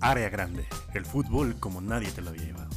Área 0.00 0.28
Grande, 0.28 0.64
el 0.94 1.04
fútbol 1.04 1.56
como 1.58 1.80
nadie 1.80 2.10
te 2.12 2.22
lo 2.22 2.30
había 2.30 2.44
llevado. 2.44 2.70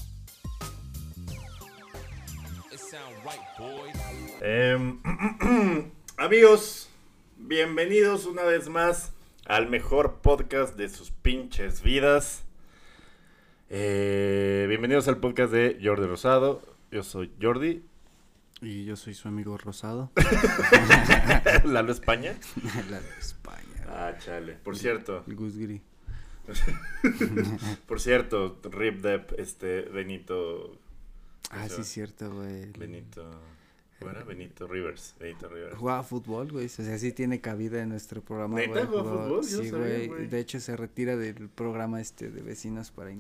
Em, 4.41 4.99
amigos, 6.17 6.89
bienvenidos 7.37 8.25
una 8.25 8.43
vez 8.43 8.69
más 8.69 9.11
al 9.45 9.69
mejor 9.69 10.15
podcast 10.21 10.75
de 10.75 10.89
sus 10.89 11.11
pinches 11.11 11.83
vidas. 11.83 12.43
Eh, 13.69 14.65
bienvenidos 14.67 15.07
al 15.07 15.17
podcast 15.17 15.53
de 15.53 15.79
Jordi 15.81 16.07
Rosado. 16.07 16.61
Yo 16.91 17.03
soy 17.03 17.31
Jordi. 17.39 17.83
Y 18.61 18.85
yo 18.85 18.95
soy 18.95 19.13
su 19.13 19.27
amigo 19.27 19.57
Rosado. 19.57 20.11
Lalo 21.65 21.91
España. 21.91 22.35
Lalo 22.89 23.07
España. 23.19 23.85
Ah, 23.87 24.13
chale. 24.19 24.53
Por 24.53 24.77
cierto. 24.77 25.23
El 25.27 25.35
Gus 25.35 25.57
Gris. 25.57 25.81
Por 27.87 27.99
cierto, 27.99 28.59
Rip 28.71 29.01
Dep, 29.01 29.39
este, 29.39 29.81
Benito. 29.81 30.77
Ah, 31.49 31.67
sí, 31.69 31.83
cierto, 31.83 32.33
güey. 32.33 32.71
Benito. 32.77 33.29
Bueno, 33.99 34.25
Benito 34.25 34.67
Rivers. 34.67 35.15
Benito 35.19 35.47
Rivers. 35.47 35.75
Jugaba 35.75 36.03
fútbol, 36.03 36.51
güey. 36.51 36.65
O 36.65 36.69
sea, 36.69 36.97
sí 36.97 37.11
tiene 37.11 37.39
cabida 37.39 37.81
en 37.81 37.89
nuestro 37.89 38.21
programa. 38.21 38.55
¿Neta 38.57 38.85
juega 38.85 39.03
fútbol? 39.03 39.43
Sí, 39.43 39.69
güey. 39.69 40.27
De 40.27 40.39
hecho, 40.39 40.59
se 40.59 40.75
retira 40.75 41.15
del 41.17 41.49
programa 41.49 42.01
este 42.01 42.31
de 42.31 42.41
vecinos 42.41 42.89
para 42.91 43.11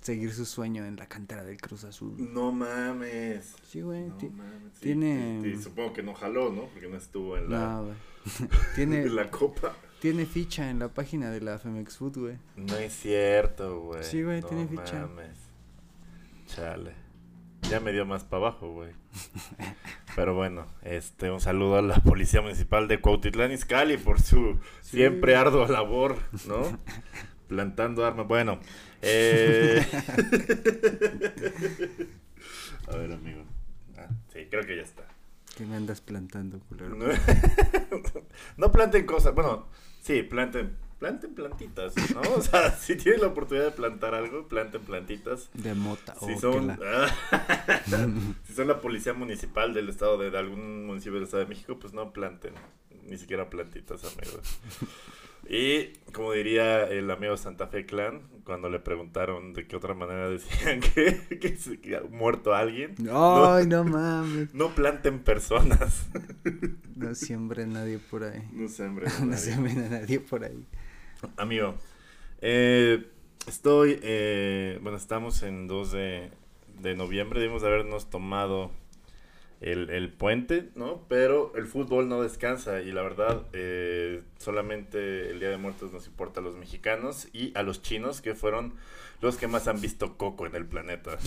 seguir 0.00 0.32
su 0.32 0.46
sueño 0.46 0.86
en 0.86 0.96
la 0.96 1.06
cantera 1.06 1.44
del 1.44 1.60
Cruz 1.60 1.84
Azul. 1.84 2.14
No 2.32 2.52
mames. 2.52 3.54
Sí, 3.68 3.82
güey. 3.82 4.08
No 4.08 4.14
mames. 4.30 4.72
Sí, 4.74 4.80
tiene- 4.80 5.40
sí, 5.42 5.56
sí, 5.56 5.62
supongo 5.62 5.92
que 5.92 6.02
no 6.02 6.14
jaló, 6.14 6.50
¿no? 6.50 6.66
Porque 6.68 6.88
no 6.88 6.96
estuvo 6.96 7.36
en 7.36 7.50
la, 7.50 7.58
No, 7.58 7.84
güey. 7.84 7.96
tiene, 8.76 9.02
en 9.02 9.16
la 9.16 9.30
copa. 9.30 9.76
Tiene 10.00 10.26
ficha 10.26 10.70
en 10.70 10.78
la 10.78 10.88
página 10.88 11.30
de 11.30 11.40
la 11.40 11.58
Femex 11.58 11.96
Food, 11.98 12.18
güey. 12.18 12.36
No 12.56 12.76
es 12.76 12.92
cierto, 12.92 13.80
güey. 13.80 14.02
Sí, 14.04 14.22
güey, 14.22 14.40
No 14.40 14.46
tiene 14.48 14.66
ficha. 14.68 15.06
mames. 15.06 15.36
Chale. 16.46 16.92
Ya 17.70 17.78
me 17.80 17.92
dio 17.92 18.06
más 18.06 18.24
para 18.24 18.46
abajo, 18.48 18.72
güey. 18.72 18.92
Pero 20.16 20.34
bueno, 20.34 20.66
este, 20.82 21.30
un 21.30 21.40
saludo 21.40 21.76
a 21.76 21.82
la 21.82 21.96
Policía 21.96 22.40
Municipal 22.40 22.88
de 22.88 23.00
Cuautitlán 23.00 23.52
Izcalli 23.52 23.96
por 23.98 24.20
su 24.20 24.58
Sí. 24.80 24.96
siempre 24.96 25.36
ardua 25.36 25.68
labor, 25.68 26.16
¿no? 26.48 26.62
Plantando 27.48 28.04
armas. 28.06 28.26
Bueno, 28.26 28.58
eh... 29.02 29.86
a 32.88 32.96
ver, 32.96 33.12
amigo. 33.12 33.42
Ah, 33.98 34.08
sí, 34.32 34.46
creo 34.50 34.64
que 34.66 34.76
ya 34.76 34.82
está. 34.82 35.04
Que 35.56 35.66
me 35.66 35.76
andas 35.76 36.00
plantando, 36.00 36.58
culero. 36.60 36.96
No 38.56 38.72
planten 38.72 39.04
cosas, 39.04 39.34
bueno, 39.34 39.66
sí, 40.02 40.22
planten, 40.22 40.76
planten 40.98 41.34
plantitas, 41.34 41.94
¿no? 42.14 42.20
O 42.36 42.40
sea, 42.42 42.70
si 42.76 42.96
tienen 42.96 43.20
la 43.22 43.28
oportunidad 43.28 43.66
de 43.66 43.70
plantar 43.72 44.14
algo, 44.14 44.48
planten 44.48 44.82
plantitas. 44.82 45.48
De 45.54 45.74
mota. 45.74 46.14
Si 46.20 46.32
o 46.32 46.38
son, 46.40 46.66
la- 46.68 47.14
si 48.46 48.54
son 48.54 48.68
la 48.68 48.80
policía 48.80 49.12
municipal 49.14 49.72
del 49.74 49.88
estado 49.88 50.18
de, 50.18 50.30
de 50.30 50.38
algún 50.38 50.86
municipio 50.86 51.14
del 51.14 51.24
estado 51.24 51.42
de 51.42 51.48
México, 51.48 51.78
pues 51.80 51.92
no 51.92 52.12
planten 52.12 52.54
ni 53.06 53.18
siquiera 53.18 53.48
plantitas, 53.50 54.04
amigos. 54.04 54.58
Y 55.52 55.94
como 56.12 56.32
diría 56.32 56.84
el 56.84 57.10
amigo 57.10 57.36
Santa 57.36 57.66
Fe 57.66 57.84
Clan, 57.84 58.22
cuando 58.44 58.68
le 58.70 58.78
preguntaron 58.78 59.52
de 59.52 59.66
qué 59.66 59.74
otra 59.74 59.94
manera 59.94 60.28
decían 60.30 60.80
que, 60.80 61.38
que 61.40 61.56
se 61.56 61.80
que 61.80 61.96
ha 61.96 62.02
muerto 62.02 62.54
alguien, 62.54 62.94
Ay, 63.12 63.66
no 63.66 63.82
mames. 63.84 64.54
no 64.54 64.74
planten 64.76 65.18
personas. 65.18 66.08
No 66.94 67.14
siembre 67.16 67.66
nadie 67.66 67.98
por 67.98 68.22
ahí. 68.22 68.42
No 68.52 68.68
sé, 68.68 68.84
hombre. 68.84 69.06
No 69.20 69.26
nadie. 69.26 69.38
siembre 69.38 69.72
a 69.72 69.88
nadie 69.88 70.20
por 70.20 70.44
ahí. 70.44 70.64
Amigo, 71.36 71.74
eh, 72.40 73.06
estoy, 73.48 73.98
eh, 74.02 74.78
bueno, 74.82 74.96
estamos 74.98 75.42
en 75.42 75.66
2 75.66 75.90
de, 75.92 76.30
de 76.80 76.94
noviembre, 76.94 77.40
debimos 77.40 77.62
de 77.62 77.68
habernos 77.68 78.08
tomado 78.08 78.70
el, 79.60 79.90
el 79.90 80.12
puente, 80.12 80.70
¿no? 80.74 81.06
Pero 81.08 81.52
el 81.54 81.66
fútbol 81.66 82.08
no 82.08 82.22
descansa 82.22 82.80
y 82.80 82.92
la 82.92 83.02
verdad, 83.02 83.46
eh, 83.52 84.22
solamente 84.38 85.30
el 85.30 85.38
Día 85.38 85.50
de 85.50 85.58
Muertos 85.58 85.92
nos 85.92 86.06
importa 86.06 86.40
a 86.40 86.42
los 86.42 86.56
mexicanos 86.56 87.28
y 87.32 87.56
a 87.56 87.62
los 87.62 87.82
chinos, 87.82 88.22
que 88.22 88.34
fueron 88.34 88.74
los 89.20 89.36
que 89.36 89.48
más 89.48 89.68
han 89.68 89.80
visto 89.80 90.16
coco 90.16 90.46
en 90.46 90.54
el 90.54 90.66
planeta. 90.66 91.18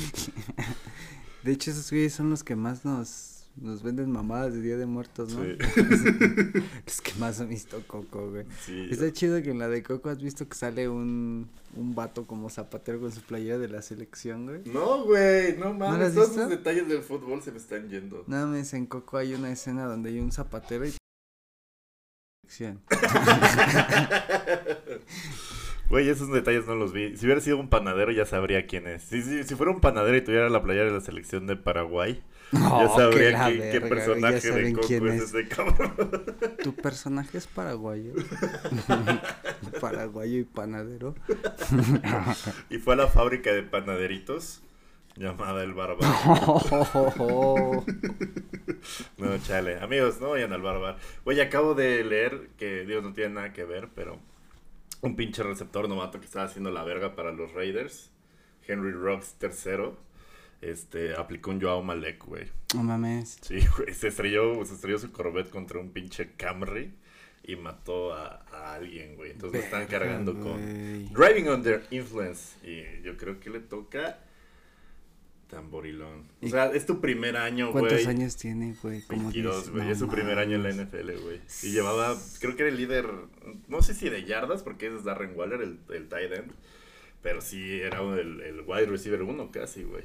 De 1.44 1.52
hecho, 1.52 1.72
esos 1.72 1.92
güeyes 1.92 2.14
son 2.14 2.30
los 2.30 2.44
que 2.44 2.56
más 2.56 2.86
nos, 2.86 3.33
nos 3.56 3.84
venden 3.84 4.12
mamadas 4.12 4.54
de 4.54 4.62
Día 4.62 4.78
de 4.78 4.86
Muertos, 4.86 5.36
¿no? 5.36 5.44
Sí. 5.44 5.58
los 6.86 7.02
que 7.02 7.14
más 7.20 7.40
han 7.40 7.50
visto 7.50 7.82
Coco, 7.86 8.32
güey. 8.32 8.46
Sí. 8.62 8.88
Está 8.90 9.12
chido 9.12 9.42
que 9.42 9.52
en 9.52 9.60
la 9.60 9.68
de 9.68 9.84
Coco 9.84 10.10
has 10.10 10.22
visto 10.22 10.48
que 10.48 10.56
sale 10.56 10.90
un, 10.90 11.50
un 11.76 11.96
vato 11.96 12.26
como 12.26 12.50
zapatero 12.50 13.00
con 13.00 13.12
su 13.12 13.22
playera 13.22 13.60
de 13.60 13.70
la 13.70 13.82
selección, 13.82 14.48
güey. 14.48 14.62
No, 14.66 15.06
güey, 15.06 15.58
no 15.58 15.66
¿No 15.66 15.74
mames, 15.76 16.10
has 16.10 16.16
todos 16.16 16.32
esos 16.32 16.50
detalles 16.50 16.88
del 16.88 17.04
fútbol 17.04 17.42
se 17.42 17.52
me 17.52 17.58
están 17.58 17.90
yendo. 17.90 18.24
Nada 18.28 18.48
más 18.48 18.74
en 18.74 18.86
Coco 18.86 19.18
hay 19.18 19.34
una 19.34 19.52
escena 19.52 19.86
donde 19.86 20.10
hay 20.10 20.20
un 20.20 20.32
zapatero 20.32 20.86
y 20.86 20.94
selección. 22.48 22.82
Güey, 25.90 26.10
esos 26.10 26.32
detalles 26.32 26.66
no 26.66 26.74
los 26.74 26.92
vi. 26.92 27.16
Si 27.18 27.26
hubiera 27.26 27.40
sido 27.40 27.58
un 27.58 27.70
panadero 27.70 28.12
ya 28.12 28.26
sabría 28.26 28.66
quién 28.66 28.88
es. 28.88 29.04
Si, 29.04 29.22
si, 29.22 29.44
si 29.44 29.54
fuera 29.54 29.72
un 29.72 29.80
panadero 29.80 30.18
y 30.18 30.24
tuviera 30.24 30.50
la 30.50 30.64
playera 30.64 30.86
de 30.86 30.94
la 30.94 31.02
selección 31.02 31.46
de 31.46 31.56
Paraguay, 31.56 32.24
Oh, 32.52 32.80
que 32.80 33.02
sabría 33.02 33.72
qué, 33.72 33.82
personaje 33.82 34.40
ya 34.40 34.42
de 34.42 34.42
saben 34.42 34.76
Coco 34.76 34.88
quién 34.88 35.08
es 35.08 35.22
es. 35.22 35.34
ese 35.34 35.48
cabrón. 35.48 35.94
¿Tu 36.64 36.76
personaje 36.76 37.38
es 37.38 37.48
paraguayo? 37.48 38.14
paraguayo 39.82 40.38
y 40.40 40.44
panadero. 40.44 41.16
Y 42.70 42.78
fue 42.78 42.94
a 42.94 42.98
la 42.98 43.08
fábrica 43.08 43.52
de 43.52 43.64
panaderitos 43.64 44.62
llamada 45.16 45.64
El 45.64 45.74
Barbar. 45.74 46.08
No, 49.18 49.38
chale. 49.40 49.80
Amigos, 49.80 50.20
no 50.20 50.32
vayan 50.32 50.52
al 50.54 50.62
Barbar. 50.62 50.98
Güey, 51.24 51.40
acabo 51.40 51.74
de 51.74 52.04
leer 52.04 52.50
que, 52.58 52.86
Dios, 52.86 53.04
no 53.04 53.14
tiene 53.14 53.36
nada 53.36 53.54
que 53.54 53.64
ver, 53.64 53.90
pero 53.96 54.20
un 55.02 55.16
pinche 55.16 55.42
receptor 55.44 55.88
novato 55.88 56.20
que 56.20 56.26
estaba 56.26 56.46
haciendo 56.46 56.70
la 56.72 56.84
verga 56.84 57.16
para 57.16 57.32
los 57.32 57.54
Raiders, 57.54 58.12
Henry 58.68 58.92
Rocks 58.92 59.36
III, 59.42 59.92
este, 60.70 61.16
aplicó 61.16 61.52
un 61.52 61.62
Joao 61.62 61.84
Malek, 61.84 62.24
güey. 62.26 62.48
No 62.76 62.84
mames. 62.84 63.38
Sí, 63.42 63.60
güey, 63.78 63.94
se 63.94 64.08
estrelló, 64.08 64.64
se 64.66 64.76
estrelló 64.76 64.98
su 65.00 65.12
Corvette 65.12 65.50
contra 65.50 65.80
un 65.80 65.92
pinche 65.92 66.32
Camry 66.38 66.94
y 67.44 67.56
mató 67.56 68.14
a, 68.14 68.46
a 68.52 68.74
alguien, 68.76 69.16
güey. 69.16 69.32
Entonces 69.32 69.60
lo 69.60 69.66
están 69.66 69.88
cargando 69.88 70.34
con. 70.40 70.60
Driving 71.14 71.50
Under 71.50 71.86
Influence. 71.92 72.56
Y 72.66 73.02
yo 73.04 73.18
creo 73.18 73.40
que 73.40 73.50
le 73.50 73.60
toca 73.60 74.20
tamborilón. 75.50 76.22
O 76.42 76.46
¿Y 76.46 76.50
sea, 76.50 76.68
es 76.68 76.86
tu 76.86 77.00
primer 77.02 77.38
año, 77.38 77.72
güey. 77.72 77.86
¿Cuántos 77.86 78.08
años 78.08 78.38
tiene, 78.38 78.76
güey? 78.82 79.02
Como 79.02 79.24
22, 79.24 79.56
10. 79.56 79.70
güey. 79.72 79.86
No 79.86 79.92
es 79.92 80.00
su 80.00 80.08
primer 80.08 80.40
año 80.40 80.56
en 80.56 80.64
la. 80.64 80.72
NFL, 80.72 81.12
güey. 81.22 81.42
Y 81.64 81.72
llevaba, 81.72 82.18
creo 82.40 82.56
que 82.56 82.64
era 82.64 82.72
el 82.72 82.78
líder, 82.78 83.08
no 83.68 83.82
sé 83.82 83.94
si 83.94 84.10
de 84.10 84.24
yardas, 84.24 84.64
porque 84.64 84.88
es 84.88 85.04
Darren 85.04 85.38
Waller, 85.38 85.62
el, 85.62 85.80
el 85.94 86.08
tight 86.08 86.32
end. 86.32 86.52
Pero 87.22 87.42
sí 87.42 87.80
era 87.82 88.02
el, 88.02 88.42
el 88.42 88.62
wide 88.62 88.88
receiver 88.88 89.22
uno 89.22 89.52
casi, 89.52 89.84
güey. 89.84 90.04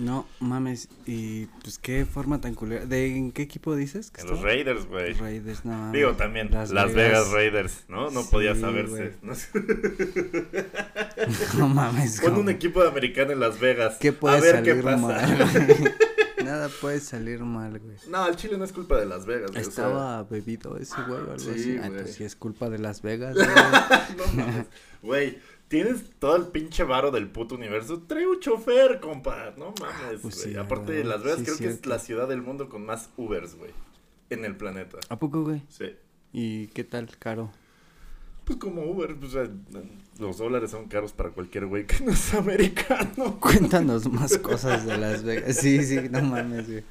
No 0.00 0.26
mames. 0.40 0.88
Y 1.06 1.44
pues 1.62 1.78
qué 1.78 2.06
forma 2.06 2.40
tan 2.40 2.54
culera. 2.54 2.86
¿De 2.86 3.14
en 3.16 3.32
qué 3.32 3.42
equipo 3.42 3.76
dices? 3.76 4.10
que 4.10 4.22
En 4.22 4.28
los? 4.28 4.40
Raiders, 4.40 4.86
güey. 4.86 5.12
Raiders, 5.12 5.64
no 5.66 5.72
mames. 5.72 5.92
Digo, 5.92 6.12
también, 6.14 6.50
Las, 6.50 6.72
Vegas. 6.94 7.30
Raiders, 7.30 7.84
¿no? 7.88 8.10
No 8.10 8.22
Sí, 8.22 8.28
podía 8.30 8.54
saberse. 8.54 9.14
No 9.22 9.34
sé. 9.34 9.50
No 11.58 11.68
mames. 11.68 12.20
Pon 12.20 12.34
un 12.38 12.48
equipo 12.48 12.82
de 12.82 12.88
americano 12.88 13.32
en 13.32 13.40
Las 13.40 13.60
Vegas. 13.60 13.98
¿Qué 14.00 14.12
puede 14.12 14.38
a 14.38 14.40
ver 14.40 14.54
salir 14.56 14.74
qué 14.76 14.82
pasa. 14.82 14.96
mal? 14.96 15.94
Nada 16.44 16.70
puede 16.80 17.00
salir 17.00 17.40
mal, 17.40 17.78
güey. 17.78 17.96
no, 18.08 18.26
el 18.26 18.34
Chile 18.36 18.56
no 18.56 18.64
es 18.64 18.72
culpa 18.72 18.96
de 18.98 19.04
Las 19.04 19.26
Vegas. 19.26 19.50
güey, 19.50 19.60
o 19.60 19.64
sea, 19.64 19.84
Estaba 19.84 20.22
bebido 20.24 20.78
ese 20.78 20.96
güey 21.06 21.20
o 21.20 21.32
algo 21.32 21.38
Sí, 21.38 21.50
así. 21.50 21.78
Ah, 21.82 21.90
pues 21.92 22.14
sí 22.14 22.24
es 22.24 22.34
culpa 22.34 22.70
de 22.70 22.78
Las 22.78 23.02
Vegas, 23.02 23.34
güey. 23.34 23.46
no 24.16 24.26
mames. 24.44 24.66
Güey, 25.02 25.38
tienes 25.70 26.02
todo 26.18 26.34
el 26.34 26.48
pinche 26.48 26.82
varo 26.82 27.12
del 27.12 27.28
puto 27.28 27.54
universo. 27.54 28.02
Trae 28.02 28.26
un 28.26 28.40
chofer, 28.40 28.98
compa. 28.98 29.54
No 29.56 29.72
mames, 29.80 30.20
pues 30.20 30.42
güey. 30.42 30.52
sí, 30.52 30.58
Aparte, 30.58 30.92
güey. 30.94 31.04
Las 31.04 31.22
Vegas 31.22 31.38
Sí, 31.38 31.44
creo 31.44 31.58
que 31.58 31.68
es 31.68 31.86
la 31.86 32.00
ciudad 32.00 32.28
del 32.28 32.42
mundo 32.42 32.68
con 32.68 32.84
más 32.84 33.08
Ubers, 33.16 33.54
güey. 33.54 33.70
En 34.30 34.44
el 34.44 34.56
planeta. 34.56 34.98
¿A 35.08 35.18
poco, 35.18 35.44
güey? 35.44 35.62
Sí. 35.68 35.94
¿Y 36.32 36.66
qué 36.68 36.82
tal, 36.82 37.16
caro? 37.18 37.52
Pues 38.44 38.58
como 38.58 38.82
Uber, 38.82 39.14
pues, 39.14 39.34
o 39.34 39.44
sea, 39.44 39.50
los 40.18 40.38
dólares 40.38 40.72
son 40.72 40.88
caros 40.88 41.12
para 41.12 41.30
cualquier 41.30 41.66
güey 41.66 41.86
que 41.86 42.00
no 42.04 42.10
es 42.10 42.34
americano. 42.34 43.38
Cuéntanos 43.40 44.10
más 44.10 44.38
cosas 44.38 44.84
de 44.84 44.98
Las 44.98 45.22
Vegas. 45.22 45.56
Sí, 45.56 45.84
sí, 45.84 46.00
no 46.10 46.20
mames, 46.22 46.68
güey. 46.68 46.84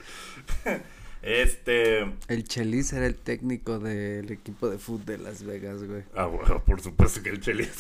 Este. 1.21 2.01
El 2.27 2.43
Chelis 2.45 2.93
era 2.93 3.05
el 3.05 3.15
técnico 3.15 3.79
del 3.79 4.31
equipo 4.31 4.69
de 4.69 4.77
fútbol 4.77 5.05
de 5.05 5.17
Las 5.17 5.43
Vegas, 5.43 5.83
güey. 5.83 6.03
Ah, 6.15 6.25
bueno, 6.25 6.63
por 6.65 6.81
supuesto 6.81 7.21
que 7.21 7.29
el 7.29 7.41
Chelis. 7.41 7.77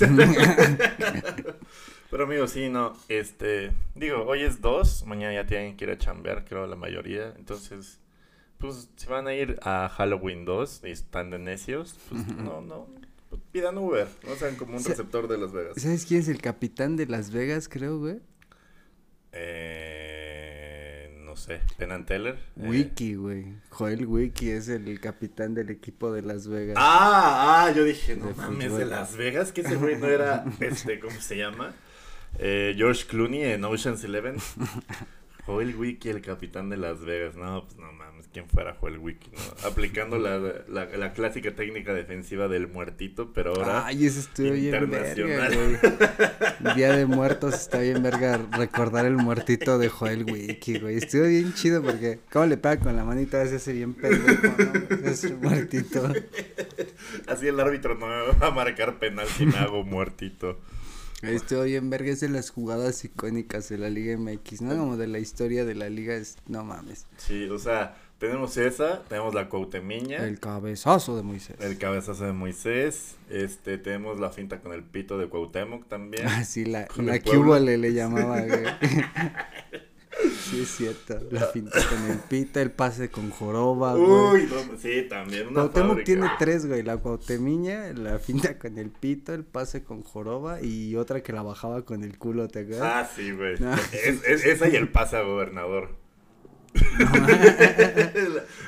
Pero 2.11 2.23
amigo, 2.23 2.47
sí, 2.47 2.69
no, 2.69 2.97
este, 3.07 3.71
digo, 3.93 4.23
hoy 4.23 4.41
es 4.41 4.61
dos, 4.61 5.05
mañana 5.05 5.33
ya 5.33 5.45
tienen 5.45 5.77
que 5.77 5.85
ir 5.85 5.91
a 5.91 5.97
chambear, 5.97 6.43
creo, 6.43 6.65
la 6.65 6.75
mayoría, 6.75 7.35
entonces, 7.37 7.99
pues, 8.57 8.89
si 8.95 9.05
van 9.05 9.27
a 9.27 9.35
ir 9.35 9.59
a 9.61 9.87
Halloween 9.89 10.43
2 10.43 10.81
y 10.85 10.89
están 10.89 11.29
de 11.29 11.37
necios, 11.37 11.95
pues, 12.09 12.25
no, 12.35 12.61
no, 12.61 12.87
pidan 13.51 13.77
Uber, 13.77 14.07
no 14.27 14.35
sean 14.35 14.55
como 14.55 14.75
un 14.77 14.83
receptor 14.83 15.27
de 15.27 15.37
Las 15.37 15.51
Vegas. 15.51 15.73
¿Sabes 15.77 16.07
quién 16.07 16.21
es 16.21 16.29
el 16.29 16.41
capitán 16.41 16.95
de 16.95 17.05
Las 17.05 17.31
Vegas, 17.31 17.69
creo, 17.69 17.99
güey? 17.99 18.19
Eh, 19.31 20.08
sé, 21.39 21.61
Penn 21.77 22.05
Teller. 22.05 22.35
Eh. 22.57 22.67
Wiki, 22.69 23.15
güey. 23.15 23.45
Joel 23.71 24.05
Wiki 24.05 24.51
es 24.51 24.69
el 24.69 24.99
capitán 24.99 25.55
del 25.55 25.71
equipo 25.71 26.11
de 26.11 26.21
Las 26.21 26.47
Vegas. 26.47 26.75
Ah, 26.77 27.65
ah, 27.65 27.71
yo 27.71 27.83
dije, 27.83 28.15
no 28.15 28.31
mames, 28.35 28.77
de 28.77 28.85
Las 28.85 29.17
Vegas, 29.17 29.51
que 29.51 29.61
ese 29.61 29.75
güey 29.75 29.97
no 29.97 30.05
era, 30.05 30.45
este, 30.59 30.99
¿cómo 30.99 31.19
se 31.19 31.37
llama? 31.37 31.73
Eh, 32.37 32.75
George 32.77 33.05
Clooney 33.07 33.43
en 33.43 33.65
Ocean's 33.65 34.03
Eleven. 34.03 34.37
Joel 35.47 35.75
Wiki, 35.75 36.09
el 36.09 36.21
capitán 36.21 36.69
de 36.69 36.77
Las 36.77 37.01
Vegas. 37.01 37.35
No, 37.35 37.65
pues 37.65 37.77
no 37.77 37.91
mames, 37.91 38.18
¿quién 38.33 38.47
fuera 38.47 38.75
Joel 38.79 38.97
Wiki? 38.99 39.31
¿no? 39.31 39.39
Aplicando 39.67 40.17
la, 40.17 40.37
la, 40.67 40.85
la, 40.85 41.13
clásica 41.13 41.55
técnica 41.55 41.93
defensiva 41.93 42.47
del 42.47 42.67
muertito, 42.67 43.33
pero 43.33 43.55
ahora. 43.55 43.85
Ay, 43.85 44.05
eso 44.05 44.19
estuvo 44.19 44.51
bien 44.51 44.89
verga, 44.89 45.49
güey. 45.49 46.75
Día 46.75 46.95
de 46.95 47.05
Muertos 47.05 47.55
está 47.55 47.79
bien 47.79 48.03
verga 48.03 48.37
recordar 48.51 49.05
el 49.05 49.17
muertito 49.17 49.77
de 49.77 49.89
Joel 49.89 50.25
Wiki, 50.25 50.79
güey. 50.79 50.97
Estuvo 50.97 51.23
bien 51.23 51.53
chido 51.53 51.81
porque, 51.81 52.19
¿cómo 52.31 52.45
le 52.45 52.57
pega 52.57 52.79
con 52.79 52.95
la 52.95 53.03
manita? 53.03 53.41
Ese 53.41 53.57
hace 53.57 53.73
bien 53.73 53.93
pendejo, 53.93 54.55
¿no? 54.57 55.09
Es 55.09 55.31
muertito. 55.39 56.11
Así 57.27 57.47
el 57.47 57.59
árbitro 57.59 57.95
no 57.95 58.07
me 58.07 58.39
va 58.39 58.47
a 58.47 58.51
marcar 58.51 58.99
penal 58.99 59.27
si 59.27 59.45
me 59.45 59.57
hago 59.57 59.83
muertito. 59.83 60.59
Estoy 61.21 61.71
bien 61.71 61.89
verga, 61.89 62.11
es 62.11 62.21
de 62.21 62.29
las 62.29 62.49
jugadas 62.49 63.03
icónicas 63.03 63.67
de 63.67 63.77
la 63.77 63.89
Liga 63.89 64.17
MX, 64.17 64.61
¿no? 64.61 64.77
Como 64.77 64.95
de 64.95 65.07
la 65.07 65.19
historia 65.19 65.65
de 65.65 65.75
la 65.75 65.89
liga, 65.89 66.15
es, 66.15 66.37
no 66.47 66.63
mames. 66.63 67.07
Sí, 67.17 67.43
o 67.49 67.59
sea, 67.59 67.97
tenemos 68.19 68.57
esa, 68.57 69.01
tenemos 69.03 69.33
la 69.33 69.47
Cuauhtemiña. 69.47 70.25
El 70.25 70.39
cabezazo 70.39 71.15
de 71.15 71.23
Moisés. 71.23 71.55
El 71.59 71.77
cabezazo 71.77 72.25
de 72.25 72.33
Moisés, 72.33 73.15
este, 73.29 73.77
tenemos 73.77 74.19
la 74.19 74.29
finta 74.29 74.59
con 74.59 74.73
el 74.73 74.83
pito 74.83 75.17
de 75.17 75.27
Cuauhtémoc 75.27 75.87
también. 75.87 76.27
Ah, 76.27 76.43
sí, 76.43 76.65
la, 76.65 76.87
la 76.97 77.59
le, 77.59 77.77
le 77.77 77.93
llamaba, 77.93 78.41
güey. 78.41 78.63
Sí, 80.49 80.63
es 80.63 80.69
cierto. 80.75 81.17
La 81.31 81.45
finta 81.45 81.79
con 81.87 82.11
el 82.11 82.17
pita, 82.17 82.61
el 82.61 82.71
pase 82.71 83.09
con 83.09 83.29
joroba, 83.29 83.93
güey. 83.93 84.43
Uy, 84.43 84.49
sí, 84.77 85.05
también 85.07 85.47
una 85.47 85.61
Cuauhtémoc 85.61 86.03
tiene 86.03 86.27
tres, 86.37 86.65
güey. 86.65 86.83
La 86.83 86.97
cuautemiña, 86.97 87.93
la 87.93 88.19
finta 88.19 88.57
con 88.57 88.77
el 88.77 88.89
pito, 88.89 89.33
el 89.33 89.45
pase 89.45 89.83
con 89.83 90.03
joroba 90.03 90.61
y 90.61 90.97
otra 90.97 91.21
que 91.23 91.31
la 91.31 91.41
bajaba 91.41 91.83
con 91.83 92.03
el 92.03 92.17
culo, 92.17 92.49
¿te 92.49 92.61
acuerdas? 92.61 93.07
Ah, 93.07 93.09
sí, 93.15 93.31
güey. 93.31 93.55
es, 93.93 94.45
esa 94.45 94.67
y 94.67 94.75
el 94.75 94.89
pase 94.89 95.15
a 95.15 95.21
gobernador. 95.21 95.95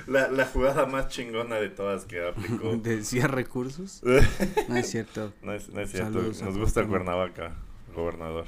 La, 0.08 0.30
la, 0.30 0.46
jugada 0.46 0.86
más 0.86 1.10
chingona 1.10 1.56
de 1.58 1.70
todas 1.70 2.06
que 2.06 2.28
aplicó. 2.28 2.76
¿Decía 2.84 3.28
recursos? 3.28 4.02
No 4.68 4.78
es 4.78 4.90
cierto. 4.90 5.34
No 5.42 5.54
es, 5.54 5.70
no 5.70 5.82
es 5.82 5.92
cierto. 5.92 6.22
Nos 6.22 6.58
gusta 6.58 6.86
Cuernavaca, 6.86 7.56
gobernador. 7.96 8.46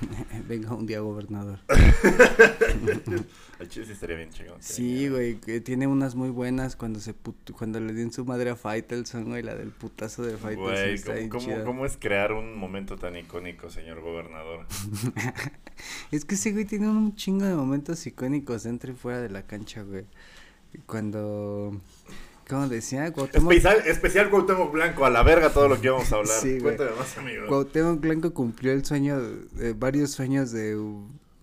Venga 0.48 0.74
un 0.74 0.86
día 0.86 1.00
gobernador. 1.00 1.58
El 3.58 3.68
chile 3.68 3.86
sí 3.86 3.92
estaría 3.92 4.16
bien 4.16 4.30
chingón. 4.30 4.56
Sí, 4.60 5.08
güey, 5.08 5.36
que 5.36 5.60
tiene 5.60 5.86
unas 5.86 6.14
muy 6.14 6.28
buenas 6.28 6.76
cuando 6.76 7.00
se 7.00 7.14
cuando 7.56 7.80
le 7.80 7.94
dio 7.94 8.02
en 8.02 8.12
su 8.12 8.24
madre 8.24 8.50
a 8.50 8.56
Faitelson, 8.56 9.24
güey, 9.24 9.42
la 9.42 9.54
del 9.54 9.70
putazo 9.70 10.22
de 10.22 10.36
Faitelson. 10.36 11.04
Güey, 11.04 11.28
¿cómo, 11.28 11.64
¿cómo, 11.64 11.86
es 11.86 11.96
crear 11.96 12.32
un 12.32 12.58
momento 12.58 12.96
tan 12.96 13.16
icónico, 13.16 13.70
señor 13.70 14.00
gobernador? 14.00 14.66
es 16.10 16.24
que 16.24 16.34
ese 16.34 16.52
güey 16.52 16.66
tiene 16.66 16.88
un 16.88 17.14
chingo 17.14 17.46
de 17.46 17.54
momentos 17.54 18.06
icónicos 18.06 18.64
dentro 18.64 18.92
y 18.92 18.94
fuera 18.94 19.20
de 19.20 19.30
la 19.30 19.42
cancha, 19.42 19.82
güey. 19.82 20.04
Cuando 20.84 21.80
¿Cómo 22.48 22.68
decía? 22.68 23.12
Cuauhtémoc... 23.12 23.52
Especial, 23.52 23.82
especial 23.86 24.30
Cuauhtémoc 24.30 24.72
Blanco, 24.72 25.04
a 25.04 25.10
la 25.10 25.22
verga 25.22 25.50
todo 25.50 25.68
lo 25.68 25.80
que 25.80 25.88
íbamos 25.88 26.12
a 26.12 26.16
hablar. 26.18 26.38
Sí, 26.40 26.58
Cuéntame 26.60 26.90
más, 26.92 27.18
amigo. 27.18 27.46
Cuauhtémoc 27.48 28.00
Blanco 28.00 28.32
cumplió 28.32 28.72
el 28.72 28.84
sueño, 28.84 29.20
eh, 29.58 29.74
varios 29.76 30.12
sueños 30.12 30.52
de 30.52 30.76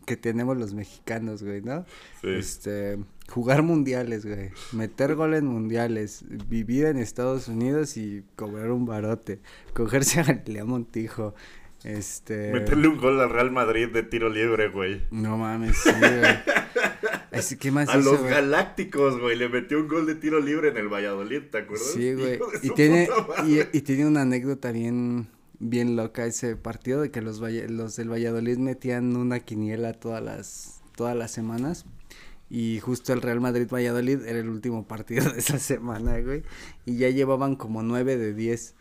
que 0.06 0.18
tenemos 0.18 0.58
los 0.58 0.74
mexicanos, 0.74 1.44
güey, 1.44 1.62
¿no? 1.62 1.86
Sí. 2.22 2.30
Este, 2.30 3.00
jugar 3.30 3.64
mundiales, 3.64 4.26
güey, 4.26 4.52
meter 4.72 5.16
gol 5.16 5.34
en 5.34 5.46
mundiales, 5.46 6.26
vivir 6.50 6.86
en 6.86 6.98
Estados 6.98 7.48
Unidos 7.48 7.98
y 7.98 8.24
cobrar 8.36 8.72
un 8.72 8.86
barote, 8.86 9.40
cogerse 9.74 10.20
a 10.20 10.24
Galilea 10.24 10.66
Montijo, 10.66 11.36
este... 11.84 12.52
Meterle 12.54 12.88
un 12.88 12.98
gol 12.98 13.20
al 13.20 13.30
Real 13.30 13.52
Madrid 13.52 13.90
de 13.90 14.04
tiro 14.04 14.30
libre, 14.30 14.70
güey. 14.70 15.02
No 15.12 15.38
mames, 15.38 15.78
sí, 15.78 15.90
güey. 16.00 16.12
¿qué 17.60 17.72
más 17.72 17.90
a 17.90 17.98
los 17.98 18.22
Galácticos, 18.22 19.20
güey, 19.20 19.38
le 19.38 19.50
metió 19.50 19.80
un 19.80 19.88
gol 19.88 20.06
de 20.06 20.16
tiro 20.16 20.40
libre 20.40 20.70
en 20.70 20.78
el 20.78 20.88
Valladolid, 20.88 21.44
¿te 21.52 21.60
acuerdas? 21.60 21.92
Sí, 21.94 22.14
güey. 22.14 22.40
Y 22.62 22.70
tiene, 22.72 23.10
y, 23.46 23.82
tiene 23.82 24.06
una 24.06 24.22
anécdota 24.22 24.72
bien, 24.72 25.28
bien 25.60 25.96
loca 25.96 26.26
ese 26.26 26.56
partido 26.56 27.02
de 27.02 27.12
que 27.12 27.22
los, 27.22 27.40
los 27.40 27.96
del 27.96 28.12
Valladolid 28.12 28.58
metían 28.58 29.16
una 29.16 29.40
quiniela 29.40 29.94
todas 29.94 30.24
las, 30.24 30.82
todas 30.96 31.16
las 31.16 31.32
semanas. 31.32 31.86
Y 32.50 32.80
justo 32.82 33.14
el 33.14 33.22
Real 33.22 33.42
Madrid 33.42 33.68
Valladolid 33.68 34.26
era 34.28 34.38
el 34.38 34.48
último 34.50 34.88
partido 34.88 35.32
de 35.32 35.40
esa 35.40 35.58
semana, 35.58 36.20
güey. 36.20 36.44
Y 36.86 36.98
ya 36.98 37.10
llevaban 37.10 37.56
como 37.56 37.82
nueve 37.82 38.16
de 38.18 38.34
diez. 38.34 38.76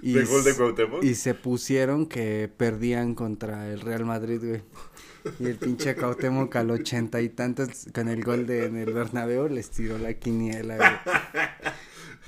Y 0.00 0.12
¿De 0.12 0.24
gol 0.24 0.44
de 0.44 0.54
Cuauhtémoc? 0.54 1.02
Y 1.02 1.16
se 1.16 1.34
pusieron 1.34 2.06
que 2.06 2.48
perdían 2.56 3.16
contra 3.16 3.68
el 3.72 3.80
Real 3.80 4.04
Madrid, 4.04 4.40
güey. 4.40 4.62
Y 5.38 5.46
el 5.46 5.56
pinche 5.56 5.94
Cuauhtémoc 5.94 6.54
al 6.56 6.70
ochenta 6.70 7.20
y 7.20 7.28
tantos 7.28 7.86
con 7.94 8.08
el 8.08 8.22
gol 8.22 8.46
de 8.46 8.66
en 8.66 8.76
el 8.76 8.92
Bernabéu 8.92 9.48
les 9.48 9.70
tiró 9.70 9.98
la 9.98 10.14
quiniela, 10.14 10.76
güey. 10.76 10.90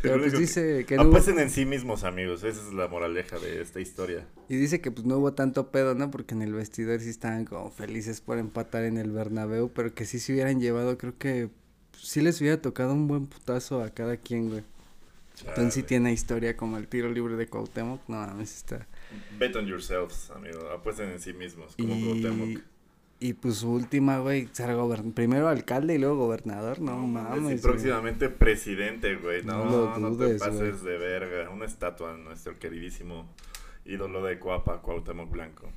Pero 0.03 0.19
pues 0.19 0.39
dice 0.39 0.85
que, 0.87 0.97
no 0.97 1.03
Apuesten 1.03 1.39
en 1.39 1.51
sí 1.51 1.67
mismos, 1.67 2.05
amigos. 2.05 2.43
Esa 2.43 2.67
es 2.67 2.73
la 2.73 2.89
moraleja 2.89 3.39
de 3.39 3.61
esta 3.61 3.81
historia. 3.81 4.27
Y 4.49 4.57
dice 4.57 4.81
que 4.81 4.91
pues 4.91 5.07
no 5.07 5.19
hubo 5.19 5.35
tanto 5.35 5.71
pedo, 5.71 5.95
¿no? 5.95 6.11
Porque 6.11 6.35
en 6.35 6.43
el 6.43 6.55
vestidor 6.55 7.01
sí 7.01 7.11
estaban 7.11 7.45
como 7.45 7.71
felices 7.71 8.21
por 8.21 8.39
empatar 8.39 8.85
en 8.85 8.97
el 8.97 9.11
Bernabéu, 9.11 9.71
pero 9.73 9.95
que 9.95 10.07
sí 10.07 10.19
se 10.19 10.33
hubieran 10.33 10.61
llevado, 10.61 10.97
creo 10.97 11.19
que 11.19 11.51
sí 11.97 12.21
les 12.21 12.41
hubiera 12.41 12.61
tocado 12.61 12.95
un 12.95 13.09
buen 13.09 13.27
putazo 13.27 13.83
a 13.83 13.91
cada 13.91 14.17
quien, 14.17 14.49
güey. 14.49 14.63
Entonces 15.47 15.75
sí 15.75 15.83
tiene 15.83 16.13
historia 16.13 16.57
como 16.57 16.77
el 16.77 16.87
tiro 16.87 17.11
libre 17.11 17.37
de 17.37 17.47
Cuauhtémoc, 17.47 18.07
no 18.09 18.17
mames, 18.17 18.57
está... 18.57 18.87
Bet 19.39 19.57
on 19.57 19.67
yourselves, 19.67 20.31
amigo, 20.31 20.69
apuesten 20.71 21.11
en 21.11 21.21
sí 21.21 21.33
mismos, 21.33 21.77
como 21.77 21.95
Cuauhtémoc. 21.95 22.63
Y 23.23 23.35
pues 23.35 23.57
su 23.57 23.71
última, 23.71 24.19
güey, 24.19 24.49
ser 24.53 24.71
primero 25.15 25.49
alcalde 25.49 25.95
y 25.95 25.99
luego 25.99 26.17
gobernador, 26.17 26.81
no, 26.81 26.97
mames. 26.97 27.59
Y 27.59 27.63
próximamente 27.63 28.31
presidente, 28.31 29.17
güey, 29.17 29.45
no, 29.45 29.99
no, 29.99 30.17
te 30.17 30.37
pases 30.37 30.83
de 30.83 30.97
verga. 30.97 31.51
Una 31.51 31.67
estatua 31.67 32.13
de 32.15 32.19
nuestro 32.19 32.59
queridísimo 32.59 33.29
ídolo 33.85 34.25
de 34.25 34.39
Coapa, 34.39 34.81
Cuauhtémoc 34.81 35.31
Blanco. 35.31 35.71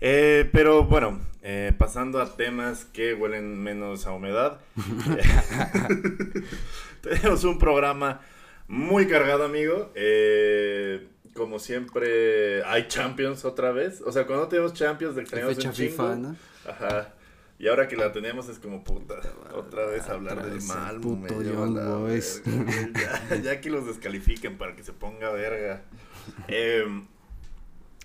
Eh, 0.00 0.50
pero 0.52 0.82
bueno, 0.82 1.20
eh, 1.42 1.72
pasando 1.78 2.20
a 2.20 2.36
temas 2.36 2.84
que 2.84 3.14
huelen 3.14 3.62
menos 3.62 4.08
a 4.08 4.12
humedad. 4.12 4.60
tenemos 7.00 7.44
un 7.44 7.60
programa 7.60 8.22
muy 8.66 9.06
cargado, 9.06 9.44
amigo. 9.44 9.92
Eh, 9.94 11.06
como 11.34 11.58
siempre, 11.58 12.62
hay 12.64 12.88
Champions 12.88 13.44
otra 13.44 13.72
vez. 13.72 14.00
O 14.02 14.12
sea, 14.12 14.26
cuando 14.26 14.48
tenemos 14.48 14.72
Champions, 14.72 15.16
de 15.16 15.24
tenemos 15.24 15.64
un 15.64 15.72
FIFA, 15.72 16.16
¿no? 16.16 16.36
Ajá. 16.68 17.12
Y 17.58 17.68
ahora 17.68 17.86
que 17.86 17.96
la 17.96 18.10
tenemos 18.12 18.48
es 18.48 18.58
como 18.58 18.82
puta, 18.82 19.14
otra 19.54 19.86
vez 19.86 20.08
hablar 20.08 20.44
del 20.44 20.60
mal, 20.62 21.00
puto 21.00 21.40
ya, 21.42 23.38
ya, 23.42 23.60
que 23.60 23.70
los 23.70 23.86
descalifiquen 23.86 24.58
para 24.58 24.74
que 24.74 24.82
se 24.82 24.92
ponga 24.92 25.30
verga. 25.30 25.82
Em, 26.48 27.06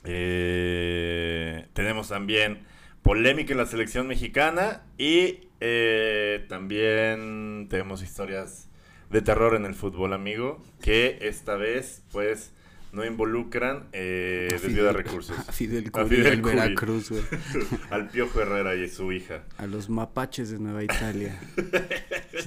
eh, 0.03 1.67
tenemos 1.74 2.09
también 2.09 2.63
polémica 3.01 3.53
en 3.53 3.57
la 3.57 3.65
selección 3.65 4.07
mexicana 4.07 4.83
y 4.98 5.50
eh, 5.62 6.45
también 6.48 7.67
tenemos 7.69 8.03
historias 8.03 8.69
de 9.09 9.21
terror 9.21 9.55
en 9.55 9.65
el 9.65 9.74
fútbol, 9.74 10.13
amigo, 10.13 10.63
que 10.81 11.17
esta 11.21 11.55
vez, 11.55 12.03
pues, 12.12 12.53
no 12.91 13.05
involucran 13.05 13.88
eh, 13.93 14.48
desvío 14.50 14.86
de 14.86 14.93
recursos. 14.93 15.38
A 15.38 15.51
Fidel 15.51 15.91
Curi, 15.91 16.22
Veracruz, 16.39 17.12
güey. 17.12 17.24
Al 17.91 18.10
Piojo 18.10 18.41
Herrera 18.41 18.75
y 18.75 18.89
su 18.89 19.12
hija. 19.12 19.43
A 19.58 19.67
los 19.67 19.89
mapaches 19.89 20.50
de 20.50 20.60
Nueva 20.60 20.84
Italia. 20.84 21.39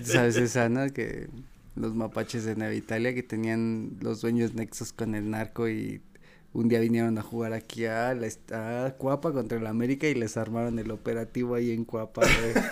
¿Sabes 0.02 0.36
esa, 0.36 0.68
no? 0.68 0.92
Que 0.92 1.28
los 1.76 1.94
mapaches 1.94 2.44
de 2.44 2.56
Nueva 2.56 2.74
Italia 2.74 3.14
que 3.14 3.22
tenían 3.22 3.96
los 4.00 4.20
dueños 4.20 4.54
nexos 4.54 4.92
con 4.92 5.14
el 5.14 5.30
narco 5.30 5.68
y 5.68 6.02
un 6.52 6.68
día 6.68 6.80
vinieron 6.80 7.16
a 7.16 7.22
jugar 7.22 7.54
aquí 7.54 7.86
a, 7.86 8.14
la, 8.14 8.28
a 8.86 8.90
Cuapa 8.92 9.32
contra 9.32 9.58
el 9.58 9.66
América 9.66 10.06
y 10.06 10.14
les 10.14 10.36
armaron 10.36 10.78
el 10.78 10.90
operativo 10.90 11.54
ahí 11.54 11.70
en 11.70 11.84
Cuapa, 11.84 12.22
güey. 12.22 12.64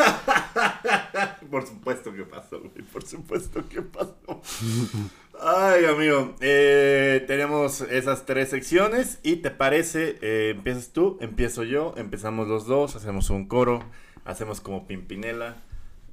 Por 1.50 1.66
supuesto 1.66 2.12
que 2.12 2.24
pasó, 2.24 2.60
güey. 2.60 2.84
Por 2.92 3.06
supuesto 3.06 3.66
que 3.68 3.82
pasó. 3.82 4.14
Ay, 5.42 5.86
amigo. 5.86 6.34
Eh, 6.40 7.24
tenemos 7.26 7.80
esas 7.80 8.26
tres 8.26 8.50
secciones. 8.50 9.18
¿Y 9.22 9.36
te 9.36 9.50
parece? 9.50 10.18
Eh, 10.20 10.52
empiezas 10.56 10.88
tú, 10.88 11.16
empiezo 11.20 11.64
yo. 11.64 11.94
Empezamos 11.96 12.46
los 12.48 12.66
dos. 12.66 12.96
Hacemos 12.96 13.30
un 13.30 13.46
coro. 13.46 13.82
Hacemos 14.24 14.60
como 14.60 14.86
Pimpinela. 14.86 15.56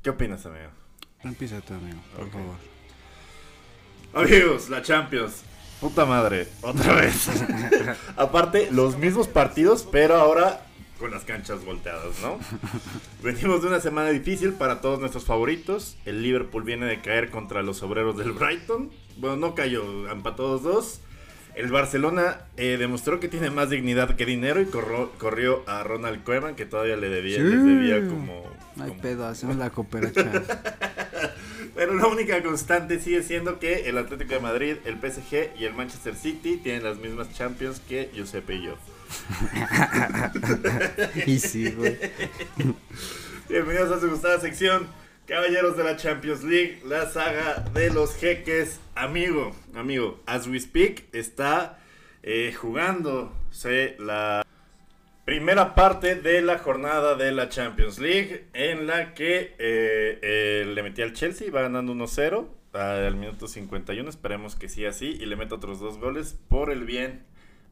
¿Qué 0.01 0.11
opinas, 0.11 0.45
amigo? 0.45 0.69
Empieza 1.23 1.59
tú, 1.61 1.73
amigo, 1.73 1.99
por 2.15 2.29
favor. 2.29 2.55
Amigos, 4.13 4.69
la 4.69 4.81
Champions. 4.81 5.43
Puta 5.81 6.05
madre, 6.05 6.47
otra 6.61 6.95
vez. 6.95 7.29
Aparte, 8.15 8.69
los 8.71 8.97
mismos 8.97 9.27
partidos, 9.27 9.87
pero 9.91 10.15
ahora 10.15 10.66
con 10.97 11.11
las 11.11 11.23
canchas 11.23 11.63
volteadas, 11.63 12.21
¿no? 12.21 12.39
Venimos 13.23 13.61
de 13.61 13.67
una 13.67 13.79
semana 13.79 14.09
difícil 14.09 14.53
para 14.53 14.81
todos 14.81 14.99
nuestros 14.99 15.25
favoritos. 15.25 15.97
El 16.05 16.21
Liverpool 16.21 16.63
viene 16.63 16.85
de 16.85 17.01
caer 17.01 17.29
contra 17.29 17.63
los 17.63 17.81
obreros 17.83 18.17
del 18.17 18.31
Brighton. 18.31 18.91
Bueno, 19.17 19.35
no 19.37 19.55
cayó, 19.55 20.09
empató 20.09 20.37
todos 20.37 20.63
dos. 20.63 21.01
El 21.55 21.71
Barcelona 21.71 22.41
eh, 22.55 22.77
demostró 22.77 23.19
que 23.19 23.27
tiene 23.27 23.49
más 23.49 23.71
dignidad 23.71 24.15
que 24.15 24.27
dinero 24.27 24.61
y 24.61 24.65
corrió 24.65 25.63
a 25.65 25.81
Ronald 25.81 26.23
Koeman, 26.23 26.55
que 26.55 26.67
todavía 26.67 26.95
le 26.97 27.09
debía, 27.09 27.39
les 27.39 27.63
debía 27.63 28.07
como... 28.07 28.43
No 28.75 28.83
hay 28.83 28.91
pedo, 28.91 29.25
hacemos 29.27 29.55
la 29.55 29.71
cooperación. 29.71 30.29
Pero 31.75 31.95
la 31.95 32.05
única 32.05 32.43
constante 32.43 32.99
sigue 32.99 33.23
siendo 33.23 33.57
que 33.57 33.89
el 33.89 33.97
Atlético 33.97 34.35
de 34.35 34.39
Madrid, 34.39 34.75
el 34.85 34.97
PSG 34.97 35.59
y 35.59 35.65
el 35.65 35.73
Manchester 35.73 36.15
City 36.15 36.57
tienen 36.57 36.83
las 36.83 36.97
mismas 36.97 37.33
Champions 37.33 37.79
que 37.79 38.11
Giuseppe 38.13 38.53
y 38.55 38.65
yo. 38.65 38.75
y 41.25 41.39
sí, 41.39 41.71
güey. 41.71 41.97
Bienvenidos 43.49 43.91
a 43.91 43.99
su 43.99 44.09
gustada 44.09 44.39
sección 44.39 44.87
Caballeros 45.25 45.75
de 45.75 45.83
la 45.83 45.97
Champions 45.97 46.43
League, 46.43 46.81
la 46.85 47.09
saga 47.09 47.65
de 47.73 47.89
los 47.89 48.15
jeques. 48.15 48.79
Amigo, 48.95 49.55
amigo, 49.75 50.21
as 50.25 50.47
we 50.47 50.59
speak, 50.59 51.03
está 51.13 51.79
eh, 52.23 52.53
jugándose 52.53 53.95
la 53.99 54.45
primera 55.25 55.75
parte 55.75 56.15
de 56.15 56.41
la 56.41 56.59
jornada 56.59 57.15
de 57.15 57.33
la 57.33 57.49
Champions 57.49 57.99
League, 57.99 58.45
en 58.53 58.87
la 58.87 59.13
que 59.13 59.55
eh, 59.59 60.19
eh, 60.21 60.71
le 60.73 60.83
metí 60.83 61.01
al 61.01 61.13
Chelsea, 61.13 61.51
va 61.51 61.63
ganando 61.63 61.93
1-0 61.93 62.47
al 62.73 63.15
minuto 63.15 63.47
51. 63.47 64.09
Esperemos 64.09 64.55
que 64.55 64.69
sí 64.69 64.85
así, 64.85 65.17
y 65.19 65.25
le 65.25 65.35
meto 65.35 65.55
otros 65.55 65.79
dos 65.79 65.97
goles 65.97 66.37
por 66.47 66.71
el 66.71 66.85
bien 66.85 67.25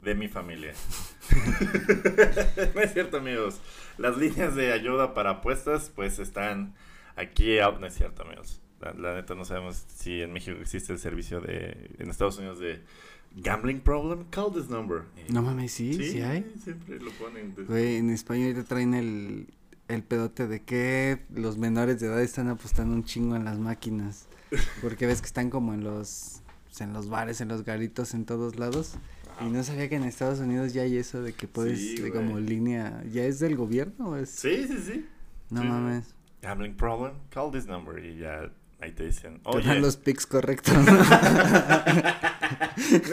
de 0.06 0.14
mi 0.14 0.28
familia. 0.28 0.72
no 2.74 2.80
es 2.80 2.92
cierto, 2.94 3.18
amigos. 3.18 3.60
Las 3.98 4.16
líneas 4.16 4.54
de 4.54 4.72
ayuda 4.72 5.12
para 5.12 5.30
apuestas, 5.30 5.92
pues 5.94 6.18
están 6.18 6.74
Aquí 7.16 7.56
no 7.80 7.86
es 7.86 7.94
cierto, 7.94 8.22
amigos. 8.22 8.60
La, 8.98 9.14
neta 9.14 9.34
no 9.34 9.46
sabemos 9.46 9.84
si 9.88 10.20
en 10.20 10.34
México 10.34 10.58
existe 10.60 10.92
el 10.92 10.98
servicio 10.98 11.40
de, 11.40 11.90
en 11.98 12.10
Estados 12.10 12.36
Unidos 12.36 12.58
de 12.58 12.82
gambling 13.36 13.80
problem. 13.80 14.24
Call 14.30 14.52
this 14.52 14.68
number. 14.68 15.04
No 15.30 15.42
mames, 15.42 15.72
sí, 15.72 15.94
sí, 15.94 16.20
hay. 16.20 16.44
Siempre 16.62 17.00
lo 17.00 17.10
ponen. 17.12 17.54
Güey, 17.66 17.96
en 17.96 18.10
España 18.10 18.54
te 18.54 18.64
traen 18.64 18.92
el, 18.92 19.48
el 19.88 20.02
pedote 20.02 20.46
de 20.46 20.62
que 20.62 21.22
los 21.34 21.56
menores 21.56 21.98
de 22.00 22.08
edad 22.08 22.20
están 22.20 22.48
apostando 22.48 22.94
un 22.94 23.04
chingo 23.04 23.34
en 23.34 23.46
las 23.46 23.58
máquinas. 23.58 24.28
Porque 24.82 25.06
ves 25.06 25.22
que 25.22 25.26
están 25.26 25.48
como 25.48 25.72
en 25.72 25.84
los, 25.84 26.42
en 26.78 26.92
los 26.92 27.08
bares, 27.08 27.40
en 27.40 27.48
los 27.48 27.64
garitos, 27.64 28.12
en 28.12 28.26
todos 28.26 28.56
lados. 28.56 28.96
Y 29.40 29.44
no 29.50 29.62
sabía 29.62 29.88
que 29.88 29.96
en 29.96 30.04
Estados 30.04 30.40
Unidos 30.40 30.72
ya 30.72 30.82
hay 30.82 30.96
eso 30.96 31.22
de 31.22 31.32
que 31.32 31.46
puedes, 31.46 32.02
de 32.02 32.10
como 32.10 32.38
línea, 32.38 33.02
¿ya 33.12 33.24
es 33.24 33.38
del 33.38 33.56
gobierno 33.56 34.10
o 34.10 34.16
es? 34.16 34.30
Sí, 34.30 34.66
sí, 34.66 34.78
sí. 34.78 35.06
No 35.50 35.62
mames 35.62 36.16
gambling 36.46 36.76
problem, 36.76 37.14
call 37.30 37.50
this 37.50 37.66
number 37.66 37.98
y 37.98 38.18
ya 38.18 38.50
ahí 38.80 38.92
te 38.92 39.04
dicen, 39.04 39.40
oye. 39.44 39.80
los 39.80 39.96
pics 39.96 40.26
correctos. 40.26 40.74
no 40.76 40.84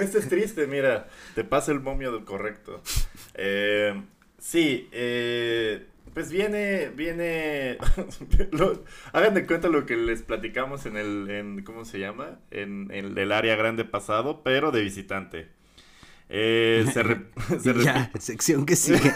estés 0.01 0.29
triste, 0.29 0.67
mira, 0.67 1.07
te 1.33 1.43
pasa 1.43 1.71
el 1.71 1.79
momio 1.79 2.11
del 2.11 2.25
correcto. 2.25 2.83
Eh, 3.33 3.99
sí, 4.37 4.87
eh, 4.91 5.87
pues 6.13 6.31
viene, 6.31 6.89
viene, 6.89 7.79
hagan 9.13 9.33
de 9.33 9.47
cuenta 9.47 9.67
lo 9.67 9.87
que 9.87 9.97
les 9.97 10.21
platicamos 10.21 10.85
en 10.85 10.97
el, 10.97 11.27
en, 11.31 11.63
¿cómo 11.63 11.85
se 11.85 11.97
llama? 11.97 12.37
En, 12.51 12.91
el 12.91 13.31
área 13.31 13.55
grande 13.55 13.83
pasado, 13.83 14.43
pero 14.43 14.71
de 14.71 14.81
visitante. 14.81 15.47
Eh, 16.29 16.85
se, 17.59 17.73
ya, 17.83 18.11
sección 18.19 18.65
que 18.65 18.75
sigue. 18.77 19.13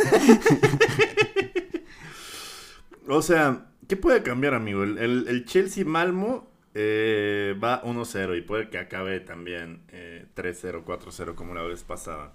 o 3.08 3.22
sea, 3.22 3.68
¿Qué 3.88 3.96
puede 3.96 4.22
cambiar, 4.22 4.54
amigo? 4.54 4.84
El, 4.84 5.46
Chelsea 5.46 5.86
Malmo 5.86 6.50
eh, 6.74 7.58
va 7.64 7.82
1-0 7.84 8.38
y 8.38 8.42
puede 8.42 8.70
que 8.70 8.78
acabe 8.78 9.22
también 9.22 9.82
3-0, 9.88 9.90
eh, 9.94 10.84
4-0 10.86 11.36
como 11.36 11.54
la 11.54 11.62
vez 11.62 11.84
pasada. 11.84 12.34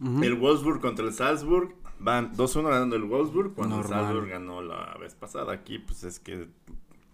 El 0.00 0.34
Wolfsburg 0.34 0.80
contra 0.80 1.06
el 1.06 1.14
Salzburg 1.14 1.74
van 1.98 2.34
2-1 2.34 2.64
ganando 2.64 2.96
el 2.96 3.04
Wolfsburg 3.04 3.54
cuando 3.54 3.80
el 3.80 3.86
Salzburg 3.86 4.28
ganó 4.28 4.60
la 4.60 4.94
vez 5.00 5.14
pasada. 5.14 5.54
Aquí, 5.54 5.78
pues 5.78 6.04
es 6.04 6.18
que, 6.18 6.48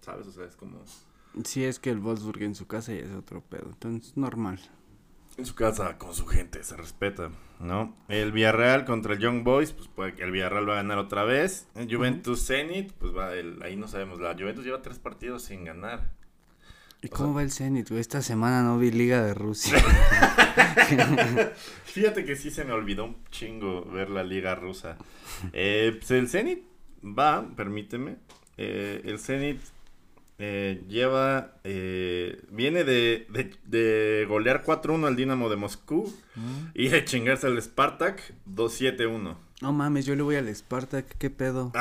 ¿sabes? 0.01 0.27
O 0.27 0.31
sea, 0.31 0.45
es 0.45 0.57
como. 0.57 0.79
Sí, 1.45 1.63
es 1.63 1.79
que 1.79 1.91
el 1.91 1.99
Wolfsburg 1.99 2.41
en 2.41 2.55
su 2.55 2.67
casa 2.67 2.93
ya 2.93 3.01
es 3.01 3.13
otro 3.13 3.41
pedo. 3.41 3.67
Entonces, 3.67 4.17
normal 4.17 4.59
en 5.37 5.45
su 5.45 5.55
casa 5.55 5.97
con 5.97 6.13
su 6.13 6.25
gente, 6.25 6.63
se 6.63 6.75
respeta, 6.77 7.31
¿no? 7.59 7.95
El 8.09 8.31
Villarreal 8.31 8.85
contra 8.85 9.13
el 9.13 9.19
Young 9.19 9.43
Boys, 9.43 9.71
pues 9.71 9.87
puede 9.87 10.13
que 10.13 10.23
el 10.23 10.31
Villarreal 10.31 10.67
va 10.67 10.73
a 10.73 10.77
ganar 10.77 10.97
otra 10.97 11.23
vez. 11.23 11.67
El 11.75 11.93
Juventus 11.93 12.45
Zenit, 12.45 12.91
pues 12.93 13.15
va, 13.15 13.29
ahí 13.63 13.75
no 13.75 13.87
sabemos. 13.87 14.19
La 14.19 14.33
Juventus 14.33 14.65
lleva 14.65 14.81
tres 14.81 14.99
partidos 14.99 15.43
sin 15.43 15.65
ganar. 15.65 16.11
¿Y 17.01 17.07
cómo 17.07 17.33
va 17.33 17.41
el 17.41 17.51
Zenit? 17.51 17.89
Esta 17.91 18.21
semana 18.21 18.61
no 18.61 18.77
vi 18.77 18.91
Liga 18.91 19.23
de 19.23 19.33
Rusia. 19.33 19.79
Fíjate 21.85 22.25
que 22.25 22.35
sí 22.35 22.51
se 22.51 22.63
me 22.63 22.73
olvidó 22.73 23.05
un 23.05 23.23
chingo 23.31 23.85
ver 23.85 24.11
la 24.11 24.23
Liga 24.23 24.53
Rusa. 24.53 24.97
Eh, 25.51 25.95
pues 25.97 26.11
el 26.11 26.29
Zenit 26.29 26.63
va, 27.03 27.49
permíteme. 27.55 28.17
Eh, 28.57 29.01
el 29.05 29.17
Zenit 29.17 29.59
eh, 30.43 30.83
lleva, 30.87 31.53
eh, 31.63 32.41
viene 32.49 32.83
de, 32.83 33.27
de, 33.65 34.25
golear 34.27 34.63
4-1 34.63 35.05
al 35.05 35.15
Dinamo 35.15 35.49
de 35.49 35.55
Moscú 35.55 36.11
mm. 36.35 36.69
y 36.73 36.87
de 36.87 37.05
chingarse 37.05 37.45
al 37.45 37.61
Spartak 37.61 38.33
2-7-1. 38.49 39.37
No 39.61 39.73
mames, 39.73 40.07
yo 40.07 40.15
le 40.15 40.23
voy 40.23 40.37
al 40.37 40.53
Spartak, 40.55 41.05
qué 41.19 41.29
pedo. 41.29 41.71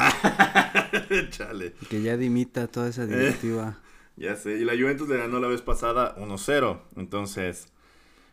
Chale. 1.30 1.72
Que 1.88 2.02
ya 2.02 2.18
dimita 2.18 2.66
toda 2.66 2.90
esa 2.90 3.06
directiva. 3.06 3.78
ya 4.16 4.36
sé, 4.36 4.58
y 4.58 4.64
la 4.64 4.74
Juventus 4.74 5.08
le 5.08 5.16
ganó 5.16 5.40
la 5.40 5.48
vez 5.48 5.62
pasada 5.62 6.14
1-0, 6.16 6.80
entonces, 6.96 7.68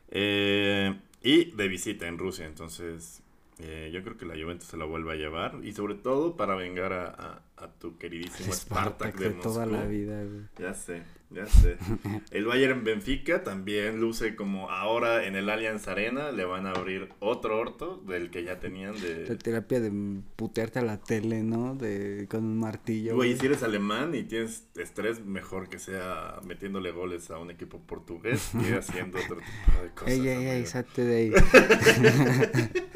eh, 0.09 0.93
y 1.23 1.51
de 1.51 1.67
visita 1.69 2.07
en 2.07 2.17
Rusia, 2.17 2.45
entonces 2.45 3.23
eh, 3.59 3.89
yo 3.91 4.03
creo 4.03 4.17
que 4.17 4.25
la 4.25 4.35
Juventus 4.35 4.67
se 4.67 4.77
la 4.77 4.85
vuelve 4.85 5.13
a 5.13 5.15
llevar 5.15 5.55
y 5.63 5.73
sobre 5.73 5.95
todo 5.95 6.37
para 6.37 6.55
vengar 6.55 6.93
a, 6.93 7.41
a, 7.57 7.67
tu 7.79 7.97
queridísimo 7.97 8.53
Spartak, 8.53 9.17
de, 9.17 9.31
toda 9.31 9.65
la 9.65 9.83
vida. 9.85 10.23
Ya 10.59 10.75
sé, 10.75 11.01
ya 11.31 11.47
sé. 11.47 11.77
El 12.29 12.45
Bayern 12.45 12.83
Benfica 12.83 13.43
también 13.43 13.99
luce 13.99 14.35
como 14.35 14.69
ahora 14.69 15.25
en 15.25 15.35
el 15.35 15.49
Allianz 15.49 15.87
Arena 15.87 16.31
le 16.31 16.45
van 16.45 16.67
a 16.67 16.71
abrir 16.71 17.09
otro 17.19 17.59
orto 17.59 17.97
del 18.07 18.29
que 18.29 18.43
ya 18.43 18.59
tenían 18.59 18.93
de... 19.01 19.25
La 19.27 19.37
terapia 19.37 19.79
de 19.79 19.91
putearte 20.35 20.77
a 20.77 20.83
la 20.83 20.99
tele, 20.99 21.41
¿no? 21.41 21.73
De 21.73 22.27
con 22.29 22.45
un 22.45 22.59
martillo. 22.59 23.15
Güey, 23.15 23.37
si 23.37 23.47
eres 23.47 23.63
alemán 23.63 24.13
y 24.13 24.23
tienes 24.23 24.67
estrés, 24.75 25.25
mejor 25.25 25.67
que 25.67 25.79
sea 25.79 26.39
metiéndole 26.45 26.91
goles 26.91 27.31
a 27.31 27.39
un 27.39 27.49
equipo 27.49 27.79
portugués 27.79 28.51
y 28.53 28.73
haciendo 28.73 29.17
otro 29.17 29.37
tipo 29.37 29.81
de 29.81 29.89
cosas. 29.89 30.09
Ey, 30.09 30.27
ey, 30.27 30.45
ey, 30.45 30.65
salte 30.67 31.03
de 31.03 31.15
ahí. 31.15 31.31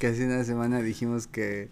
que 0.00 0.06
hace 0.06 0.24
una 0.24 0.42
semana 0.44 0.80
dijimos 0.80 1.26
que, 1.26 1.68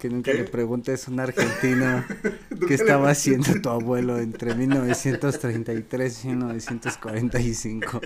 que 0.00 0.08
nunca 0.08 0.32
le 0.32 0.44
preguntes 0.44 1.06
a 1.06 1.10
un 1.10 1.20
argentino 1.20 2.02
qué 2.66 2.74
estaba 2.74 3.10
haciendo 3.10 3.60
tu 3.60 3.68
abuelo 3.68 4.18
entre 4.18 4.54
1933 4.54 6.24
y 6.24 6.28
1945. 6.28 8.00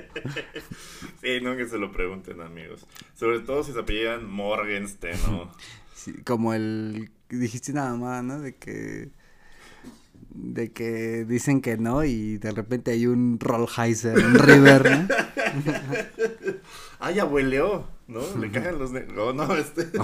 Sí, 1.23 1.40
no 1.40 1.57
que 1.57 1.69
se 1.69 1.78
lo 1.78 1.92
pregunten, 1.92 2.40
amigos. 2.40 2.88
Sobre 3.14 3.38
todo 3.38 3.62
si 3.62 3.73
se 3.73 3.78
apellidan 3.78 4.28
Morgenstern, 4.28 5.19
¿no? 5.31 5.52
Sí, 5.95 6.12
como 6.25 6.52
el... 6.54 7.12
Dijiste 7.28 7.73
nada 7.73 7.95
más, 7.95 8.25
¿no? 8.25 8.40
De 8.40 8.57
que 8.57 9.12
de 10.35 10.73
que 10.73 11.25
dicen 11.25 11.61
que 11.61 11.76
no 11.76 12.04
y 12.04 12.38
de 12.38 12.52
repente 12.52 12.90
hay 12.90 13.07
un 13.07 13.38
Rollheiser, 13.38 14.19
un 14.19 14.35
River, 14.35 14.90
¿no? 14.90 15.09
Ay, 17.04 17.18
abueleó, 17.18 17.88
¿no? 18.06 18.21
Le 18.38 18.49
cagan 18.52 18.78
los... 18.78 18.92
No, 18.92 19.32
no, 19.32 19.56
este... 19.56 19.88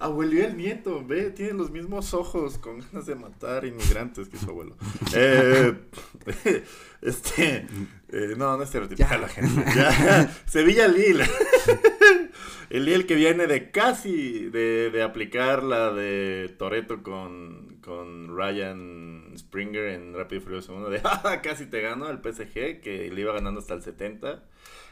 Oh, 0.00 0.22
el 0.22 0.56
nieto, 0.56 1.04
ve, 1.06 1.28
tiene 1.30 1.52
los 1.52 1.70
mismos 1.70 2.14
ojos 2.14 2.56
con 2.56 2.78
ganas 2.78 3.04
de 3.04 3.14
matar 3.14 3.66
inmigrantes 3.66 4.30
que 4.30 4.38
su 4.38 4.48
abuelo. 4.48 4.78
Eh, 5.14 5.74
este... 7.02 7.66
Eh, 8.10 8.34
no, 8.38 8.56
no 8.56 8.62
estereotipar 8.62 9.12
a 9.12 9.18
la 9.18 9.28
gente. 9.28 9.62
Sevilla 10.46 10.88
Lille. 10.88 11.26
el 12.70 12.86
Lille 12.86 13.04
que 13.04 13.14
viene 13.14 13.46
de 13.46 13.70
casi 13.70 14.48
de, 14.48 14.88
de 14.90 15.02
aplicar 15.02 15.62
la 15.62 15.92
de 15.92 16.54
Toreto 16.58 17.02
con 17.02 17.78
con 17.88 18.36
Ryan 18.36 19.17
Springer 19.38 19.86
en 19.88 20.14
Rápido 20.14 20.40
y 20.40 20.44
Furioso 20.44 20.74
1 20.74 20.90
de 20.90 21.00
ah, 21.04 21.40
casi 21.42 21.66
te 21.66 21.80
gano 21.80 22.06
al 22.06 22.20
PSG 22.22 22.80
que 22.80 23.10
le 23.12 23.20
iba 23.20 23.32
ganando 23.32 23.60
hasta 23.60 23.74
el 23.74 23.82
70. 23.82 24.42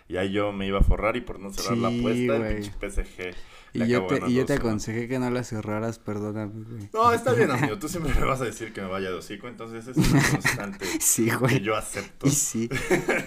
Y 0.08 0.16
ahí 0.18 0.30
yo 0.30 0.52
me 0.52 0.66
iba 0.66 0.78
a 0.78 0.82
forrar 0.82 1.16
y 1.16 1.20
por 1.20 1.40
no 1.40 1.52
cerrar 1.52 1.78
la 1.78 1.88
apuesta, 1.88 2.36
el 2.36 2.62
pinche 2.62 2.72
PSG. 2.72 3.34
Y 3.72 3.88
yo, 3.88 4.06
te, 4.06 4.20
y 4.28 4.34
yo 4.34 4.46
te 4.46 4.54
aconsejé 4.54 5.06
que 5.06 5.18
no 5.18 5.28
la 5.30 5.44
cerraras, 5.44 5.98
perdóname, 5.98 6.64
güey. 6.64 6.88
No, 6.94 7.12
está 7.12 7.34
bien, 7.34 7.50
amigo. 7.50 7.78
Tú 7.78 7.88
siempre 7.88 8.14
me 8.14 8.24
vas 8.24 8.40
a 8.40 8.44
decir 8.44 8.72
que 8.72 8.80
me 8.80 8.88
vaya 8.88 9.10
de 9.10 9.16
hocico, 9.16 9.48
entonces 9.48 9.86
es 9.86 9.96
una 9.96 10.22
constante 10.30 10.86
sí, 11.00 11.30
güey. 11.30 11.58
que 11.58 11.60
yo 11.60 11.76
acepto. 11.76 12.26
Y 12.26 12.30
sí. 12.30 12.70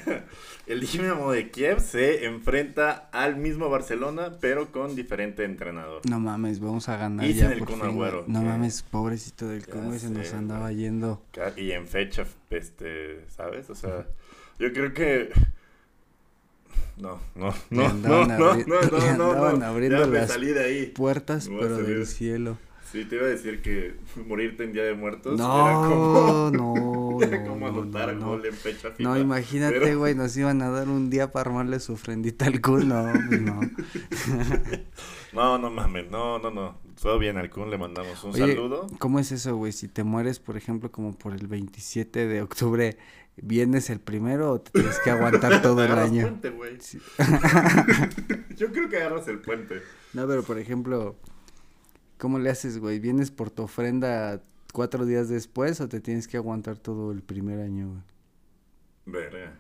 el 0.67 0.79
Dinamo 0.81 1.31
de 1.31 1.51
Kiev 1.51 1.81
se 1.81 2.25
enfrenta 2.25 3.09
al 3.11 3.35
mismo 3.35 3.69
Barcelona, 3.69 4.37
pero 4.39 4.71
con 4.71 4.95
diferente 4.95 5.43
entrenador. 5.43 6.01
No 6.09 6.19
mames, 6.19 6.59
vamos 6.59 6.89
a 6.89 6.97
ganar 6.97 7.27
y 7.27 7.33
ya 7.33 7.49
sin 7.49 7.59
el 7.59 7.65
Kun 7.65 7.81
Agüero. 7.81 8.23
No 8.27 8.41
mames, 8.41 8.81
pobrecito 8.81 9.47
del 9.47 9.67
Kun, 9.67 9.99
se 9.99 10.09
nos 10.09 10.33
andaba 10.33 10.71
yendo. 10.71 11.21
Y 11.57 11.71
en 11.71 11.87
fecha, 11.87 12.25
este, 12.49 13.25
¿sabes? 13.29 13.69
O 13.69 13.75
sea, 13.75 14.07
yo 14.57 14.73
creo 14.73 14.93
que 14.93 15.29
no, 16.99 17.19
no, 17.35 17.53
no, 17.69 17.93
no, 17.93 18.25
no, 18.25 18.55
no, 18.55 19.17
no, 19.17 19.57
no, 19.57 19.65
abriendo 19.65 20.05
las 20.07 20.31
puertas, 20.93 21.49
pero 21.49 21.77
del 21.77 22.05
cielo. 22.05 22.57
Sí, 22.91 23.05
te 23.05 23.17
iba 23.17 23.25
a 23.25 23.29
decir 23.29 23.61
que 23.61 23.93
morirte 24.27 24.63
en 24.63 24.73
Día 24.73 24.83
de 24.83 24.95
Muertos 24.95 25.37
no, 25.37 25.67
era 25.67 25.75
como... 25.75 26.51
no, 26.51 27.21
era 27.21 27.45
como 27.45 27.67
anotar 27.67 28.15
no, 28.15 28.29
gol 28.29 28.45
en 28.45 28.53
fecha. 28.53 28.89
No, 28.97 29.15
imagínate, 29.15 29.95
güey, 29.95 30.15
nos 30.15 30.35
iban 30.37 30.61
a 30.61 30.69
dar 30.69 30.89
un 30.89 31.09
día 31.09 31.31
para 31.31 31.49
armarle 31.49 31.79
su 31.79 31.93
ofrendita 31.93 32.47
al 32.47 32.61
Kun, 32.61 32.89
no, 32.89 33.13
no. 33.13 33.61
no, 35.33 35.57
no 35.59 35.69
mames, 35.69 36.09
no, 36.09 36.39
no, 36.39 36.49
no. 36.49 36.79
Todo 36.99 37.19
bien 37.19 37.37
al 37.37 37.51
Kun, 37.51 37.69
le 37.69 37.77
mandamos 37.77 38.23
un 38.23 38.33
saludo. 38.33 38.87
¿Cómo 38.97 39.19
es 39.19 39.31
eso, 39.31 39.55
güey? 39.55 39.71
Si 39.71 39.87
te 39.87 40.03
mueres, 40.03 40.39
por 40.39 40.57
ejemplo, 40.57 40.91
como 40.91 41.13
por 41.13 41.33
el 41.33 41.45
27 41.45 42.27
de 42.27 42.41
octubre, 42.41 42.97
¿Vienes 43.41 43.89
el 43.89 43.99
primero 43.99 44.51
o 44.51 44.61
te 44.61 44.71
tienes 44.71 44.99
que 44.99 45.11
aguantar 45.11 45.61
todo 45.61 45.83
el 45.83 45.91
año? 45.91 46.23
Puente, 46.23 46.49
güey. 46.49 46.77
Yo 48.55 48.71
creo 48.71 48.89
que 48.89 48.97
agarras 48.97 49.27
el 49.27 49.39
puente. 49.39 49.81
No, 50.13 50.27
pero 50.27 50.43
por 50.43 50.59
ejemplo, 50.59 51.15
¿cómo 52.17 52.39
le 52.39 52.49
haces, 52.49 52.79
güey? 52.79 52.99
¿Vienes 52.99 53.31
por 53.31 53.49
tu 53.49 53.63
ofrenda 53.63 54.41
cuatro 54.73 55.05
días 55.05 55.29
después 55.29 55.79
o 55.81 55.87
te 55.87 55.99
tienes 55.99 56.27
que 56.27 56.37
aguantar 56.37 56.77
todo 56.77 57.11
el 57.11 57.21
primer 57.21 57.59
año, 57.59 57.89
güey? 57.89 58.01
Verga. 59.05 59.57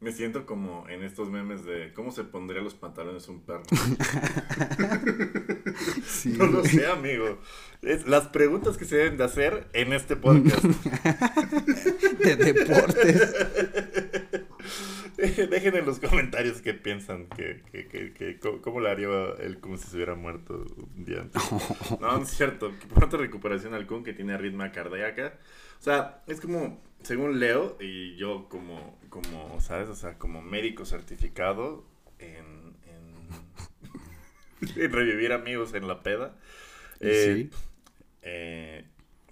Me 0.00 0.12
siento 0.12 0.46
como 0.46 0.88
en 0.88 1.02
estos 1.02 1.30
memes 1.30 1.64
de 1.66 1.92
cómo 1.92 2.10
se 2.10 2.24
pondría 2.24 2.62
los 2.62 2.74
pantalones 2.74 3.28
un 3.28 3.40
perro. 3.40 3.64
no 6.26 6.46
lo 6.46 6.64
sé, 6.64 6.86
amigo. 6.86 7.38
Es 7.82 8.06
las 8.06 8.28
preguntas 8.28 8.76
que 8.76 8.84
se 8.84 8.96
deben 8.96 9.16
de 9.16 9.24
hacer 9.24 9.68
en 9.72 9.92
este 9.92 10.16
podcast. 10.16 10.62
de 12.24 12.36
deportes. 12.36 13.34
Dejen 15.50 15.76
en 15.76 15.84
los 15.84 15.98
comentarios 15.98 16.60
qué 16.62 16.74
piensan, 16.74 17.26
que, 17.26 17.62
que, 17.70 18.12
que, 18.12 18.38
cómo, 18.38 18.80
le 18.80 18.90
haría 18.90 19.08
el 19.40 19.58
Kun 19.60 19.78
si 19.78 19.88
se 19.88 19.96
hubiera 19.96 20.14
muerto 20.14 20.64
un 20.94 21.04
día 21.04 21.20
antes. 21.20 21.42
No, 22.00 22.16
no 22.16 22.22
es 22.22 22.30
cierto. 22.30 22.72
Pronto 22.94 23.16
recuperación 23.18 23.74
al 23.74 23.86
Kun 23.86 24.02
que 24.02 24.12
tiene 24.12 24.34
arritmia 24.34 24.72
cardíaca. 24.72 25.38
O 25.78 25.82
sea, 25.82 26.22
es 26.26 26.40
como, 26.40 26.82
según 27.02 27.38
Leo 27.38 27.76
y 27.80 28.16
yo 28.16 28.48
como, 28.48 28.98
como 29.08 29.60
¿sabes? 29.60 29.88
O 29.88 29.94
sea, 29.94 30.18
como 30.18 30.42
médico 30.42 30.84
certificado 30.84 31.84
en, 32.18 32.59
revivir 34.76 35.32
amigos 35.32 35.74
en 35.74 35.88
la 35.88 36.02
peda. 36.02 36.34
Eh, 37.00 37.48
eh, 38.22 38.84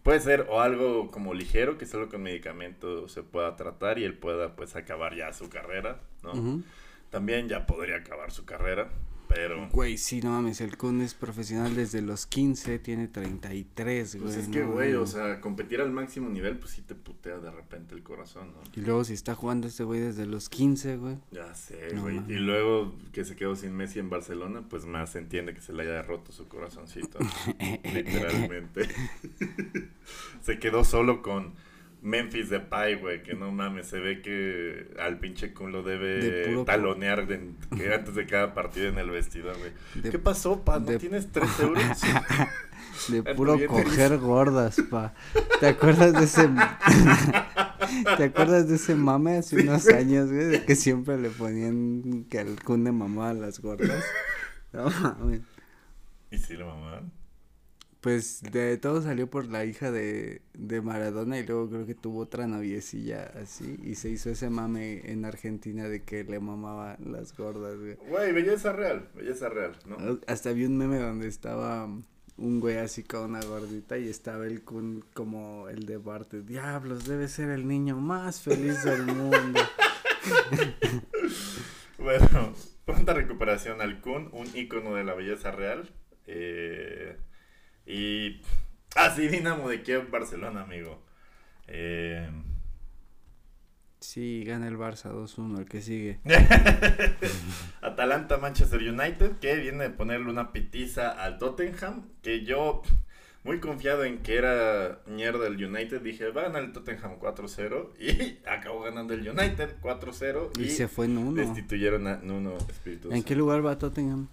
puede 0.03 0.21
ser 0.21 0.47
o 0.49 0.61
algo 0.61 1.11
como 1.11 1.35
ligero, 1.35 1.79
que 1.79 1.87
solo 1.87 2.09
con 2.09 2.23
medicamento 2.23 3.09
se 3.09 3.23
pueda 3.23 3.57
tratar 3.57 3.99
y 3.99 4.05
él 4.05 4.15
pueda 4.15 4.57
pues 4.57 4.77
acabar 4.77 5.15
ya 5.15 5.33
su 5.33 5.49
carrera, 5.51 6.01
¿no? 6.23 6.63
También 7.11 7.49
ya 7.49 7.67
podría 7.67 7.97
acabar 7.97 8.31
su 8.31 8.45
carrera. 8.45 8.89
Pero. 9.29 9.69
Güey, 9.69 9.99
sí, 9.99 10.21
no 10.23 10.31
mames, 10.31 10.61
el 10.61 10.77
Kun 10.77 11.01
es 11.03 11.15
profesional 11.15 11.77
desde 11.77 12.01
los 12.01 12.27
15, 12.27 12.79
tiene 12.79 13.09
33, 13.09 14.17
güey. 14.17 14.25
Pues 14.25 14.37
es 14.37 14.49
que, 14.49 14.63
güey, 14.63 14.95
o 14.95 15.07
sea, 15.07 15.41
competir 15.41 15.81
al 15.81 15.91
máximo 15.93 16.31
nivel, 16.31 16.59
pues 16.59 16.73
sí 16.73 16.83
te 16.83 16.95
putea 16.95 17.39
de 17.39 17.51
repente 17.51 17.95
el 17.95 18.03
corazón, 18.03 18.53
¿no? 18.53 18.63
Y 18.75 18.85
luego 18.85 19.05
si 19.05 19.13
está 19.13 19.35
jugando 19.35 19.69
este 19.69 19.85
güey 19.85 20.01
desde 20.01 20.27
los 20.27 20.49
15, 20.49 20.97
güey. 20.97 21.19
Ya 21.31 21.55
sé, 21.55 21.95
güey. 21.97 22.21
y 22.29 22.39
luego 22.39 22.95
que 23.13 23.25
se 23.25 23.37
quedó 23.37 23.55
sin 23.55 23.77
Messi 23.77 23.99
en 23.99 24.09
Barcelona, 24.09 24.63
pues 24.69 24.87
más 24.87 25.13
se 25.13 25.19
entiende 25.19 25.55
que 25.55 25.61
se 25.61 25.73
le 25.73 25.83
haya 25.83 26.03
roto 26.03 26.33
su 26.33 26.49
corazoncito. 26.49 27.19
literalmente. 27.95 28.89
se 30.41 30.59
quedó 30.59 30.85
solo 30.85 31.23
con 31.23 31.55
Memphis 32.03 32.49
de 32.49 32.61
Pai, 32.61 32.95
güey, 32.95 33.23
que 33.23 33.35
no 33.35 33.51
mames, 33.51 33.89
se 33.89 33.99
ve 33.99 34.23
que 34.23 34.95
al 35.01 35.19
pinche 35.19 35.53
Kun 35.53 35.73
lo 35.73 35.83
debe 35.83 36.65
talonear 36.65 37.21
antes 37.71 38.15
de 38.15 38.27
cada 38.27 38.55
partido 38.55 38.89
en 38.89 38.99
el 38.99 39.11
vestidor, 39.11 39.57
güey. 39.59 39.73
¿Qué 40.11 40.19
pasó, 40.19 40.65
pa? 40.65 40.79
¿No 40.79 40.97
tienes 40.99 41.29
tres 41.33 41.59
euros? 41.61 42.01
de 43.09 43.23
puro 43.35 43.59
coger 43.67 44.19
gordas, 44.19 44.81
pa. 44.91 45.15
¿Te 45.61 45.67
acuerdas 45.67 46.13
de 46.13 46.25
ese... 46.25 46.49
¿Te 48.17 48.25
acuerdas 48.25 48.69
de 48.69 48.77
ese 48.77 48.95
mame 48.95 49.39
hace 49.39 49.57
unos 49.63 49.89
años, 49.89 50.31
güey? 50.31 50.47
De 50.47 50.65
que 50.65 50.77
siempre 50.77 51.19
le 51.19 51.31
ponían 51.31 52.27
que 52.29 52.39
al 52.39 52.63
Kun 52.63 52.85
de 52.85 52.93
mamá 52.93 53.31
a 53.31 53.35
las 53.35 53.61
gordas. 53.61 54.05
No 54.73 54.91
mames. 54.91 55.41
¿Y 56.31 56.39
si 56.39 56.57
le 56.57 56.65
mamaban? 56.65 57.18
Pues 58.01 58.43
de 58.53 58.79
todo 58.79 59.03
salió 59.03 59.29
por 59.29 59.47
la 59.47 59.65
hija 59.65 59.91
de, 59.91 60.41
de 60.55 60.81
Maradona 60.81 61.39
y 61.39 61.47
luego 61.47 61.69
creo 61.69 61.85
que 61.85 61.97
tuvo 61.97 62.21
otra 62.21 62.47
noviecilla 62.47 63.33
así 63.43 63.77
y 63.83 63.97
se 63.97 64.09
hizo 64.09 64.31
ese 64.31 64.51
mame 64.51 65.11
en 65.11 65.25
Argentina 65.25 65.89
de 65.89 66.05
que 66.05 66.23
le 66.23 66.39
mamaba 66.39 66.97
las 67.05 67.37
gordas, 67.37 67.77
güey. 67.77 67.97
Güey, 68.09 68.33
belleza 68.33 68.73
real, 68.73 69.09
belleza 69.17 69.49
real, 69.49 69.77
¿no? 69.87 70.21
Hasta 70.29 70.53
vi 70.53 70.65
un 70.65 70.77
meme 70.77 70.99
donde 70.99 71.27
estaba 71.27 71.89
un 72.37 72.61
güey 72.61 72.77
así 72.77 73.03
con 73.03 73.31
una 73.31 73.41
gordita 73.43 73.99
y 73.99 74.09
estaba 74.09 74.47
el 74.47 74.63
Kun 74.63 75.05
como 75.13 75.69
el 75.69 75.85
de 75.85 75.97
Bart. 75.97 76.33
Diablos, 76.33 77.05
debe 77.05 77.27
ser 77.27 77.51
el 77.51 77.67
niño 77.67 77.97
más 77.97 78.41
feliz 78.41 78.85
del 78.85 79.07
mundo. 79.07 79.61
bueno, 81.99 82.55
pronta 82.85 83.13
recuperación 83.13 83.81
al 83.81 84.01
Kun, 84.01 84.29
un 84.33 84.47
ícono 84.55 84.95
de 84.95 85.03
la 85.03 85.15
belleza 85.15 85.51
real. 85.51 85.91
Eh 86.29 87.17
y. 87.89 88.41
Ah, 88.95 89.13
sí, 89.15 89.29
Dinamo 89.29 89.69
de 89.69 89.83
Kiev, 89.83 90.11
Barcelona, 90.11 90.63
amigo. 90.63 91.03
Eh... 91.67 92.29
Sí, 94.01 94.45
gana 94.45 94.69
el 94.69 94.79
Barça 94.79 95.13
2-1, 95.13 95.59
el 95.59 95.65
que 95.67 95.83
sigue. 95.83 96.21
Atalanta 97.83 98.39
Manchester 98.39 98.81
United, 98.81 99.39
que 99.39 99.57
viene 99.57 99.85
de 99.85 99.91
ponerle 99.91 100.31
una 100.31 100.53
pitiza 100.53 101.11
al 101.11 101.39
Tottenham, 101.39 102.09
que 102.23 102.45
yo, 102.45 102.83
muy 103.43 103.59
confiado 103.59 104.05
en 104.05 104.19
que 104.19 104.37
era 104.37 105.01
mierda 105.07 105.49
el 105.49 105.63
United, 105.63 106.01
dije, 106.01 106.31
va 106.31 106.43
a 106.43 106.45
ganar 106.45 106.63
el 106.63 106.73
Tottenham 106.73 107.19
4-0, 107.19 107.89
y 107.99 108.39
acabó 108.49 108.83
ganando 108.83 109.15
el 109.15 109.29
United 109.29 109.81
4-0. 109.83 110.59
Y, 110.61 110.71
se 110.71 110.87
fue 110.87 111.07
en 111.07 111.19
uno. 111.19 111.33
Destituyeron 111.33 112.07
a 112.07 112.17
Nuno 112.19 112.57
Espíritu 112.57 113.11
¿En 113.13 113.25
qué 113.25 113.35
lugar 113.35 113.67
va 113.67 113.79
Tottenham? 113.79 114.29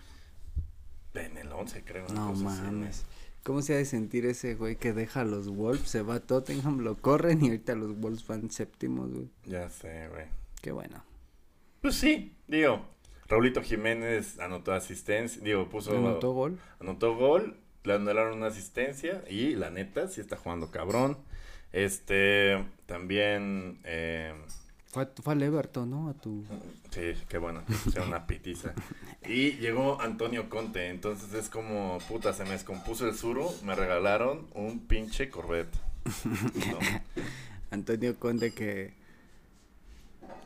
En 1.16 1.38
el 1.38 1.52
11, 1.52 1.84
creo. 1.84 2.06
No 2.14 2.34
mames. 2.34 3.04
¿Cómo 3.46 3.62
se 3.62 3.76
ha 3.76 3.78
de 3.78 3.86
sentir 3.86 4.26
ese 4.26 4.56
güey 4.56 4.76
que 4.76 4.92
deja 4.92 5.22
a 5.22 5.24
los 5.24 5.50
Wolves, 5.50 5.88
se 5.88 6.02
va 6.02 6.16
a 6.16 6.20
Tottenham, 6.20 6.80
lo 6.80 6.98
corren 6.98 7.46
y 7.46 7.50
ahorita 7.50 7.76
los 7.76 7.96
Wolves 7.96 8.26
van 8.26 8.50
séptimos, 8.50 9.14
güey? 9.14 9.30
Ya 9.46 9.70
sé, 9.70 10.08
güey. 10.08 10.26
Qué 10.64 10.72
bueno. 10.72 11.04
Pues 11.80 11.94
sí, 11.94 12.36
digo, 12.48 12.84
Raulito 13.28 13.62
Jiménez 13.62 14.40
anotó 14.40 14.74
asistencia, 14.74 15.44
digo, 15.44 15.70
puso... 15.70 15.96
¿Anotó 15.96 16.34
gol? 16.34 16.58
Anotó 16.80 17.16
gol, 17.16 17.56
le 17.84 17.94
anularon 17.94 18.40
una 18.40 18.48
asistencia 18.48 19.24
y 19.30 19.54
la 19.54 19.70
neta 19.70 20.08
sí 20.08 20.22
está 20.22 20.38
jugando 20.38 20.72
cabrón. 20.72 21.16
Este, 21.72 22.66
también... 22.88 23.78
Eh, 23.84 24.34
fue, 24.96 25.10
fue 25.22 25.34
al 25.34 25.44
Everton, 25.44 25.90
¿no? 25.90 26.08
A 26.08 26.14
tu... 26.14 26.46
Sí, 26.90 27.12
qué 27.28 27.38
bueno, 27.38 27.64
sea 27.92 28.04
una 28.04 28.26
pitiza. 28.26 28.74
Y 29.28 29.58
llegó 29.58 30.00
Antonio 30.00 30.50
Conte, 30.50 30.88
entonces 30.88 31.34
es 31.34 31.50
como, 31.50 31.98
puta, 32.08 32.32
se 32.32 32.46
me 32.46 32.52
descompuso 32.52 33.06
el 33.06 33.14
suro, 33.14 33.54
me 33.66 33.76
regalaron 33.76 34.48
un 34.54 34.80
pinche 34.80 35.30
Corvette. 35.30 35.76
Antonio 37.72 38.18
Conte 38.18 38.54
que 38.54 38.94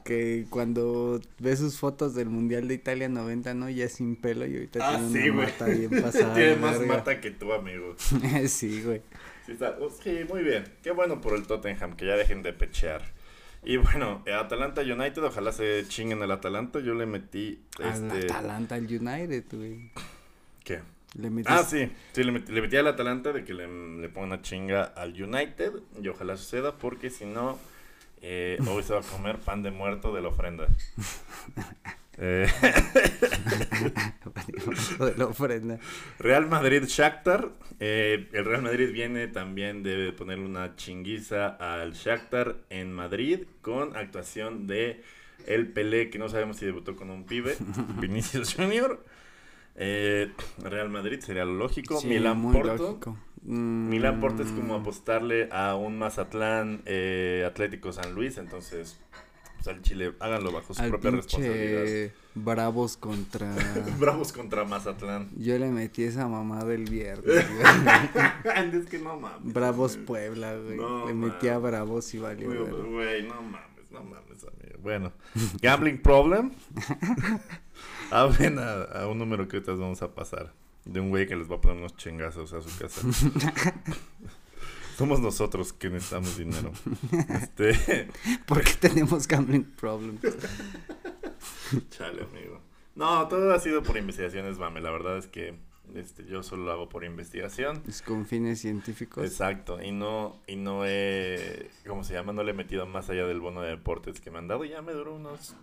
que 0.04 0.48
cuando 0.50 1.22
ve 1.38 1.56
sus 1.56 1.78
fotos 1.78 2.16
del 2.16 2.30
Mundial 2.30 2.68
de 2.68 2.74
Italia 2.74 3.08
90, 3.08 3.54
¿no? 3.54 3.70
Ya 3.70 3.88
sin 3.90 4.16
pelo 4.16 4.48
y 4.48 4.56
ahorita 4.56 4.80
ah, 4.82 4.98
tiene 4.98 5.22
sí, 5.22 5.30
una 5.30 5.44
mata 5.44 5.66
bien 5.66 6.02
pasada. 6.02 6.34
tiene 6.34 6.56
más 6.56 6.80
mata 6.80 7.22
que 7.22 7.30
tú, 7.30 7.54
amigo. 7.54 7.96
sí, 8.48 8.82
güey. 8.82 9.04
Sí, 9.46 9.56
sí, 10.02 10.20
muy 10.28 10.42
bien. 10.42 10.64
Qué 10.82 10.90
bueno 10.90 11.22
por 11.22 11.36
el 11.36 11.46
Tottenham, 11.46 11.96
que 11.96 12.08
ya 12.08 12.16
dejen 12.16 12.42
de 12.42 12.54
pechear. 12.54 13.19
Y 13.64 13.78
bueno, 13.78 14.24
Atalanta 14.40 14.82
United, 14.82 15.24
ojalá 15.24 15.52
se 15.52 15.86
chinguen 15.88 16.22
al 16.24 16.32
Atalanta. 16.32 16.80
Yo 16.80 16.94
le 16.94 17.06
metí. 17.06 17.62
Este... 17.80 18.26
Atalanta 18.26 18.76
al 18.76 18.84
United, 18.86 19.46
güey. 19.52 19.92
¿Qué? 20.64 20.82
Ah, 21.46 21.64
sí, 21.64 21.92
sí, 22.14 22.24
le 22.24 22.32
metí, 22.32 22.78
al 22.78 22.88
Atalanta 22.88 23.34
de 23.34 23.44
que 23.44 23.54
le, 23.54 23.68
le 24.00 24.10
pongan 24.10 24.30
una 24.34 24.42
chinga 24.42 24.84
al 24.84 25.22
United. 25.22 25.74
Y 26.02 26.08
ojalá 26.08 26.38
suceda, 26.38 26.78
porque 26.78 27.10
si 27.10 27.26
no, 27.26 27.58
Eh, 28.22 28.60
hoy 28.68 28.84
se 28.84 28.94
va 28.94 29.00
a 29.00 29.04
comer 29.04 29.40
pan 29.40 29.64
de 29.64 29.72
muerto 29.72 30.14
de 30.14 30.22
la 30.22 30.28
ofrenda. 30.30 30.68
Eh. 32.22 32.48
Real 36.20 36.48
Madrid 36.48 36.84
Shakhtar. 36.86 37.50
Eh, 37.80 38.28
el 38.34 38.44
Real 38.44 38.62
Madrid 38.62 38.92
viene 38.92 39.28
también 39.28 39.84
de 39.84 40.12
ponerle 40.12 40.46
una 40.46 40.76
chinguiza 40.76 41.48
al 41.48 41.94
Shakhtar 41.94 42.58
en 42.70 42.92
Madrid 42.92 43.44
con 43.62 43.96
actuación 43.96 44.68
de 44.68 45.02
el 45.48 45.68
Pelé, 45.68 46.10
que 46.10 46.20
no 46.20 46.28
sabemos 46.28 46.58
si 46.58 46.66
debutó 46.66 46.98
con 46.98 47.10
un 47.10 47.24
pibe, 47.24 47.56
Vinicius 48.02 48.54
Junior. 48.54 49.04
Eh, 49.76 50.34
Real 50.62 50.90
Madrid 50.90 51.22
sería 51.22 51.46
lo 51.46 51.54
lógico. 51.54 52.02
Sí, 52.02 52.08
Milan 52.08 52.52
Porto. 52.52 53.00
Mm, 53.44 53.88
Milan 53.88 54.20
Porto 54.20 54.44
es 54.44 54.52
como 54.52 54.76
apostarle 54.76 55.48
a 55.54 55.76
un 55.76 55.98
Mazatlán 55.98 56.84
Atlético 57.46 57.94
San 57.94 58.14
Luis, 58.14 58.38
entonces 58.38 59.00
pues 59.60 59.76
al 59.76 59.82
Chile 59.82 60.14
háganlo 60.20 60.54
bajo 60.54 60.74
su 60.74 60.82
al 60.82 60.90
propia 60.90 61.12
responsabilidad. 61.12 62.12
Bravos 62.34 62.96
contra... 62.96 63.54
Bravos 64.00 64.32
contra 64.32 64.64
Mazatlán. 64.64 65.30
Yo 65.36 65.58
le 65.60 65.70
metí 65.70 66.04
esa 66.04 66.28
mamada 66.30 66.74
el 66.74 66.86
viernes, 66.90 67.26
güey. 67.54 68.82
es 68.82 68.86
que 68.88 69.00
no 69.00 69.20
mames. 69.20 69.54
Bravos 69.54 69.96
güey. 69.96 70.06
Puebla, 70.06 70.56
güey. 70.56 70.78
No, 70.78 71.08
le 71.08 71.14
metí 71.14 71.50
a 71.50 71.60
mames. 71.60 71.72
Bravos 71.72 72.14
y 72.14 72.20
valió. 72.20 72.50
Güey, 72.90 73.24
no 73.24 73.42
mames, 73.42 73.92
no 73.92 74.04
mames, 74.04 74.44
amigo. 74.44 74.80
Bueno, 74.82 75.12
gambling 75.62 76.02
problem. 76.02 76.52
Hablen 78.12 78.60
a, 78.60 78.84
a 78.84 79.08
un 79.08 79.18
número 79.18 79.48
que 79.48 79.58
ahorita 79.58 79.74
vamos 79.74 80.02
a 80.02 80.14
pasar. 80.16 80.54
De 80.86 81.02
un 81.02 81.10
güey 81.10 81.28
que 81.28 81.36
les 81.36 81.52
va 81.52 81.56
a 81.58 81.62
poner 81.62 81.78
unos 81.78 81.98
chingazos 81.98 82.54
a 82.54 82.62
su 82.62 82.80
casa. 82.80 83.02
Somos 85.00 85.22
nosotros 85.22 85.72
que 85.72 85.90
necesitamos 85.90 86.38
dinero. 86.38 86.74
Este, 87.30 88.10
¿Por 88.46 88.62
qué 88.62 88.74
tenemos 88.74 89.30
gambling 89.30 89.64
problems? 89.64 90.20
chale, 91.90 92.24
amigo. 92.24 92.60
No, 92.96 93.26
todo 93.30 93.54
ha 93.54 93.60
sido 93.62 93.82
por 93.82 93.96
investigaciones, 93.96 94.58
mame. 94.58 94.82
La 94.82 94.92
verdad 94.92 95.18
es 95.18 95.28
que 95.28 95.56
este, 95.96 96.26
yo 96.26 96.44
solo 96.44 96.66
lo 96.66 96.74
hago 96.74 96.90
por 96.90 97.06
investigación. 97.06 97.82
Es 97.88 98.02
con 98.02 98.26
fines 98.26 98.60
científicos. 98.60 99.24
Exacto, 99.24 99.82
y 99.82 99.94
no, 99.94 100.42
y 100.48 100.58
no 100.58 100.86
he, 100.86 101.70
¿cómo 101.88 102.04
se 102.04 102.16
llama? 102.16 102.34
No 102.34 102.44
le 102.44 102.52
he 102.52 102.54
metido 102.54 102.86
más 102.86 103.10
allá 103.10 103.26
del 103.26 103.40
bono 103.40 103.62
de 103.62 103.70
deportes 103.70 104.20
que 104.20 104.32
me 104.32 104.40
han 104.40 104.50
dado. 104.50 104.66
Ya 104.66 104.82
me 104.82 104.92
duró 104.92 105.16
unos, 105.16 105.56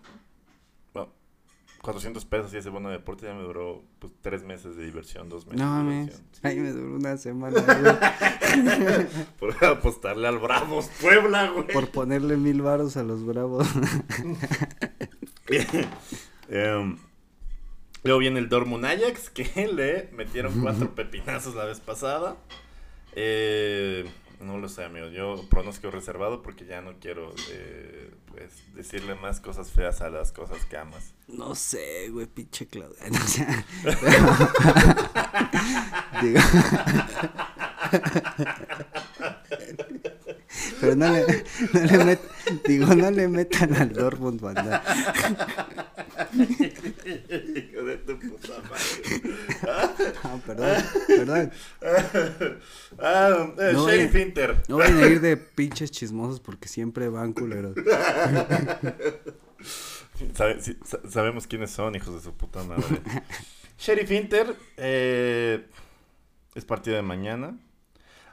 400 1.86 2.24
pesos 2.26 2.52
y 2.52 2.58
ese 2.58 2.68
bono 2.68 2.88
de 2.90 2.96
deportes 2.98 3.28
ya 3.28 3.34
me 3.34 3.42
duró, 3.42 3.82
pues, 3.98 4.12
tres 4.20 4.42
meses 4.44 4.76
de 4.76 4.84
diversión, 4.84 5.28
dos 5.28 5.46
meses 5.46 5.60
No 5.60 5.64
de 5.64 5.82
mames. 5.82 6.06
diversión. 6.06 6.26
Sí. 6.32 6.40
Ay, 6.42 6.58
me 6.60 6.72
duró 6.72 6.94
una 6.96 7.16
semana, 7.16 7.60
güey, 7.62 9.06
Por 9.38 9.64
apostarle 9.64 10.28
al 10.28 10.38
Bravos 10.38 10.90
Puebla, 11.00 11.48
güey. 11.50 11.66
por 11.68 11.88
ponerle 11.90 12.36
mil 12.36 12.60
varos 12.62 12.96
a 12.96 13.02
los 13.02 13.24
bravos. 13.24 13.66
Em, 16.48 16.96
luego 18.04 18.18
viene 18.20 18.38
el 18.38 18.48
Dortmund 18.48 18.84
Ajax, 18.84 19.30
que 19.30 19.68
le 19.72 20.10
metieron 20.12 20.60
cuatro 20.60 20.90
pepinazos 20.94 21.54
la 21.54 21.64
vez 21.64 21.80
pasada. 21.80 22.36
Eh, 23.14 24.04
no 24.40 24.58
lo 24.58 24.68
sé, 24.68 24.84
amigo. 24.84 25.08
Yo 25.08 25.42
pronóstico 25.48 25.90
reservado 25.90 26.42
porque 26.42 26.66
ya 26.66 26.82
no 26.82 26.98
quiero 27.00 27.32
eh, 27.50 28.10
pues, 28.26 28.62
decirle 28.74 29.14
más 29.14 29.40
cosas 29.40 29.70
feas 29.70 30.02
a 30.02 30.10
las 30.10 30.32
cosas 30.32 30.64
que 30.66 30.76
amas. 30.76 31.14
No 31.28 31.54
sé, 31.54 32.10
güey, 32.10 32.26
pinche 32.26 32.66
Claudia. 32.66 32.98
No 33.10 33.26
sé. 33.26 33.46
Digo. 36.22 36.40
Pero 40.80 40.96
no 40.96 41.12
le, 41.12 41.44
no 41.72 41.80
le 41.80 42.04
met, 42.04 42.20
digo, 42.66 42.94
no 42.94 43.10
le 43.10 43.28
metan 43.28 43.74
al 43.74 43.92
Dortmund, 43.92 44.40
banda. 44.40 44.82
Hijo 46.34 47.84
de 47.84 47.96
tu 47.98 48.18
puta 48.18 48.54
madre. 48.62 48.65
Ah, 50.22 50.38
perdón, 50.46 50.76
perdón. 51.06 51.50
Ah, 52.98 53.48
eh, 53.58 53.70
No, 53.72 53.88
Sheriff. 53.88 54.14
Inter. 54.14 54.62
No 54.68 54.76
vayan 54.78 54.98
a 55.02 55.06
ir 55.06 55.20
de 55.20 55.36
pinches 55.36 55.90
chismosos 55.90 56.40
porque 56.40 56.68
siempre 56.68 57.08
van 57.08 57.32
culeros. 57.32 57.74
Sabe- 60.34 60.60
sí, 60.62 60.76
sa- 60.84 61.00
sabemos 61.08 61.46
quiénes 61.46 61.70
son, 61.70 61.94
hijos 61.94 62.14
de 62.14 62.20
su 62.20 62.32
puta 62.34 62.62
madre. 62.62 62.84
Sheriff 63.78 64.10
Inter 64.12 64.56
eh, 64.76 65.66
es 66.54 66.64
partido 66.64 66.96
de 66.96 67.02
mañana. 67.02 67.58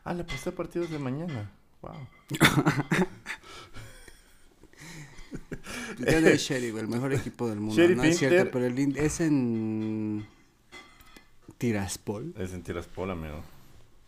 Ah, 0.06 0.14
le 0.14 0.24
puse 0.24 0.52
partidos 0.52 0.90
de 0.90 1.00
mañana. 1.00 1.52
Wow. 1.82 2.08
Gana 6.00 6.30
el 6.30 6.38
Sheriff, 6.38 6.78
el 6.78 6.88
mejor 6.88 7.14
equipo 7.14 7.50
del 7.50 7.60
mundo. 7.60 7.76
Sheriff 7.76 7.98
no 7.98 8.04
es 8.04 8.18
cierto, 8.18 8.52
pero 8.52 8.66
el 8.66 8.98
es 8.98 9.22
en 9.22 10.26
Tiraspol. 11.58 12.34
Es 12.38 12.54
en 12.54 12.64
Tiraspol, 12.64 13.12
amigo. 13.12 13.44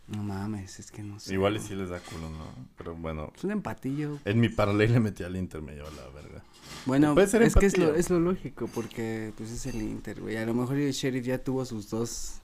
No 0.08 0.22
mames, 0.22 0.78
es 0.78 0.92
que 0.92 1.02
no 1.02 1.18
sé. 1.18 1.34
Igual 1.34 1.56
y 1.56 1.60
sí 1.60 1.74
les 1.74 1.88
da 1.88 1.98
culo, 1.98 2.30
¿no? 2.30 2.46
Pero 2.78 2.94
bueno. 2.94 3.32
Es 3.34 3.42
un 3.42 3.50
empatillo. 3.50 4.20
En 4.24 4.38
mi 4.38 4.48
paralelo 4.48 4.94
le 4.94 5.00
metí 5.00 5.24
al 5.24 5.34
Inter, 5.36 5.62
me 5.62 5.72
llevó 5.74 5.88
la 5.90 6.08
verga. 6.14 6.44
Bueno, 6.84 7.14
Puede 7.14 7.26
ser 7.26 7.42
es 7.42 7.54
que 7.54 7.66
es 7.66 7.76
lo, 7.76 7.84
empatía. 7.86 8.00
es 8.00 8.10
lo 8.10 8.20
lógico 8.20 8.68
porque 8.72 9.32
pues 9.36 9.50
es 9.50 9.66
el 9.66 9.82
Inter, 9.82 10.20
güey. 10.20 10.36
A 10.36 10.46
lo 10.46 10.54
mejor 10.54 10.76
el 10.76 10.92
Sheriff 10.92 11.26
ya 11.26 11.38
tuvo 11.38 11.64
sus 11.64 11.90
dos 11.90 12.40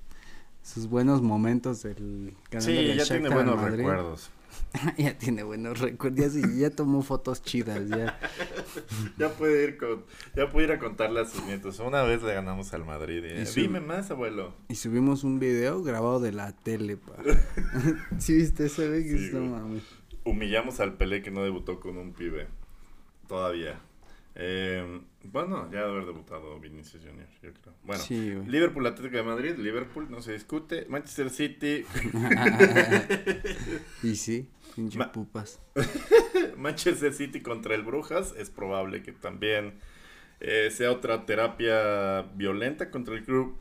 sus 0.63 0.89
buenos 0.89 1.23
momentos 1.23 1.83
del 1.83 2.35
ganando 2.51 2.81
Sí, 2.81 2.95
ya 2.97 3.05
tiene 3.05 3.29
buenos 3.29 3.61
recuerdos. 3.61 4.31
ya 4.99 5.17
tiene 5.19 5.43
buenos 5.43 5.81
recuerdos. 5.81 6.33
Sí, 6.33 6.43
ya 6.59 6.71
tomó 6.71 7.03
fotos 7.03 7.43
chidas, 7.43 7.89
ya. 7.89 8.19
Ya 9.19 9.29
puede 9.31 9.65
ir 9.65 9.77
con, 9.77 10.05
ya 10.35 10.49
puede 10.51 10.67
ir 10.67 10.73
a 10.73 10.79
contarle 10.79 11.21
a 11.21 11.25
sus 11.27 11.45
nietos. 11.45 11.79
Una 11.81 12.03
vez 12.03 12.23
le 12.23 12.33
ganamos 12.33 12.73
al 12.73 12.85
Madrid. 12.85 13.23
Y, 13.25 13.43
Y 13.43 13.45
Dime 13.63 13.81
más, 13.81 14.11
abuelo. 14.11 14.55
Y 14.69 14.77
subimos 14.77 15.25
un 15.25 15.39
video 15.39 15.83
grabado 15.83 16.21
de 16.21 16.33
la 16.33 16.53
tele, 16.53 16.97
pa. 16.97 17.15
¿Sí 18.19 18.35
viste 18.35 18.67
ese, 18.67 19.03
Sí, 19.03 19.25
está 19.27 19.39
güey. 19.39 19.51
mames. 19.51 19.83
Humillamos 20.25 20.81
al 20.81 20.95
Pelé 20.95 21.21
que 21.23 21.31
no 21.31 21.43
debutó 21.43 21.81
con 21.81 21.99
un 21.99 22.13
pibe. 22.13 22.47
Todavía. 23.29 23.81
Eh, 24.35 25.01
bueno, 25.25 25.71
ya 25.71 25.81
debe 25.81 25.91
haber 25.93 26.07
debutado 26.07 26.59
Vinicius 26.59 27.05
Junior, 27.05 27.29
yo 27.43 27.53
creo. 27.53 27.75
Bueno, 27.85 28.03
Sí. 28.03 28.35
Liverpool 28.47 28.87
Atlético 28.87 29.17
de 29.19 29.23
Madrid, 29.23 29.55
Liverpool 29.59 30.11
no 30.11 30.23
se 30.23 30.33
discute. 30.33 30.87
Manchester 30.89 31.29
City, 31.31 31.85
y 34.03 34.17
sí, 34.17 34.49
pinche 34.75 34.99
Ma- 34.99 35.13
pupas. 35.13 35.61
Manchester 36.57 37.13
City 37.13 37.41
contra 37.43 37.75
el 37.75 37.83
Brujas. 37.83 38.35
Es 38.37 38.51
probable 38.51 39.03
que 39.03 39.13
también 39.13 39.75
eh, 40.41 40.71
sea 40.71 40.91
otra 40.93 41.27
terapia 41.27 42.23
violenta 42.35 42.91
contra 42.91 43.15
el 43.15 43.25
club. 43.25 43.57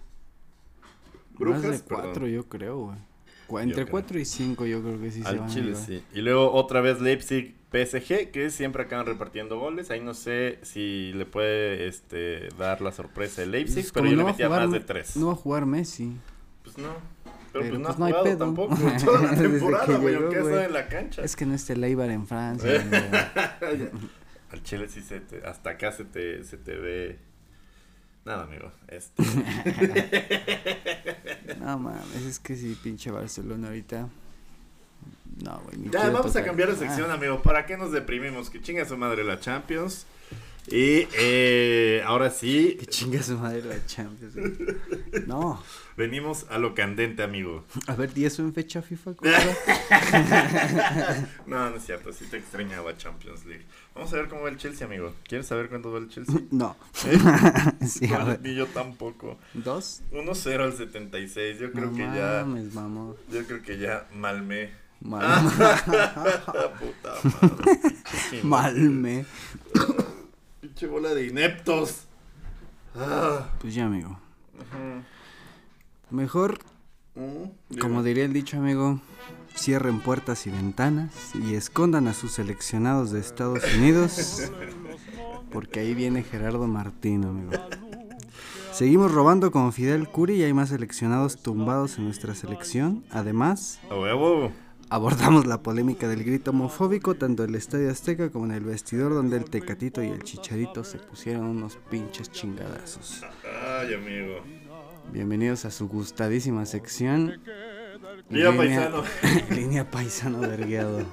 Brujas, 1.38 1.64
Más 1.64 1.72
de 1.72 1.80
perdón. 1.88 2.04
cuatro, 2.06 2.28
yo 2.28 2.48
creo, 2.48 2.78
güey. 2.78 2.98
Entre 3.60 3.86
creo. 3.86 3.92
cuatro 3.92 4.20
y 4.20 4.26
cinco, 4.26 4.66
yo 4.66 4.82
creo 4.82 5.00
que 5.00 5.12
sí 5.12 5.26
se 5.26 5.28
Al 5.28 5.40
van 5.40 5.50
a 5.50 5.54
Chile, 5.54 5.76
sí. 5.76 6.04
Y 6.14 6.22
luego 6.22 6.52
otra 6.54 6.82
vez 6.82 7.02
Leipzig 7.02 7.56
PSG, 7.72 8.32
que 8.32 8.50
siempre 8.52 8.84
acaban 8.84 9.06
repartiendo 9.06 9.60
goles. 9.60 9.92
Ahí 9.92 10.00
no 10.02 10.14
sé 10.14 10.60
si 10.62 11.14
le 11.14 11.26
puede 11.26 11.88
este, 11.88 12.50
dar 12.58 12.82
la 12.82 12.92
sorpresa 12.92 13.44
el 13.44 13.52
Leipzig, 13.52 13.84
Pues, 13.84 13.92
pero 13.92 14.06
yo 14.08 14.16
no 14.18 14.18
le 14.18 14.24
metía 14.32 14.48
jugar 14.48 14.62
más 14.64 14.72
de 14.72 14.80
tres. 14.82 15.16
No 15.16 15.28
va 15.28 15.34
a 15.34 15.36
jugar 15.36 15.66
Messi. 15.66 16.18
Pues 16.64 16.78
no. 16.78 16.90
Pero, 17.54 17.66
Pero, 17.66 17.70
pues 17.70 17.80
no 17.80 17.86
pues, 17.88 17.96
ha 17.96 18.00
no 18.00 18.06
hay 18.06 18.12
jugado 18.12 18.24
pedo. 18.24 18.38
tampoco 18.38 18.76
toda 19.06 19.22
la 19.24 19.36
temporada, 19.38 19.98
güey, 19.98 20.16
aunque 20.16 20.38
estado 20.40 20.62
en 20.62 20.74
la 20.74 20.88
cancha. 20.88 21.22
Es 21.24 21.36
que 21.36 21.46
no 21.46 21.54
esté 21.54 21.76
Leibar 21.76 22.10
en 22.10 22.26
Francia. 22.28 22.70
Al 24.52 24.64
Chile 24.64 24.88
sí 24.90 25.02
se 25.02 25.20
te, 25.22 25.46
hasta 25.46 25.72
acá 25.72 25.92
se 25.92 26.04
te, 26.06 26.44
se 26.44 26.58
te 26.58 26.76
ve. 26.76 27.20
Nada, 28.24 28.44
amigo. 28.44 28.72
Este, 28.88 29.24
no 31.60 31.80
mames, 31.80 32.22
es 32.28 32.40
que 32.40 32.56
sí, 32.56 32.78
pinche 32.84 33.12
Barcelona 33.12 33.68
ahorita. 33.68 34.08
No, 35.44 35.60
güey. 35.62 35.90
ya, 35.90 36.10
vamos 36.10 36.36
a 36.36 36.44
cambiar 36.44 36.70
de 36.70 36.76
sección, 36.76 37.10
Ah, 37.10 37.16
amigo. 37.16 37.42
¿Para 37.42 37.66
qué 37.66 37.78
nos 37.78 37.92
deprimimos? 37.92 38.50
Que 38.50 38.62
chinga 38.62 38.86
su 38.86 38.98
madre 38.98 39.24
la 39.24 39.40
Champions. 39.40 40.06
Y 40.72 41.08
eh, 41.14 42.02
ahora 42.06 42.30
sí, 42.30 42.78
que 42.80 42.86
chinga 42.86 43.22
su 43.22 43.38
madre 43.38 43.62
la 43.64 43.86
Champions. 43.86 44.34
güey. 44.36 44.54
No. 45.28 45.62
venimos 45.98 46.46
a 46.50 46.58
lo 46.60 46.74
candente, 46.74 47.24
amigo. 47.24 47.66
A 47.88 47.96
ver, 47.96 48.12
¿y 48.16 48.24
eso 48.26 48.42
en 48.42 48.54
fecha 48.54 48.82
FIFA? 48.82 49.12
No, 51.46 51.70
no 51.70 51.76
es 51.76 51.84
cierto, 51.86 52.14
sí 52.14 52.26
te 52.32 52.38
extrañaba 52.38 52.96
Champions 52.98 53.46
League. 53.46 53.66
Vamos 53.94 54.14
a 54.14 54.16
ver 54.16 54.30
cómo 54.30 54.44
va 54.44 54.50
el 54.50 54.58
Chelsea, 54.58 54.88
amigo. 54.88 55.14
¿Quieres 55.28 55.48
saber 55.48 55.68
cuándo 55.70 55.92
va 55.92 56.00
el 56.00 56.08
Chelsea? 56.10 56.40
No. 56.52 56.76
¿Eh? 57.06 57.18
Sí, 57.88 58.06
a 58.14 58.20
No, 58.20 58.26
ver. 58.28 58.42
ni 58.42 58.56
yo 58.56 58.66
tampoco. 58.68 59.38
¿Dos? 59.54 60.02
1-0 60.14 60.60
al 60.62 60.74
76. 60.78 61.60
Yo 61.60 61.72
creo 61.74 61.88
no 61.92 61.98
que 61.98 62.04
ya. 62.04 62.44
mames, 62.46 62.74
mamón. 62.74 63.16
Yo 63.30 63.44
creo 63.46 63.62
que 63.62 63.78
ya 63.78 64.08
malmé. 64.16 64.72
Mal, 65.02 65.44
Puta 66.80 67.14
madre. 67.42 68.44
Malme. 68.44 69.26
Pinche 70.72 70.88
bola 70.88 71.14
de 71.14 71.28
ineptos. 71.28 72.06
Ah. 72.96 73.50
Pues 73.60 73.76
ya, 73.76 73.88
amigo. 73.88 74.18
Mejor 76.10 76.60
Mm, 77.16 77.78
Como 77.80 78.04
diría 78.04 78.24
el 78.24 78.32
dicho, 78.32 78.58
amigo, 78.58 79.02
cierren 79.58 80.00
puertas 80.00 80.48
y 80.48 80.50
ventanas 80.50 81.12
y 81.36 81.56
escondan 81.56 82.08
a 82.08 82.14
sus 82.14 82.32
seleccionados 82.32 83.12
de 83.12 83.20
Estados 83.20 83.64
Unidos, 83.76 84.50
porque 85.52 85.82
ahí 85.82 85.94
viene 85.94 86.24
Gerardo 86.24 86.68
Martino, 86.68 87.30
amigo. 87.30 87.52
Seguimos 88.72 89.12
robando 89.12 89.52
con 89.52 89.74
Fidel 89.74 90.08
Curi 90.08 90.36
y 90.36 90.44
hay 90.44 90.54
más 90.54 90.70
seleccionados 90.70 91.44
tumbados 91.44 91.98
en 91.98 92.06
nuestra 92.06 92.34
selección. 92.34 93.04
Además, 93.12 93.82
abordamos 94.92 95.48
la 95.48 95.64
polémica 95.64 96.10
del 96.10 96.26
grito 96.26 96.52
homofóbico 96.52 97.16
tanto 97.16 97.46
en 97.46 97.52
el 97.52 97.56
Estadio 97.56 97.90
Azteca 97.90 98.30
como 98.30 98.46
en 98.46 98.52
el 98.52 98.66
vestidor 98.66 99.14
donde 99.14 99.38
el 99.38 99.46
Tecatito 99.46 100.04
y 100.04 100.10
el 100.10 100.22
Chicharito 100.22 100.84
se 100.84 100.98
pusieron 100.98 101.46
unos 101.46 101.78
pinches 101.90 102.30
chingadazos. 102.30 103.24
Ay, 103.66 103.94
amigo. 103.94 104.42
Bienvenidos 105.14 105.64
a 105.64 105.72
su 105.72 105.88
gustadísima 105.88 106.66
sección. 106.66 107.42
Línea, 108.30 108.52
paisano. 108.52 109.04
línea 109.50 109.90
paisano 109.90 110.40
vergueado. 110.42 111.06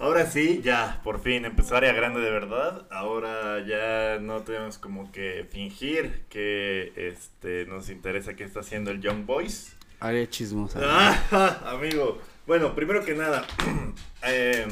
Ahora 0.00 0.24
sí, 0.24 0.62
ya, 0.64 1.02
por 1.04 1.20
fin, 1.20 1.44
empezó 1.44 1.76
área 1.76 1.92
grande 1.92 2.20
de 2.20 2.30
verdad. 2.30 2.86
Ahora 2.90 3.62
ya 3.66 4.18
no 4.18 4.40
tenemos 4.44 4.78
como 4.78 5.12
que 5.12 5.46
fingir 5.50 6.24
que 6.30 6.90
este 6.96 7.66
nos 7.66 7.90
interesa 7.90 8.34
qué 8.34 8.44
está 8.44 8.60
haciendo 8.60 8.92
el 8.92 9.02
Young 9.02 9.26
Boys. 9.26 9.77
Área 10.00 10.28
chismosa. 10.28 10.80
Ah, 11.30 11.60
amigo. 11.66 12.18
Bueno, 12.46 12.74
primero 12.74 13.04
que 13.04 13.14
nada, 13.14 13.44
eh, 14.26 14.66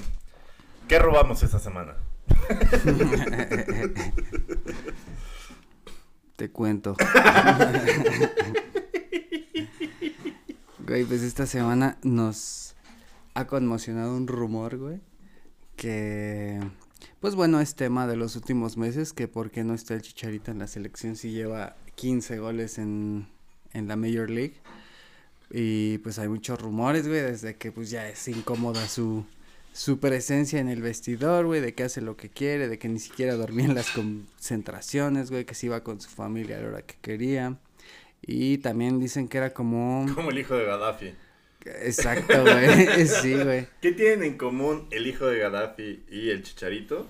¿qué 0.88 0.98
robamos 0.98 1.42
esta 1.42 1.58
semana? 1.58 1.94
Te 6.36 6.50
cuento. 6.50 6.96
güey, 10.86 11.04
pues 11.04 11.22
esta 11.22 11.46
semana 11.46 11.98
nos 12.02 12.74
ha 13.34 13.46
conmocionado 13.46 14.14
un 14.16 14.26
rumor, 14.26 14.76
güey. 14.76 15.00
Que, 15.76 16.60
pues 17.20 17.34
bueno, 17.34 17.60
es 17.60 17.74
tema 17.74 18.06
de 18.06 18.16
los 18.16 18.36
últimos 18.36 18.76
meses. 18.76 19.12
Que 19.12 19.28
por 19.28 19.50
qué 19.50 19.64
no 19.64 19.74
está 19.74 19.94
el 19.94 20.02
Chicharito 20.02 20.50
en 20.50 20.58
la 20.58 20.66
selección 20.66 21.16
si 21.16 21.30
lleva 21.30 21.76
15 21.96 22.38
goles 22.38 22.78
en, 22.78 23.28
en 23.72 23.88
la 23.88 23.96
Major 23.96 24.30
League. 24.30 24.60
Y 25.50 25.98
pues 25.98 26.18
hay 26.18 26.28
muchos 26.28 26.60
rumores, 26.60 27.06
güey, 27.06 27.20
desde 27.20 27.56
que 27.56 27.72
pues 27.72 27.90
ya 27.90 28.08
es 28.08 28.26
incómoda 28.28 28.86
su, 28.88 29.24
su 29.72 30.00
presencia 30.00 30.58
en 30.58 30.68
el 30.68 30.82
vestidor, 30.82 31.46
güey, 31.46 31.60
de 31.60 31.74
que 31.74 31.84
hace 31.84 32.00
lo 32.00 32.16
que 32.16 32.30
quiere, 32.30 32.68
de 32.68 32.78
que 32.78 32.88
ni 32.88 32.98
siquiera 32.98 33.34
dormía 33.34 33.66
en 33.66 33.74
las 33.74 33.90
concentraciones, 33.90 35.30
güey, 35.30 35.44
que 35.44 35.54
se 35.54 35.66
iba 35.66 35.84
con 35.84 36.00
su 36.00 36.08
familia 36.08 36.58
a 36.58 36.62
la 36.62 36.68
hora 36.68 36.82
que 36.82 36.96
quería. 37.00 37.58
Y 38.22 38.58
también 38.58 38.98
dicen 38.98 39.28
que 39.28 39.38
era 39.38 39.52
como... 39.52 40.06
Como 40.14 40.30
el 40.30 40.38
hijo 40.38 40.56
de 40.56 40.64
Gaddafi. 40.64 41.14
Exacto, 41.64 42.42
güey. 42.42 43.06
sí, 43.06 43.34
güey. 43.34 43.68
¿Qué 43.80 43.92
tienen 43.92 44.22
en 44.22 44.38
común 44.38 44.86
el 44.90 45.06
hijo 45.06 45.26
de 45.26 45.38
Gaddafi 45.38 46.04
y 46.10 46.30
el 46.30 46.42
chicharito? 46.42 47.06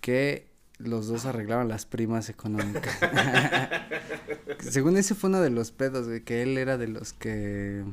Que 0.00 0.49
los 0.82 1.08
dos 1.08 1.26
arreglaban 1.26 1.68
las 1.68 1.86
primas 1.86 2.28
económicas. 2.28 2.98
Según 4.58 4.96
ese 4.96 5.14
fue 5.14 5.30
uno 5.30 5.40
de 5.40 5.50
los 5.50 5.70
pedos, 5.72 6.06
güey, 6.06 6.22
que 6.22 6.42
él 6.42 6.58
era 6.58 6.78
de 6.78 6.88
los 6.88 7.12
que 7.12 7.84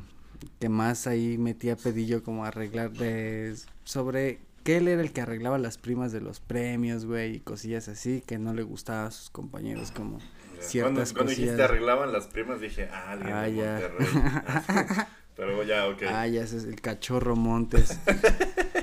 que 0.60 0.68
más 0.68 1.06
ahí 1.06 1.36
metía 1.36 1.76
pedillo 1.76 2.22
como 2.22 2.44
arreglar 2.44 2.92
de 2.92 3.54
sobre 3.84 4.40
que 4.64 4.76
él 4.76 4.88
era 4.88 5.02
el 5.02 5.12
que 5.12 5.20
arreglaba 5.20 5.58
las 5.58 5.78
primas 5.78 6.12
de 6.12 6.20
los 6.20 6.40
premios, 6.40 7.06
güey, 7.06 7.36
y 7.36 7.40
cosillas 7.40 7.88
así 7.88 8.22
que 8.26 8.38
no 8.38 8.52
le 8.52 8.62
gustaba 8.62 9.06
a 9.06 9.10
sus 9.10 9.30
compañeros 9.30 9.90
como 9.90 10.18
ciertas 10.60 11.12
cuando, 11.12 11.14
cuando 11.14 11.30
dijiste 11.30 11.62
arreglaban 11.62 12.12
las 12.12 12.26
primas 12.26 12.60
dije, 12.60 12.88
ah, 12.92 13.12
alguien 13.12 13.34
ah, 13.34 13.48
ya. 13.48 15.08
Pero 15.36 15.62
ya, 15.62 15.86
ok. 15.86 16.02
Ah, 16.08 16.26
ya 16.26 16.42
ese 16.42 16.56
es 16.56 16.64
el 16.64 16.80
cachorro 16.80 17.36
Montes. 17.36 17.98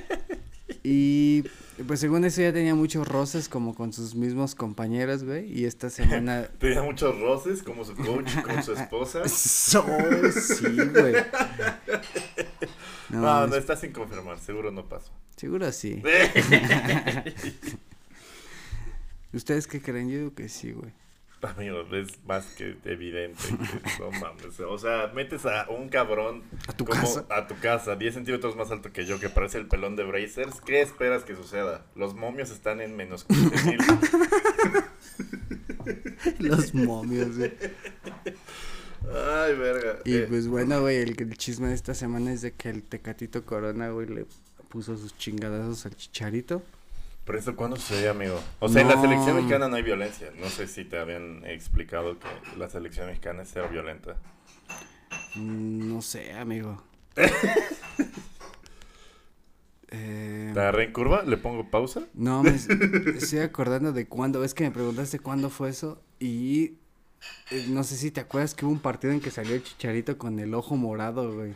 y 0.87 1.43
pues 1.87 1.99
según 1.99 2.25
eso 2.25 2.43
ya 2.43 2.53
tenía 2.53 2.75
muchos 2.75 3.07
roces 3.07 3.49
como 3.49 3.73
con 3.73 3.91
sus 3.91 4.13
mismos 4.13 4.53
compañeros, 4.53 5.23
güey. 5.23 5.51
Y 5.51 5.65
esta 5.65 5.89
semana. 5.89 6.47
tenía 6.59 6.83
muchos 6.83 7.19
roces 7.19 7.63
como 7.63 7.83
su 7.83 7.95
coach 7.95 8.29
con 8.43 8.61
su 8.61 8.73
esposa. 8.73 9.27
sí, 9.27 9.79
güey. 10.93 11.15
No, 13.09 13.47
no, 13.47 13.55
está 13.55 13.75
sin 13.75 13.93
confirmar, 13.93 14.37
seguro 14.37 14.71
no 14.71 14.87
pasó. 14.87 15.11
Seguro 15.35 15.71
sí. 15.71 16.03
¿Ustedes 19.33 19.65
qué 19.65 19.81
creen? 19.81 20.09
Yo 20.09 20.17
digo 20.19 20.35
que 20.35 20.49
sí, 20.49 20.71
güey. 20.71 20.91
Amigo, 21.57 21.85
es 21.93 22.19
más 22.25 22.45
que 22.55 22.77
evidente 22.85 23.41
que 23.43 23.99
no 23.99 24.11
mames. 24.11 24.59
O 24.59 24.77
sea, 24.77 25.11
metes 25.13 25.45
a 25.45 25.69
un 25.69 25.89
cabrón 25.89 26.43
a 26.67 26.73
tu 26.73 26.85
casa, 26.85 27.25
a 27.29 27.47
tu 27.47 27.57
casa, 27.59 27.95
10 27.95 28.13
centímetros 28.13 28.55
más 28.55 28.71
alto 28.71 28.91
que 28.91 29.05
yo, 29.05 29.19
que 29.19 29.29
parece 29.29 29.57
el 29.57 29.67
pelón 29.67 29.95
de 29.95 30.03
Brazers. 30.03 30.61
¿Qué 30.61 30.81
esperas 30.81 31.23
que 31.23 31.35
suceda? 31.35 31.85
Los 31.95 32.15
momios 32.15 32.51
están 32.51 32.81
en 32.81 32.95
menos 32.95 33.25
15 33.25 33.65
mil. 33.65 33.77
Los 36.39 36.73
momios, 36.73 37.37
güey. 37.37 37.53
Ay, 39.13 39.53
verga. 39.55 39.99
Y 40.03 40.15
eh. 40.15 40.25
pues 40.27 40.47
bueno, 40.47 40.81
güey, 40.81 40.97
el, 40.97 41.15
el, 41.19 41.37
chisme 41.37 41.67
de 41.67 41.75
esta 41.75 41.93
semana 41.93 42.33
es 42.33 42.41
de 42.41 42.53
que 42.53 42.69
el 42.69 42.81
Tecatito 42.81 43.45
Corona, 43.45 43.89
güey, 43.89 44.07
le 44.07 44.25
puso 44.69 44.97
sus 44.97 45.15
chingadazos 45.17 45.85
al 45.85 45.95
chicharito. 45.95 46.63
¿Pero 47.25 47.39
eso 47.39 47.55
cuándo 47.55 47.75
sucede, 47.75 48.07
amigo? 48.07 48.39
O 48.59 48.69
sea, 48.69 48.83
en 48.83 48.87
la 48.87 49.01
selección 49.01 49.35
mexicana 49.37 49.67
no 49.67 49.75
hay 49.75 49.81
violencia. 49.81 50.31
No 50.39 50.47
sé 50.47 50.67
si 50.67 50.85
te 50.85 50.99
habían 50.99 51.43
explicado 51.45 52.19
que 52.19 52.27
la 52.57 52.69
selección 52.69 53.07
mexicana 53.07 53.41
es 53.41 53.49
cero 53.51 53.67
violenta. 53.71 54.15
Mm, 55.35 55.89
no 55.89 56.03
sé, 56.03 56.33
amigo. 56.33 56.83
eh... 59.89 60.51
¿Te 60.53 60.59
agarré 60.59 60.83
en 60.83 60.93
curva? 60.93 61.23
¿Le 61.23 61.37
pongo 61.37 61.71
pausa? 61.71 62.03
No, 62.13 62.43
me 62.43 62.51
estoy 62.51 63.39
acordando 63.39 63.91
de 63.91 64.07
cuándo. 64.07 64.43
Es 64.43 64.53
que 64.53 64.63
me 64.63 64.71
preguntaste 64.71 65.17
cuándo 65.17 65.49
fue 65.49 65.69
eso. 65.69 66.03
Y 66.19 66.77
eh, 67.49 67.65
no 67.69 67.83
sé 67.83 67.95
si 67.95 68.11
te 68.11 68.21
acuerdas 68.21 68.53
que 68.53 68.65
hubo 68.65 68.71
un 68.71 68.79
partido 68.79 69.13
en 69.13 69.19
que 69.19 69.31
salió 69.31 69.55
el 69.55 69.63
chicharito 69.63 70.19
con 70.19 70.39
el 70.39 70.53
ojo 70.53 70.75
morado, 70.75 71.33
güey. 71.33 71.55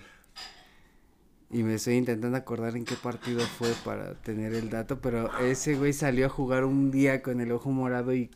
Y 1.51 1.63
me 1.63 1.75
estoy 1.75 1.95
intentando 1.95 2.38
acordar 2.38 2.75
en 2.77 2.85
qué 2.85 2.95
partido 2.95 3.41
fue 3.41 3.73
para 3.83 4.13
tener 4.13 4.53
el 4.53 4.69
dato, 4.69 4.99
pero 4.99 5.35
ese 5.39 5.75
güey 5.75 5.93
salió 5.93 6.27
a 6.27 6.29
jugar 6.29 6.63
un 6.63 6.91
día 6.91 7.23
con 7.23 7.41
el 7.41 7.51
ojo 7.51 7.71
morado 7.71 8.13
y 8.13 8.29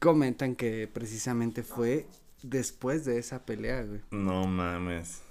comentan 0.00 0.56
que 0.56 0.88
precisamente 0.92 1.62
fue 1.62 2.06
después 2.42 3.04
de 3.04 3.18
esa 3.18 3.44
pelea, 3.44 3.82
güey. 3.82 4.00
No 4.10 4.44
mames. 4.46 5.22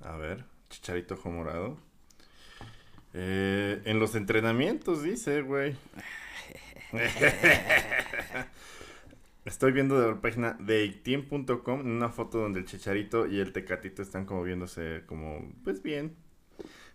A 0.00 0.16
ver, 0.16 0.44
chicharito 0.70 1.14
ojo 1.14 1.30
morado. 1.30 1.76
Eh, 3.14 3.82
en 3.84 3.98
los 3.98 4.14
entrenamientos, 4.14 5.02
dice, 5.02 5.42
güey. 5.42 5.74
Estoy 9.44 9.72
viendo 9.72 10.00
de 10.00 10.08
la 10.08 10.20
página 10.20 10.56
de 10.60 10.88
team.com 10.88 11.80
una 11.80 12.08
foto 12.10 12.38
donde 12.38 12.60
el 12.60 12.66
chicharito 12.66 13.26
y 13.26 13.40
el 13.40 13.52
tecatito 13.52 14.02
están 14.02 14.24
como 14.24 14.42
viéndose 14.42 15.02
como, 15.06 15.52
pues 15.64 15.82
bien, 15.82 16.16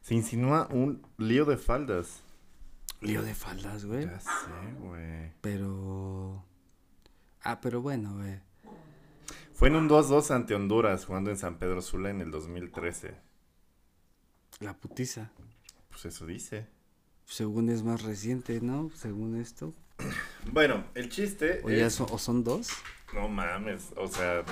se 0.02 0.16
insinúa 0.16 0.68
un 0.72 1.06
lío 1.18 1.46
de 1.46 1.58
faldas. 1.58 2.24
Lío 3.02 3.22
de 3.24 3.34
faldas, 3.34 3.86
güey. 3.86 4.06
Ya 4.06 4.20
sé, 4.20 4.30
güey. 4.80 5.32
Pero. 5.42 6.44
Ah, 7.44 7.62
pero 7.62 7.82
bueno, 7.82 8.16
güey. 8.16 8.40
Fue 9.54 9.68
en 9.68 9.76
un 9.76 9.90
2-2 9.90 10.32
ante 10.32 10.56
Honduras, 10.56 11.06
jugando 11.06 11.30
en 11.30 11.38
San 11.38 11.58
Pedro 11.58 11.82
Sula 11.82 12.10
en 12.10 12.22
el 12.22 12.32
2013. 12.32 13.16
La 14.60 14.76
putiza. 14.76 15.32
Pues 15.90 16.06
eso 16.06 16.26
dice. 16.26 16.68
Según 17.26 17.70
es 17.70 17.84
más 17.84 18.02
reciente, 18.02 18.60
¿no? 18.62 18.92
Según 18.96 19.40
esto. 19.40 19.74
Bueno, 20.52 20.84
el 20.96 21.10
chiste. 21.10 21.62
¿O, 21.64 21.70
ya 21.70 21.90
son, 21.92 22.08
¿O 22.12 22.18
son 22.18 22.44
dos? 22.44 22.70
No 23.14 23.28
mames, 23.28 23.94
o 23.96 24.08
sea. 24.08 24.44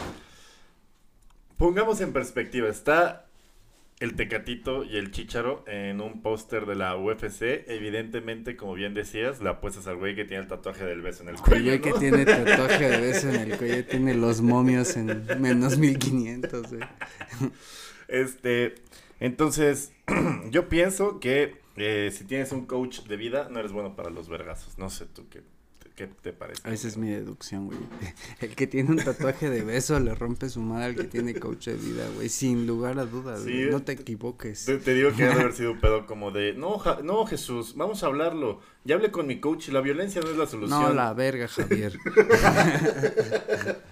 Pongamos 1.58 2.02
en 2.02 2.14
perspectiva, 2.14 2.70
está 2.70 3.29
el 4.00 4.16
Tecatito 4.16 4.86
y 4.86 4.96
el 4.96 5.12
Chicharo 5.12 5.64
en 5.68 6.00
un 6.00 6.22
póster 6.22 6.66
de 6.66 6.76
la 6.76 6.96
UFC. 6.96 7.66
Evidentemente, 7.68 8.56
como 8.56 8.74
bien 8.74 8.94
decías, 8.94 9.42
la 9.42 9.52
apuestas 9.52 9.88
al 9.88 9.98
güey 9.98 10.16
que 10.16 10.26
tiene 10.26 10.44
el 10.44 10.50
tatuaje 10.50 10.86
del 10.86 11.02
beso 11.02 11.24
en 11.24 11.30
el 11.30 11.36
cuello. 11.36 11.74
El 11.74 11.80
güey 11.80 11.94
que 11.94 12.00
tiene 12.00 12.26
tatuaje 12.26 12.90
de 12.90 13.02
beso 13.02 13.30
en 13.30 13.52
el 13.52 13.58
cuello 13.58 13.86
tiene 13.86 14.14
los 14.16 14.42
momios 14.42 14.96
en 14.96 15.26
menos 15.40 15.78
1500, 15.78 16.70
güey. 16.70 16.82
Este, 18.08 18.76
entonces, 19.20 19.92
yo 20.50 20.70
pienso 20.70 21.20
que 21.20 21.58
eh, 21.76 22.10
si 22.14 22.24
tienes 22.24 22.52
un 22.52 22.66
coach 22.66 23.02
de 23.02 23.18
vida, 23.18 23.50
no 23.52 23.60
eres 23.60 23.72
bueno 23.72 23.96
para 23.96 24.10
los 24.10 24.30
vergazos. 24.30 24.78
No 24.78 24.90
sé 24.90 25.06
tú 25.06 25.28
qué 25.30 25.42
¿Qué 26.00 26.08
te 26.08 26.32
parece? 26.32 26.62
Esa 26.72 26.88
es 26.88 26.96
mi 26.96 27.10
deducción, 27.10 27.66
güey. 27.66 27.78
El 28.40 28.56
que 28.56 28.68
tiene 28.68 28.92
un 28.92 29.04
tatuaje 29.04 29.50
de 29.50 29.64
beso 29.64 30.00
le 30.00 30.16
rompe 30.16 30.48
su 30.48 30.62
madre 30.62 30.86
al 30.86 30.96
que 30.96 31.04
tiene 31.04 31.36
coach 31.36 31.68
de 31.68 31.74
vida, 31.74 32.08
güey. 32.16 32.30
Sin 32.30 32.66
lugar 32.66 32.98
a 33.00 33.06
dudas, 33.06 33.42
No 33.46 33.82
te 33.82 33.92
equivoques. 33.92 34.64
Te, 34.64 34.94
digo 34.94 35.12
que 35.12 35.24
debe 35.24 35.42
haber 35.42 35.54
sido 35.58 35.74
un 35.74 35.82
pedo 35.82 36.06
como 36.06 36.32
de, 36.32 36.54
no, 36.54 36.82
no, 37.04 37.26
Jesús, 37.26 37.74
vamos 37.76 38.02
a 38.02 38.06
hablarlo. 38.06 38.62
Ya 38.86 38.96
hablé 38.96 39.12
con 39.12 39.28
mi 39.28 39.42
coach 39.42 39.68
y 39.68 39.72
la 39.72 39.82
violencia 39.82 40.22
no 40.22 40.30
es 40.30 40.38
la 40.38 40.48
solución. 40.48 40.82
No, 40.82 40.94
la 40.94 41.14
verga, 41.14 41.50
Javier. 41.50 42.00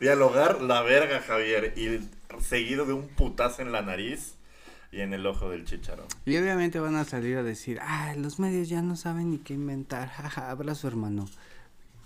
Dialogar 0.00 0.62
la 0.62 0.82
verga, 0.82 1.22
Javier. 1.22 1.74
Y 1.76 2.08
seguido 2.40 2.86
de 2.86 2.92
un 2.92 3.08
putazo 3.08 3.62
en 3.62 3.72
la 3.72 3.82
nariz 3.82 4.36
y 4.92 5.00
en 5.00 5.12
el 5.12 5.26
ojo 5.26 5.50
del 5.50 5.64
chicharo. 5.64 6.06
Y 6.24 6.36
obviamente 6.36 6.80
van 6.80 6.96
a 6.96 7.04
salir 7.04 7.36
a 7.36 7.42
decir, 7.42 7.78
ah, 7.80 8.14
los 8.16 8.38
medios 8.38 8.68
ya 8.68 8.82
no 8.82 8.96
saben 8.96 9.30
ni 9.30 9.38
qué 9.38 9.54
inventar, 9.54 10.08
jaja, 10.16 10.50
abrazo 10.50 10.88
hermano. 10.88 11.28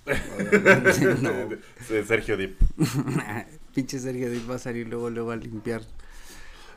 no. 1.22 1.32
Sergio 2.06 2.36
Dip. 2.36 2.60
Pinche 3.74 3.98
Sergio 3.98 4.30
Dip 4.30 4.48
va 4.48 4.56
a 4.56 4.58
salir 4.58 4.86
luego, 4.86 5.08
luego 5.08 5.30
a 5.30 5.36
limpiar. 5.36 5.80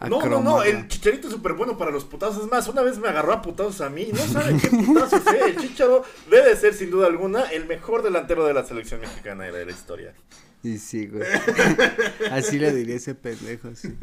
no, 0.08 0.26
no, 0.26 0.42
no, 0.42 0.64
el 0.64 0.88
chicharito 0.88 1.28
es 1.28 1.34
súper 1.34 1.54
bueno 1.54 1.78
para 1.78 1.92
los 1.92 2.06
putazos. 2.06 2.46
Es 2.46 2.50
más, 2.50 2.70
una 2.70 2.84
vez 2.84 2.98
me 3.00 3.10
agarró 3.10 3.34
a 3.34 3.42
putazos 3.42 3.82
a 3.82 3.90
mí. 3.90 4.08
No 4.14 4.26
saben 4.28 4.60
qué 4.62 4.70
putazos 4.70 5.28
es. 5.28 5.42
El 5.42 5.58
chicharo 5.58 6.06
debe 6.32 6.56
ser, 6.56 6.74
sin 6.74 6.90
duda 6.90 7.08
alguna, 7.08 7.52
el 7.52 7.66
mejor 7.66 8.02
delantero 8.02 8.46
de 8.46 8.54
la 8.54 8.64
selección 8.64 9.02
mexicana 9.02 9.44
de 9.44 9.66
la 9.66 9.72
historia. 9.72 10.14
Y 10.64 10.78
sí, 10.78 11.08
güey. 11.08 11.28
Así 12.32 12.60
le 12.60 12.74
diría 12.74 12.96
ese 12.96 13.14
pendejo, 13.14 13.76
sí. 13.76 13.94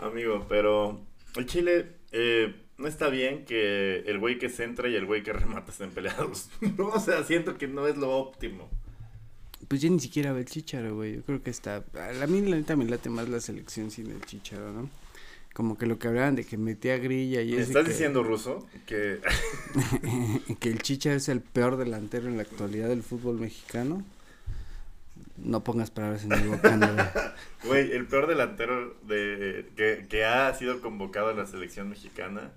Amigo, 0.00 0.46
pero 0.48 1.00
el 1.36 1.46
Chile 1.46 1.86
eh, 2.12 2.54
no 2.78 2.86
está 2.86 3.08
bien 3.08 3.44
que 3.44 4.00
el 4.06 4.18
güey 4.18 4.38
que 4.38 4.48
centra 4.48 4.88
y 4.88 4.94
el 4.94 5.06
güey 5.06 5.22
que 5.22 5.32
remata 5.34 5.72
estén 5.72 5.90
peleados. 5.90 6.48
no, 6.78 6.88
o 6.88 7.00
sea, 7.00 7.24
siento 7.24 7.58
que 7.58 7.68
no 7.68 7.86
es 7.86 7.96
lo 7.96 8.10
óptimo. 8.10 8.68
Pues 9.66 9.82
yo 9.82 9.90
ni 9.90 10.00
siquiera 10.00 10.32
veo 10.32 10.40
el 10.40 10.46
Chicharo, 10.46 10.94
güey. 10.94 11.16
Yo 11.16 11.22
creo 11.22 11.42
que 11.42 11.50
está. 11.50 11.84
A 12.22 12.26
mí, 12.26 12.40
la 12.42 12.56
neta, 12.56 12.76
me 12.76 12.86
late 12.86 13.10
más 13.10 13.28
la 13.28 13.40
selección 13.40 13.90
sin 13.90 14.10
el 14.10 14.20
Chicharo, 14.22 14.72
¿no? 14.72 14.88
Como 15.52 15.76
que 15.76 15.86
lo 15.86 15.98
que 15.98 16.06
hablaban 16.06 16.36
de 16.36 16.44
que 16.44 16.56
metía 16.56 16.96
grilla 16.98 17.42
y 17.42 17.52
¿Me 17.52 17.60
estás 17.60 17.86
diciendo, 17.86 18.22
Ruso, 18.22 18.66
que. 18.86 19.18
que 20.60 20.70
el 20.70 20.80
Chicharo 20.80 21.16
es 21.16 21.28
el 21.28 21.40
peor 21.40 21.76
delantero 21.76 22.28
en 22.28 22.36
la 22.36 22.42
actualidad 22.42 22.88
del 22.88 23.02
fútbol 23.02 23.38
mexicano. 23.40 24.04
No 25.42 25.62
pongas 25.62 25.90
palabras 25.90 26.24
en 26.24 26.30
mi 26.30 26.48
boca, 26.48 27.34
Güey, 27.64 27.92
el 27.92 28.06
peor 28.06 28.26
delantero 28.26 28.96
de 29.02 29.66
que, 29.76 30.06
que, 30.08 30.24
ha 30.24 30.52
sido 30.54 30.80
convocado 30.80 31.28
a 31.28 31.32
la 31.32 31.46
selección 31.46 31.88
mexicana. 31.88 32.50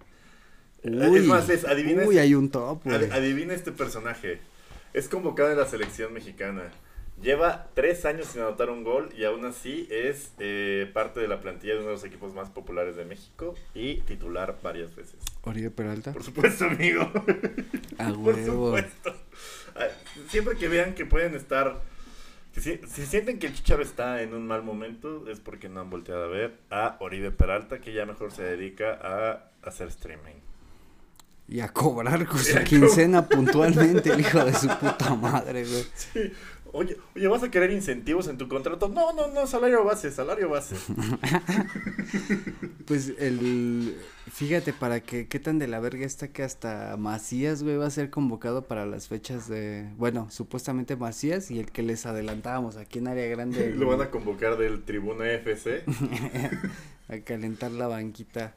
Uy, 0.84 1.20
es 1.20 1.26
más, 1.26 1.50
es, 1.50 1.66
adivina. 1.66 2.04
Uy, 2.06 2.18
hay 2.18 2.34
un 2.34 2.50
top, 2.50 2.82
adivina 2.88 3.54
este 3.54 3.72
personaje. 3.72 4.40
Es 4.94 5.08
convocado 5.08 5.52
en 5.52 5.58
la 5.58 5.68
selección 5.68 6.14
mexicana. 6.14 6.72
Lleva 7.22 7.68
tres 7.76 8.04
años 8.06 8.26
sin 8.28 8.42
anotar 8.42 8.72
un 8.72 8.84
gol 8.84 9.10
y 9.16 9.26
aún 9.26 9.46
así 9.46 9.88
es 9.92 10.32
eh, 10.40 10.90
parte 10.92 11.20
de 11.20 11.28
la 11.28 11.40
plantilla 11.40 11.74
de 11.74 11.80
uno 11.80 11.90
de 11.90 11.94
los 11.94 12.04
equipos 12.04 12.34
más 12.34 12.50
populares 12.50 12.96
de 12.96 13.06
México 13.06 13.54
y 13.76 13.98
titular 14.02 14.58
varias 14.64 14.96
veces. 14.96 15.20
Oribe 15.44 15.70
Peralta. 15.70 16.14
Por 16.14 16.24
supuesto, 16.24 16.66
amigo. 16.66 17.12
A 18.00 18.12
Por 18.24 18.44
supuesto. 18.44 19.14
Siempre 20.30 20.58
que 20.58 20.68
vean 20.68 20.96
que 20.96 21.06
pueden 21.06 21.36
estar 21.36 21.82
si, 22.60 23.06
sienten 23.06 23.40
que 23.40 23.48
el 23.48 23.54
Chicharo 23.54 23.82
está 23.82 24.22
en 24.22 24.34
un 24.34 24.46
mal 24.46 24.64
momento, 24.64 25.30
es 25.30 25.40
porque 25.40 25.70
no 25.70 25.82
han 25.82 25.90
volteado 25.90 26.26
a 26.26 26.28
ver 26.28 26.58
a 26.70 26.98
Oribe 27.00 27.32
Peralta, 27.32 27.80
que 27.80 27.94
ya 27.94 28.06
mejor 28.06 28.32
se 28.32 28.44
dedica 28.44 29.00
a 29.02 29.52
hacer 29.64 29.88
streaming. 29.88 30.36
Y 31.48 31.60
a 31.60 31.70
cobrar 31.70 32.26
con 32.26 32.40
su 32.40 32.58
quincena 32.64 33.28
puntualmente, 33.28 34.12
el 34.12 34.22
hijo 34.22 34.44
de 34.44 34.54
su 34.54 34.68
puta 34.68 35.16
madre, 35.16 35.66
güey. 35.66 35.86
Sí. 35.96 36.32
Oye, 36.74 36.98
oye, 37.16 37.28
¿vas 37.28 37.44
a 37.44 37.52
querer 37.52 37.72
incentivos 37.72 38.28
en 38.28 38.38
tu 38.38 38.48
contrato? 38.48 38.88
No, 38.88 39.12
no, 39.12 39.28
no, 39.28 39.46
salario 39.46 39.84
base, 39.84 40.10
salario 40.10 40.50
base. 40.50 40.78
pues 42.86 43.14
el, 43.20 43.98
fíjate 44.32 44.72
para 44.72 45.02
que, 45.02 45.28
qué 45.28 45.40
tan 45.40 45.60
de 45.60 45.68
la 45.68 45.82
verga 45.82 46.06
está 46.06 46.30
que 46.30 46.44
hasta 46.44 46.96
Macías, 46.98 47.64
güey, 47.64 47.76
va 47.76 47.88
a 47.88 47.90
ser 47.90 48.10
convocado 48.10 48.68
para 48.68 48.86
las 48.86 49.10
fechas 49.10 49.50
de, 49.50 49.90
bueno, 49.98 50.28
supuestamente 50.32 50.96
Macías 50.96 51.52
y 51.52 51.60
el 51.60 51.72
que 51.72 51.84
les 51.84 52.06
adelantábamos 52.06 52.78
aquí 52.78 53.00
en 53.00 53.10
área 53.10 53.28
grande. 53.28 53.72
Lo 53.76 53.88
van 53.88 54.02
a 54.02 54.10
convocar 54.10 54.58
del 54.58 54.84
Tribuna 54.84 55.30
FC. 55.30 55.84
a 57.10 57.20
calentar 57.20 57.72
la 57.72 57.88
banquita. 57.88 58.56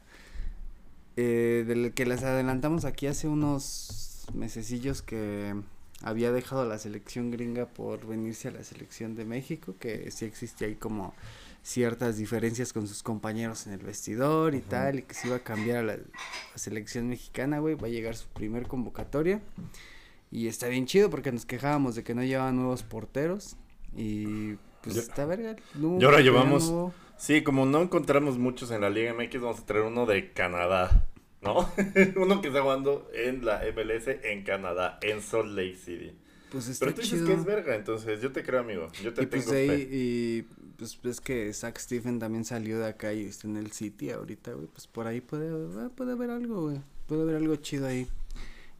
Eh, 1.17 1.65
del 1.67 1.93
que 1.93 2.05
les 2.05 2.23
adelantamos 2.23 2.85
aquí 2.85 3.07
hace 3.07 3.27
unos 3.27 4.25
mesecillos 4.33 5.01
que 5.01 5.53
había 6.05 6.31
dejado 6.31 6.65
la 6.65 6.77
selección 6.77 7.31
gringa 7.31 7.65
por 7.65 8.05
venirse 8.05 8.47
a 8.47 8.51
la 8.51 8.63
selección 8.63 9.15
de 9.15 9.25
México, 9.25 9.73
que 9.79 10.11
sí 10.11 10.25
existía 10.25 10.67
ahí 10.67 10.75
como 10.75 11.15
ciertas 11.63 12.17
diferencias 12.17 12.73
con 12.73 12.87
sus 12.87 13.01
compañeros 13.01 13.65
en 13.65 13.73
el 13.73 13.79
vestidor 13.79 14.53
y 14.53 14.61
tal, 14.61 14.99
y 14.99 15.01
que 15.01 15.15
se 15.15 15.27
iba 15.27 15.37
a 15.37 15.39
cambiar 15.39 15.77
a 15.77 15.83
la, 15.83 15.97
selección 16.53 17.09
mexicana, 17.09 17.57
güey, 17.57 17.73
va 17.73 17.87
a 17.87 17.89
llegar 17.89 18.15
su 18.15 18.27
primer 18.27 18.67
convocatoria. 18.67 19.41
Y 20.29 20.47
está 20.47 20.67
bien 20.67 20.85
chido 20.85 21.09
porque 21.09 21.31
nos 21.31 21.47
quejábamos 21.47 21.95
de 21.95 22.03
que 22.03 22.13
no 22.13 22.23
llevaban 22.23 22.55
nuevos 22.55 22.83
porteros 22.83 23.55
y 23.95 24.53
pues 24.83 24.97
está 24.97 25.25
verga. 25.25 25.55
y 25.73 26.05
ahora 26.05 26.19
llevamos, 26.21 26.71
sí, 27.17 27.41
como 27.41 27.65
no 27.65 27.81
encontramos 27.81 28.37
muchos 28.37 28.69
en 28.69 28.81
la 28.81 28.91
Liga 28.91 29.11
MX, 29.15 29.41
vamos 29.41 29.59
a 29.59 29.65
traer 29.65 29.85
uno 29.85 30.05
de 30.05 30.33
Canadá. 30.33 31.07
¿No? 31.45 31.69
Uno 32.15 32.41
que 32.41 32.49
está 32.49 32.61
jugando 32.61 33.09
en 33.13 33.45
la 33.45 33.61
MLS 33.73 34.07
en 34.23 34.43
Canadá, 34.43 34.99
en 35.01 35.21
Salt 35.21 35.49
Lake 35.49 35.77
City. 35.77 36.11
Pues 36.51 36.67
está 36.67 36.85
Pero 36.85 36.95
tú 36.95 37.01
dices 37.01 37.21
que 37.23 37.33
es 37.33 37.45
verga, 37.45 37.75
entonces 37.75 38.21
yo 38.21 38.31
te 38.31 38.43
creo, 38.43 38.61
amigo. 38.61 38.87
Yo 39.03 39.13
te 39.13 39.23
y 39.23 39.25
pues 39.25 39.45
tengo 39.45 39.73
ahí, 39.73 39.89
Y 39.91 40.41
pues 40.77 40.97
es 41.03 41.21
que 41.21 41.53
Zach 41.53 41.77
Stephen 41.77 42.19
también 42.19 42.45
salió 42.45 42.79
de 42.79 42.87
acá 42.87 43.13
y 43.13 43.25
está 43.25 43.47
en 43.47 43.57
el 43.57 43.71
City 43.71 44.09
ahorita, 44.09 44.53
güey. 44.53 44.67
Pues 44.67 44.87
por 44.87 45.07
ahí 45.07 45.21
puede, 45.21 45.49
ah, 45.79 45.89
puede 45.95 46.13
haber 46.13 46.29
algo, 46.29 46.63
güey. 46.63 46.81
Puede 47.07 47.21
haber 47.21 47.35
algo 47.35 47.55
chido 47.57 47.87
ahí. 47.87 48.07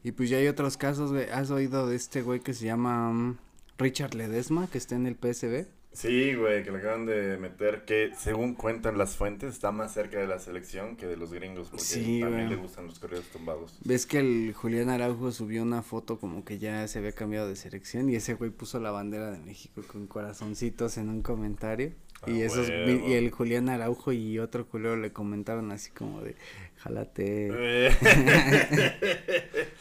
Y 0.02 0.12
pues 0.12 0.30
ya 0.30 0.38
hay 0.38 0.48
otros 0.48 0.76
casos, 0.76 1.12
güey. 1.12 1.28
¿Has 1.30 1.50
oído 1.50 1.88
de 1.88 1.96
este 1.96 2.22
güey 2.22 2.40
que 2.40 2.54
se 2.54 2.64
llama 2.66 3.12
mm, 3.12 3.38
Richard 3.78 4.14
Ledesma, 4.14 4.68
que 4.68 4.78
está 4.78 4.94
en 4.94 5.06
el 5.06 5.16
PSB? 5.16 5.66
Sí, 5.96 6.34
güey, 6.34 6.62
que 6.62 6.70
le 6.70 6.76
acaban 6.76 7.06
de 7.06 7.38
meter, 7.38 7.86
que 7.86 8.10
según 8.18 8.54
cuentan 8.54 8.98
las 8.98 9.16
fuentes, 9.16 9.54
está 9.54 9.72
más 9.72 9.94
cerca 9.94 10.18
de 10.18 10.26
la 10.26 10.38
selección 10.38 10.94
que 10.94 11.06
de 11.06 11.16
los 11.16 11.32
gringos, 11.32 11.70
porque 11.70 12.20
también 12.20 12.50
le 12.50 12.56
gustan 12.56 12.86
los 12.86 12.98
corridos 12.98 13.24
tumbados. 13.32 13.78
Ves 13.82 14.04
que 14.04 14.18
el 14.18 14.52
Julián 14.52 14.90
Araujo 14.90 15.32
subió 15.32 15.62
una 15.62 15.80
foto 15.80 16.18
como 16.18 16.44
que 16.44 16.58
ya 16.58 16.86
se 16.86 16.98
había 16.98 17.12
cambiado 17.12 17.48
de 17.48 17.56
selección 17.56 18.10
y 18.10 18.16
ese 18.16 18.34
güey 18.34 18.50
puso 18.50 18.78
la 18.78 18.90
bandera 18.90 19.30
de 19.30 19.38
México 19.38 19.80
con 19.90 20.06
corazoncitos 20.06 20.98
en 20.98 21.08
un 21.08 21.22
comentario. 21.22 21.94
y 22.26 22.42
ah, 22.42 22.44
esos 22.44 22.68
y 22.68 23.14
el 23.14 23.30
Julián 23.30 23.70
Araujo 23.70 24.12
y 24.12 24.38
otro 24.38 24.66
culero 24.66 24.96
le 24.96 25.14
comentaron 25.14 25.72
así 25.72 25.92
como 25.92 26.20
de 26.20 26.34
jalate. 26.76 27.88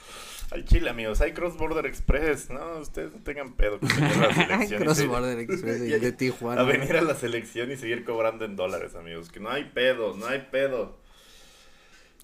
Al 0.56 0.64
Chile, 0.64 0.90
amigos, 0.90 1.20
hay 1.20 1.34
Cross 1.34 1.58
Border 1.58 1.86
Express. 1.86 2.50
No, 2.50 2.78
ustedes 2.80 3.12
no 3.12 3.20
tengan 3.20 3.58
pedo. 3.58 3.78
Cross 4.80 5.06
Border 5.06 5.38
Express 5.38 5.82
de, 5.82 6.12
Tijuana. 6.18 6.62
A 6.62 6.64
venir 6.64 6.96
a 6.96 7.02
la 7.02 7.14
selección 7.14 7.74
y 7.74 7.76
seguir 7.76 8.06
cobrando 8.06 8.46
en 8.46 8.56
dólares, 8.56 8.96
amigos. 8.96 9.30
Que 9.30 9.42
no 9.42 9.50
hay 9.50 9.66
pedo, 9.66 10.16
no 10.16 10.28
hay 10.28 10.48
pedo. 10.50 10.98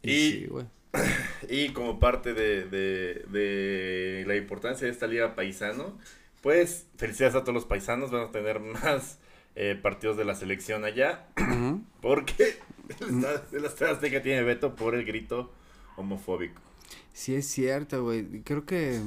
Y, 0.01 0.47
y 1.49 1.73
como 1.73 1.99
parte 1.99 2.33
de, 2.33 2.63
de, 2.69 3.25
de 3.27 4.23
la 4.25 4.37
importancia 4.37 4.87
de 4.87 4.93
esta 4.93 5.07
liga 5.07 5.35
paisano, 5.35 5.99
pues 6.39 6.87
felicidades 6.95 7.35
a 7.35 7.41
todos 7.41 7.53
los 7.53 7.65
paisanos. 7.65 8.11
Van 8.11 8.29
a 8.29 8.31
tener 8.31 8.61
más 8.61 9.19
eh, 9.57 9.77
partidos 9.81 10.15
de 10.15 10.23
la 10.23 10.35
selección 10.35 10.85
allá. 10.85 11.27
Porque 12.01 12.59
el 13.51 13.65
Azteca 13.65 14.21
tiene 14.21 14.41
veto 14.43 14.73
por 14.73 14.95
el 14.95 15.03
grito 15.03 15.51
homofóbico. 15.97 16.70
Sí 17.13 17.35
es 17.35 17.45
cierto, 17.47 18.03
güey. 18.03 18.41
Creo 18.41 18.65
que 18.65 19.01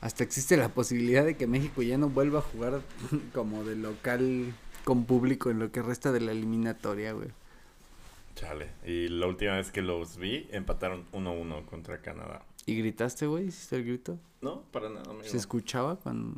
hasta 0.00 0.24
existe 0.24 0.56
la 0.56 0.68
posibilidad 0.68 1.24
de 1.24 1.36
que 1.36 1.46
México 1.46 1.82
ya 1.82 1.98
no 1.98 2.08
vuelva 2.08 2.40
a 2.40 2.42
jugar 2.42 2.82
como 3.34 3.64
de 3.64 3.76
local 3.76 4.54
con 4.84 5.04
público 5.04 5.50
en 5.50 5.58
lo 5.58 5.72
que 5.72 5.82
resta 5.82 6.12
de 6.12 6.20
la 6.20 6.32
eliminatoria, 6.32 7.12
güey. 7.12 7.28
Chale. 8.34 8.68
Y 8.84 9.08
la 9.08 9.26
última 9.26 9.56
vez 9.56 9.70
que 9.70 9.80
los 9.80 10.16
vi, 10.16 10.48
empataron 10.50 11.06
1-1 11.12 11.64
contra 11.66 12.02
Canadá. 12.02 12.44
¿Y 12.66 12.76
gritaste, 12.76 13.26
güey? 13.26 13.46
¿Hiciste 13.46 13.76
el 13.76 13.84
grito? 13.84 14.18
No, 14.40 14.62
para 14.72 14.90
nada, 14.90 15.10
amigo. 15.10 15.24
¿Se 15.24 15.36
escuchaba 15.36 15.96
cuando...? 15.96 16.34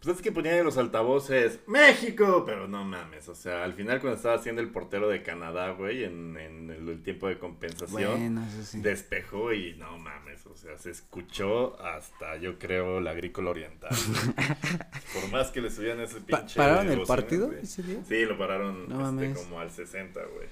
Pues 0.00 0.16
es 0.16 0.22
que 0.22 0.30
ponían 0.30 0.54
en 0.54 0.64
los 0.64 0.78
altavoces 0.78 1.58
¡México! 1.66 2.44
Pero 2.46 2.68
no 2.68 2.84
mames, 2.84 3.28
o 3.28 3.34
sea, 3.34 3.64
al 3.64 3.74
final 3.74 4.00
cuando 4.00 4.16
estaba 4.16 4.36
haciendo 4.36 4.62
el 4.62 4.70
portero 4.70 5.08
de 5.08 5.24
Canadá, 5.24 5.72
güey, 5.72 6.04
en, 6.04 6.36
el, 6.36 7.02
tiempo 7.02 7.26
de 7.26 7.38
compensación, 7.38 8.40
despejó 8.74 9.52
y 9.52 9.74
no 9.74 9.98
mames, 9.98 10.46
o 10.46 10.54
sea, 10.54 10.78
se 10.78 10.90
escuchó 10.90 11.80
hasta, 11.82 12.36
yo 12.36 12.58
creo, 12.60 13.00
la 13.00 13.10
agrícola 13.10 13.50
oriental. 13.50 13.90
Por 15.14 15.30
más 15.32 15.50
que 15.50 15.60
le 15.60 15.70
subían 15.70 16.00
ese 16.00 16.20
pinche... 16.20 16.56
¿Pararon 16.56 16.90
el 16.90 17.02
partido 17.02 17.52
ese 17.52 17.82
día? 17.82 17.98
Sí, 18.06 18.24
lo 18.24 18.38
pararon 18.38 18.82
este, 19.20 19.42
como 19.42 19.58
al 19.58 19.70
60, 19.70 20.20
güey, 20.20 20.48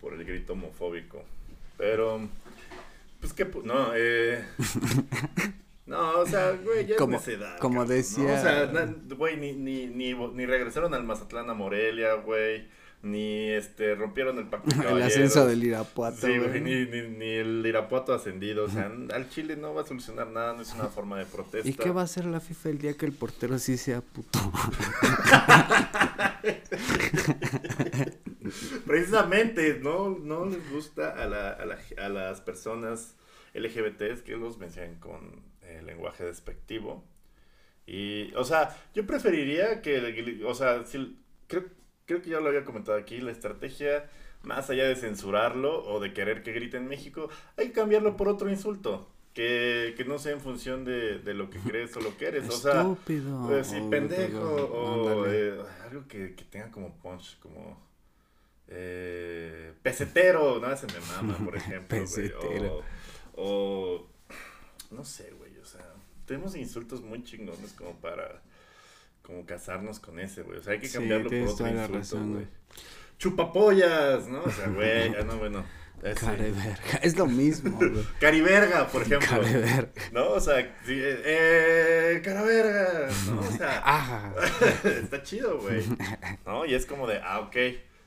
por 0.00 0.14
el 0.14 0.24
grito 0.24 0.52
homofóbico. 0.52 1.24
Pero, 1.76 2.20
pues 3.20 3.32
que, 3.32 3.44
no, 3.64 3.90
eh... 3.96 4.44
No, 5.88 6.20
o 6.20 6.26
sea, 6.26 6.52
güey, 6.62 6.86
ya 6.86 6.96
como, 6.96 7.16
es 7.16 7.26
necedad. 7.26 7.58
Como 7.58 7.84
decía. 7.86 8.24
O 8.34 8.42
sea, 8.42 8.70
güey, 9.16 9.36
ni, 9.38 9.54
ni, 9.54 9.86
ni, 9.86 10.12
ni 10.14 10.46
regresaron 10.46 10.92
al 10.94 11.02
Mazatlán 11.04 11.48
a 11.50 11.54
Morelia, 11.54 12.14
güey. 12.14 12.68
ni 13.02 13.48
este 13.50 13.94
rompieron 13.94 14.36
el 14.38 14.48
pacto 14.48 14.68
El 14.88 15.02
ascenso 15.02 15.46
del 15.46 15.62
Irapuato, 15.64 16.18
Sí, 16.26 16.36
güey. 16.36 16.48
güey, 16.48 16.60
ni, 16.60 16.84
ni, 16.84 17.08
ni 17.16 17.26
el 17.36 17.64
Irapuato 17.64 18.12
ascendido. 18.12 18.64
O 18.64 18.68
sea, 18.68 18.90
al 19.14 19.30
Chile 19.30 19.56
no 19.56 19.72
va 19.72 19.82
a 19.82 19.86
solucionar 19.86 20.26
nada, 20.28 20.52
no 20.54 20.60
es 20.62 20.74
una 20.74 20.88
forma 20.88 21.18
de 21.18 21.24
protesta. 21.26 21.68
¿Y 21.68 21.72
qué 21.74 21.90
va 21.90 22.02
a 22.02 22.04
hacer 22.04 22.24
la 22.26 22.40
FIFA 22.40 22.68
el 22.70 22.78
día 22.78 22.94
que 22.94 23.06
el 23.06 23.12
portero 23.12 23.58
sí 23.58 23.76
sea 23.78 24.00
puto? 24.02 24.38
Precisamente, 28.86 29.78
no, 29.82 30.10
no 30.10 30.46
les 30.46 30.70
gusta 30.70 31.10
a, 31.10 31.26
la, 31.26 31.50
a, 31.50 31.64
la- 31.66 31.78
a 31.98 32.08
las 32.08 32.40
personas 32.40 33.14
LGBTs 33.54 34.22
que 34.22 34.36
los 34.36 34.58
mencionen 34.58 34.96
con 34.96 35.47
eh, 35.78 35.82
lenguaje 35.82 36.24
despectivo. 36.24 37.04
Y, 37.86 38.32
o 38.34 38.44
sea, 38.44 38.76
yo 38.94 39.06
preferiría 39.06 39.80
que, 39.80 40.42
o 40.44 40.54
sea, 40.54 40.84
si, 40.84 41.18
creo, 41.46 41.64
creo 42.04 42.20
que 42.22 42.30
ya 42.30 42.40
lo 42.40 42.48
había 42.48 42.64
comentado 42.64 42.98
aquí, 42.98 43.18
la 43.20 43.30
estrategia, 43.32 44.10
más 44.42 44.68
allá 44.70 44.84
de 44.86 44.96
censurarlo 44.96 45.84
o 45.84 45.98
de 46.00 46.12
querer 46.12 46.42
que 46.42 46.52
grite 46.52 46.76
en 46.76 46.86
México, 46.86 47.28
hay 47.56 47.68
que 47.68 47.72
cambiarlo 47.72 48.16
por 48.16 48.28
otro 48.28 48.50
insulto. 48.50 49.08
Que, 49.34 49.94
que 49.96 50.04
no 50.04 50.18
sea 50.18 50.32
en 50.32 50.40
función 50.40 50.84
de, 50.84 51.20
de 51.20 51.32
lo 51.32 51.48
que 51.48 51.60
crees 51.60 51.96
o 51.96 52.00
lo 52.00 52.16
que 52.16 52.26
eres. 52.26 52.48
O 52.48 52.52
sea, 52.52 52.80
Estúpido. 52.80 53.56
eh, 53.56 53.62
sí, 53.62 53.76
pendejo 53.88 54.40
o 54.42 55.26
eh, 55.26 55.56
algo 55.84 56.08
que, 56.08 56.34
que 56.34 56.42
tenga 56.44 56.72
como 56.72 56.96
punch, 56.98 57.38
como 57.38 57.80
eh, 58.66 59.74
pesetero, 59.82 60.58
¿no? 60.58 60.76
Se 60.76 60.86
me 60.88 61.00
mama, 61.00 61.38
por 61.44 61.56
ejemplo. 61.56 61.86
Pesetero. 61.88 62.82
O, 63.36 64.06
o 64.06 64.08
no 64.90 65.04
sé, 65.04 65.30
güey, 65.38 65.47
tenemos 66.28 66.54
insultos 66.54 67.00
muy 67.02 67.24
chingones 67.24 67.72
como 67.72 67.94
para 67.96 68.40
como 69.22 69.44
casarnos 69.44 69.98
con 69.98 70.20
ese, 70.20 70.42
güey. 70.42 70.58
O 70.58 70.62
sea, 70.62 70.74
hay 70.74 70.78
que 70.78 70.88
Sí, 70.88 70.94
cambiarlo 70.94 71.24
por 71.24 71.30
tienes 71.30 71.50
otro 71.50 71.68
insulto, 71.68 71.98
razón, 71.98 72.32
güey. 72.34 72.46
Chupapollas, 73.18 74.28
¿no? 74.28 74.42
O 74.42 74.50
sea, 74.50 74.68
güey, 74.68 75.14
ah, 75.18 75.24
no, 75.24 75.36
bueno. 75.38 75.64
ese. 76.02 76.24
Care 76.24 76.50
verga. 76.50 76.98
Es 77.02 77.16
lo 77.18 77.26
mismo, 77.26 77.76
güey. 77.78 78.06
Cariverga, 78.20 78.86
por 78.86 79.02
ejemplo. 79.02 79.28
Care 79.28 79.58
verga. 79.58 79.92
¿No? 80.12 80.30
O 80.30 80.40
sea, 80.40 80.62
sí, 80.86 80.94
eh, 80.94 81.22
eh, 81.24 82.22
caraverga, 82.22 83.08
¿no? 83.26 83.40
O 83.40 83.50
sea. 83.50 84.32
Está 84.84 85.22
chido, 85.22 85.58
güey. 85.60 85.82
¿No? 86.46 86.64
Y 86.64 86.74
es 86.74 86.86
como 86.86 87.06
de, 87.06 87.20
ah, 87.22 87.40
ok. 87.40 87.56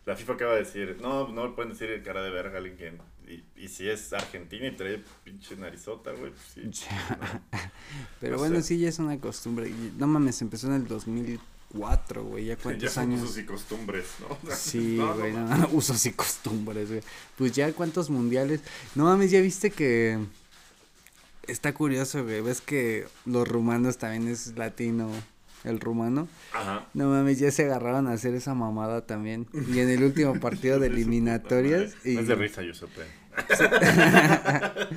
La 0.06 0.16
FIFA 0.16 0.34
acaba 0.34 0.54
de 0.54 0.60
decir, 0.60 0.98
no, 1.02 1.28
no 1.28 1.54
pueden 1.54 1.72
decir 1.72 2.02
cara 2.04 2.24
de 2.24 2.32
verga 2.32 2.56
a 2.56 2.58
alguien 2.58 2.78
que. 2.78 2.94
Y, 3.32 3.44
y 3.56 3.68
si 3.70 3.88
es 3.90 4.12
argentina 4.12 4.68
y 4.68 4.72
trae 4.76 5.02
pinche 5.24 5.56
narizota, 5.56 6.12
güey, 6.12 6.32
pues 6.32 6.72
sí. 6.74 6.82
Pero 8.20 8.34
No 8.34 8.40
bueno, 8.40 8.62
sí, 8.62 8.78
ya 8.78 8.90
es 8.90 9.00
una 9.00 9.18
costumbre. 9.20 9.72
No 9.98 10.08
mames, 10.08 10.42
empezó 10.42 10.68
en 10.68 10.74
el 10.74 10.88
2004, 10.88 12.24
güey. 12.26 12.46
¿Ya 12.46 12.56
Ya 12.58 12.62
cuántos 12.62 12.92
son 12.92 13.04
años? 13.12 13.24
usos 13.24 13.38
y 13.38 13.46
costumbres, 13.46 14.06
¿no? 14.20 14.38
Sí, 14.56 14.96
No, 14.98 15.16
güey, 15.16 15.32
no, 15.32 15.46
no, 15.58 15.70
usos 15.72 16.06
y 16.06 16.12
costumbres, 16.12 16.90
güey. 16.90 17.02
Pues 17.38 17.54
ya 17.54 17.72
cuántos 17.74 18.10
mundiales. 18.10 18.62
No 18.96 19.06
mames, 19.06 19.32
ya 19.32 19.40
viste 19.40 19.72
que 19.72 20.20
está 21.48 21.74
curioso, 21.74 22.24
güey. 22.24 22.42
Ves 22.42 22.60
que 22.62 23.08
los 23.26 23.48
rumanos 23.48 23.98
también 23.98 24.28
es 24.28 24.58
latino, 24.58 25.10
el 25.64 25.80
rumano. 25.80 26.28
Ajá. 26.54 26.88
No 26.94 27.08
mames, 27.10 27.40
ya 27.40 27.50
se 27.52 27.64
agarraron 27.64 28.08
a 28.08 28.14
hacer 28.14 28.34
esa 28.36 28.54
mamada 28.54 29.06
también. 29.06 29.48
Y 29.54 29.80
en 29.80 29.90
el 29.90 30.04
último 30.04 30.40
partido 30.40 30.80
de 30.80 30.88
eliminatorias. 30.88 31.96
madre. 31.96 32.12
y... 32.12 32.16
No 32.16 32.22
es 32.22 32.28
de 32.28 32.36
risa, 32.36 32.62
yo 32.64 32.74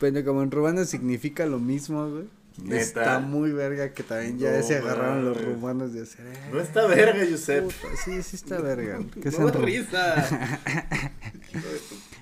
Bueno, 0.00 0.24
como 0.24 0.42
en 0.42 0.50
rumano 0.50 0.84
significa 0.86 1.44
lo 1.44 1.58
mismo, 1.58 2.08
güey. 2.08 2.24
¿Neta? 2.64 2.80
Está 2.80 3.18
muy 3.20 3.52
verga 3.52 3.92
que 3.92 4.02
también 4.02 4.38
ya 4.38 4.56
No 4.56 4.62
se 4.62 4.76
agarraron 4.76 5.24
los 5.24 5.42
rumanos 5.42 5.92
de 5.92 6.02
hacer. 6.02 6.26
eh, 6.26 6.32
No 6.52 6.60
está 6.60 6.86
verga, 6.86 7.24
Josep. 7.30 7.64
puta, 7.64 7.96
Sí, 8.04 8.22
sí 8.22 8.36
está 8.36 8.60
verga. 8.60 8.98
que 9.22 9.30
No 9.30 9.46
da 9.50 9.60
risa. 9.60 11.12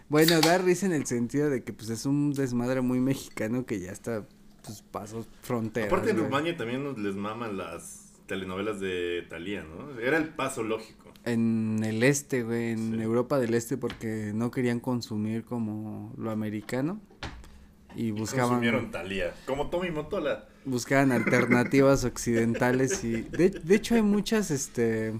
Bueno, 0.09 0.41
da 0.41 0.57
risa 0.59 0.87
en 0.87 0.93
el 0.93 1.05
sentido 1.07 1.51
de 1.51 1.63
que 1.63 1.73
pues 1.75 1.91
es 1.91 2.07
un 2.07 2.33
desmadre 2.33 2.81
muy 2.81 2.99
mexicano 2.99 3.67
que 3.67 3.79
ya 3.79 3.93
está 3.93 4.25
pues 4.65 4.83
pasó 4.91 5.27
fronteras. 5.43 5.93
Aparte 5.93 6.11
en. 6.13 6.17
Rumania 6.19 6.57
también 6.57 6.83
nos 6.83 6.97
les 6.99 7.15
maman 7.15 7.59
las 7.59 8.13
telenovelas 8.27 8.81
de 8.81 9.27
Thalía, 9.29 9.65
¿no? 9.65 9.99
Era 10.01 10.17
el 10.17 10.29
paso 10.31 10.63
lógico. 10.63 11.08
En 11.29 11.81
el 11.85 12.03
este, 12.03 12.43
güey, 12.43 12.73
en 12.73 12.97
Sí. 12.97 13.03
Europa 13.03 13.39
del 13.39 13.55
Este 13.55 13.77
porque 13.77 14.33
no 14.35 14.51
querían 14.51 14.81
consumir 14.81 15.45
como 15.45 16.13
lo 16.17 16.31
americano 16.31 17.01
y 17.95 18.11
buscaban 18.13 18.49
Consumieron 18.51 18.91
Thalía. 18.91 19.35
Como 19.47 19.69
Tommy 19.71 19.91
Motola. 19.91 20.47
buscaban 20.65 21.13
alternativas 21.13 22.05
occidentales 22.13 23.03
y 23.05 23.23
de, 23.23 23.51
de 23.51 23.75
hecho 23.75 23.95
hay 23.95 24.03
muchas 24.03 24.51
este 24.51 25.15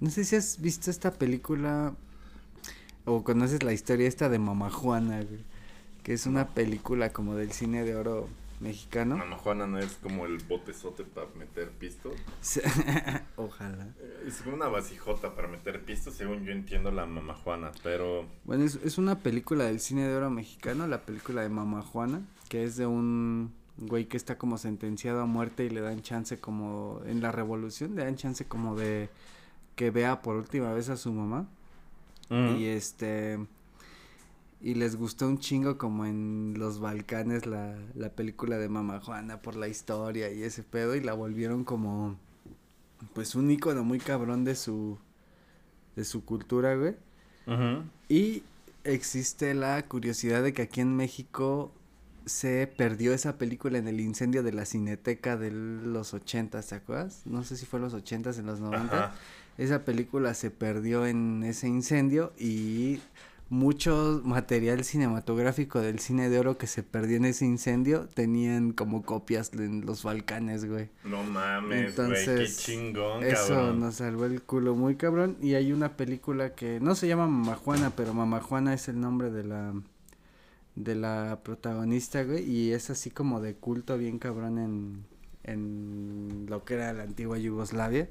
no 0.00 0.10
sé 0.10 0.24
si 0.24 0.36
has 0.36 0.60
visto 0.60 0.90
esta 0.90 1.12
película 1.12 1.94
o 3.04 3.22
conoces 3.24 3.62
la 3.62 3.72
historia 3.72 4.06
esta 4.08 4.28
de 4.28 4.38
Mama 4.38 4.70
Juana 4.70 5.22
güey, 5.22 5.40
que 6.02 6.12
es 6.12 6.26
una 6.26 6.48
película 6.48 7.12
como 7.12 7.34
del 7.36 7.52
cine 7.52 7.84
de 7.84 7.94
oro 7.96 8.28
mexicano 8.60 9.16
Juana 9.38 9.66
no 9.66 9.78
es 9.78 9.94
como 10.02 10.26
el 10.26 10.38
botezote 10.38 11.04
para 11.04 11.28
meter 11.38 11.70
pisto. 11.70 12.12
ojalá 13.36 13.86
Eh, 14.00 14.24
Es 14.26 14.42
como 14.42 14.56
una 14.56 14.68
vasijota 14.68 15.34
para 15.34 15.48
meter 15.48 15.82
pisto, 15.84 16.10
según 16.10 16.44
yo 16.44 16.52
entiendo 16.52 16.90
la 16.90 17.06
mamá 17.06 17.34
Juana, 17.34 17.72
pero... 17.82 18.26
bueno 18.44 18.64
es, 18.64 18.76
es 18.84 18.98
una 18.98 19.20
película 19.20 19.64
del 19.64 19.80
cine 19.80 20.06
de 20.06 20.14
oro 20.16 20.30
mexicano 20.30 20.86
la 20.86 21.02
película 21.02 21.42
de 21.42 21.48
Mama 21.48 21.82
Juana 21.82 22.22
que 22.48 22.64
es 22.64 22.76
de 22.76 22.86
un 22.86 23.52
güey 23.76 24.06
que 24.06 24.16
está 24.16 24.38
como 24.38 24.58
sentenciado 24.58 25.20
a 25.20 25.26
muerte 25.26 25.64
y 25.64 25.70
le 25.70 25.80
dan 25.80 26.02
chance 26.02 26.40
como 26.40 27.00
en 27.06 27.20
la 27.20 27.30
revolución 27.30 27.94
le 27.94 28.04
dan 28.04 28.16
chance 28.16 28.44
como 28.46 28.74
de 28.74 29.08
que 29.76 29.90
vea 29.90 30.22
por 30.22 30.34
última 30.36 30.72
vez 30.72 30.88
a 30.88 30.96
su 30.96 31.12
mamá 31.12 31.46
Y 32.30 32.66
este. 32.66 33.38
Y 34.60 34.74
les 34.74 34.96
gustó 34.96 35.28
un 35.28 35.38
chingo 35.38 35.78
como 35.78 36.04
en 36.04 36.54
los 36.56 36.80
Balcanes 36.80 37.46
la, 37.46 37.78
la 37.94 38.10
película 38.10 38.58
de 38.58 38.68
Mama 38.68 39.00
Juana 39.00 39.40
por 39.40 39.54
la 39.54 39.68
historia 39.68 40.32
y 40.32 40.42
ese 40.42 40.64
pedo 40.64 40.96
y 40.96 41.00
la 41.00 41.14
volvieron 41.14 41.64
como 41.64 42.16
pues 43.14 43.34
un 43.34 43.50
icono 43.50 43.84
muy 43.84 44.00
cabrón 44.00 44.44
de 44.44 44.56
su 44.56 44.98
de 45.98 46.04
su 46.04 46.24
cultura, 46.24 46.76
güey. 46.76 46.94
Y 48.08 48.42
existe 48.84 49.54
la 49.54 49.82
curiosidad 49.86 50.42
de 50.42 50.52
que 50.52 50.62
aquí 50.62 50.80
en 50.80 50.94
México 50.94 51.72
se 52.26 52.66
perdió 52.66 53.14
esa 53.14 53.38
película 53.38 53.78
en 53.78 53.88
el 53.88 54.00
incendio 54.00 54.42
de 54.42 54.52
la 54.52 54.64
Cineteca 54.64 55.36
de 55.36 55.50
los 55.50 56.14
ochentas, 56.14 56.68
¿te 56.68 56.74
acuerdas? 56.74 57.22
No 57.24 57.42
sé 57.42 57.56
si 57.56 57.64
fue 57.66 57.78
en 57.78 57.84
los 57.86 57.94
ochentas, 57.94 58.38
en 58.38 58.46
los 58.46 58.60
noventas. 58.60 58.92
Ajá. 58.92 59.14
Esa 59.56 59.84
película 59.84 60.34
se 60.34 60.50
perdió 60.50 61.06
en 61.06 61.42
ese 61.42 61.66
incendio 61.66 62.32
y 62.38 63.00
mucho 63.50 64.20
material 64.24 64.84
cinematográfico 64.84 65.80
del 65.80 65.98
cine 66.00 66.28
de 66.28 66.38
oro 66.38 66.58
que 66.58 66.66
se 66.66 66.82
perdió 66.82 67.16
en 67.16 67.24
ese 67.24 67.46
incendio 67.46 68.06
tenían 68.08 68.72
como 68.72 69.02
copias 69.04 69.52
en 69.54 69.86
los 69.86 70.02
Balcanes, 70.02 70.66
güey. 70.66 70.90
No 71.04 71.22
mames, 71.22 71.68
güey, 71.68 71.80
qué 71.80 71.88
Entonces, 71.88 72.58
chingón, 72.58 73.24
Eso 73.24 73.48
cabrón. 73.54 73.80
nos 73.80 73.94
salvó 73.96 74.26
el 74.26 74.42
culo 74.42 74.74
muy 74.74 74.96
cabrón. 74.96 75.36
Y 75.40 75.54
hay 75.54 75.72
una 75.72 75.96
película 75.96 76.54
que 76.54 76.78
no 76.80 76.94
se 76.94 77.08
llama 77.08 77.26
Mama 77.26 77.56
Juana, 77.56 77.90
pero 77.96 78.12
Mama 78.14 78.40
Juana 78.40 78.74
es 78.74 78.88
el 78.88 79.00
nombre 79.00 79.30
de 79.30 79.44
la 79.44 79.74
de 80.74 80.94
la 80.94 81.40
protagonista, 81.42 82.22
güey, 82.22 82.48
y 82.48 82.72
es 82.72 82.88
así 82.90 83.10
como 83.10 83.40
de 83.40 83.54
culto 83.56 83.98
bien 83.98 84.18
cabrón 84.18 84.58
en 84.58 85.04
en 85.44 86.46
lo 86.48 86.64
que 86.64 86.74
era 86.74 86.92
la 86.92 87.04
antigua 87.04 87.38
Yugoslavia 87.38 88.08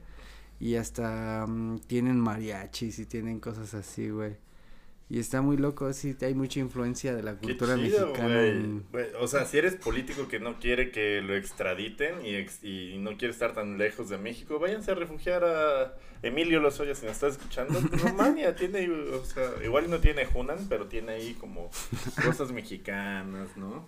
y 0.60 0.76
hasta 0.76 1.46
mm, 1.48 1.80
tienen 1.88 2.20
mariachis 2.20 3.00
y 3.00 3.06
tienen 3.06 3.40
cosas 3.40 3.74
así, 3.74 4.10
güey. 4.10 4.36
Y 5.10 5.20
está 5.20 5.42
muy 5.42 5.56
loco, 5.56 5.94
sí, 5.94 6.18
hay 6.22 6.34
mucha 6.36 6.60
influencia 6.60 7.16
de 7.16 7.24
la 7.24 7.36
Qué 7.40 7.48
cultura 7.48 7.76
chido, 7.78 8.08
mexicana 8.08 8.46
en- 8.46 8.86
O 9.22 9.28
sea, 9.28 9.46
si 9.46 9.58
eres 9.58 9.76
político 9.76 10.28
que 10.28 10.40
no 10.42 10.60
quiere 10.60 10.92
que 10.92 11.22
lo 11.22 11.34
extraditen 11.36 12.26
y, 12.26 12.36
ex- 12.36 12.62
y 12.62 12.98
no 12.98 13.12
quiere 13.18 13.32
estar 13.34 13.54
tan 13.54 13.78
lejos 13.78 14.10
de 14.10 14.18
México, 14.18 14.60
váyanse 14.60 14.92
a 14.92 14.96
refugiar 14.96 15.46
a 15.46 15.96
Emilio 16.24 16.60
Lozoya 16.60 16.94
si 16.94 17.06
nos 17.06 17.14
estás 17.16 17.38
escuchando. 17.38 17.80
Rumania 18.04 18.54
tiene, 18.58 18.90
o 18.90 19.24
sea, 19.24 19.50
igual 19.64 19.90
no 19.90 20.00
tiene 20.00 20.28
Hunan, 20.34 20.68
pero 20.68 20.88
tiene 20.88 21.14
ahí 21.14 21.36
como 21.36 21.70
cosas 22.26 22.52
mexicanas, 22.52 23.56
¿no? 23.56 23.88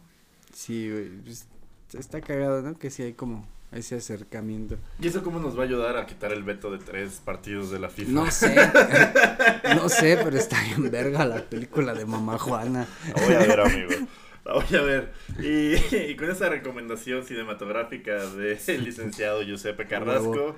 Sí, 0.53 0.89
güey, 0.89 1.09
pues, 1.23 1.47
está 1.93 2.21
cagado, 2.21 2.61
¿no? 2.61 2.79
Que 2.79 2.89
sí 2.89 3.03
hay 3.03 3.11
como 3.13 3.45
ese 3.71 3.95
acercamiento. 3.95 4.77
¿Y 4.99 5.07
eso 5.07 5.23
cómo 5.23 5.39
nos 5.39 5.57
va 5.57 5.63
a 5.63 5.65
ayudar 5.65 5.97
a 5.97 6.05
quitar 6.05 6.31
el 6.31 6.43
veto 6.43 6.71
de 6.71 6.79
tres 6.79 7.21
partidos 7.23 7.69
de 7.71 7.79
la 7.79 7.89
FIFA? 7.89 8.11
No 8.11 8.31
sé, 8.31 8.55
no 9.75 9.89
sé, 9.89 10.19
pero 10.23 10.37
está 10.37 10.61
bien 10.63 10.89
verga 10.91 11.25
la 11.25 11.43
película 11.43 11.93
de 11.93 12.05
Mamá 12.05 12.37
Juana. 12.37 12.87
La 13.15 13.25
voy 13.25 13.33
a 13.35 13.39
ver, 13.39 13.59
amigo. 13.59 13.89
La 14.45 14.53
voy 14.53 14.75
a 14.77 14.81
ver. 14.81 15.11
Y, 15.43 15.95
y 15.95 16.15
con 16.15 16.31
esa 16.31 16.49
recomendación 16.49 17.23
cinematográfica 17.25 18.25
del 18.25 18.83
licenciado 18.83 19.43
Giuseppe 19.43 19.85
Carrasco, 19.87 20.55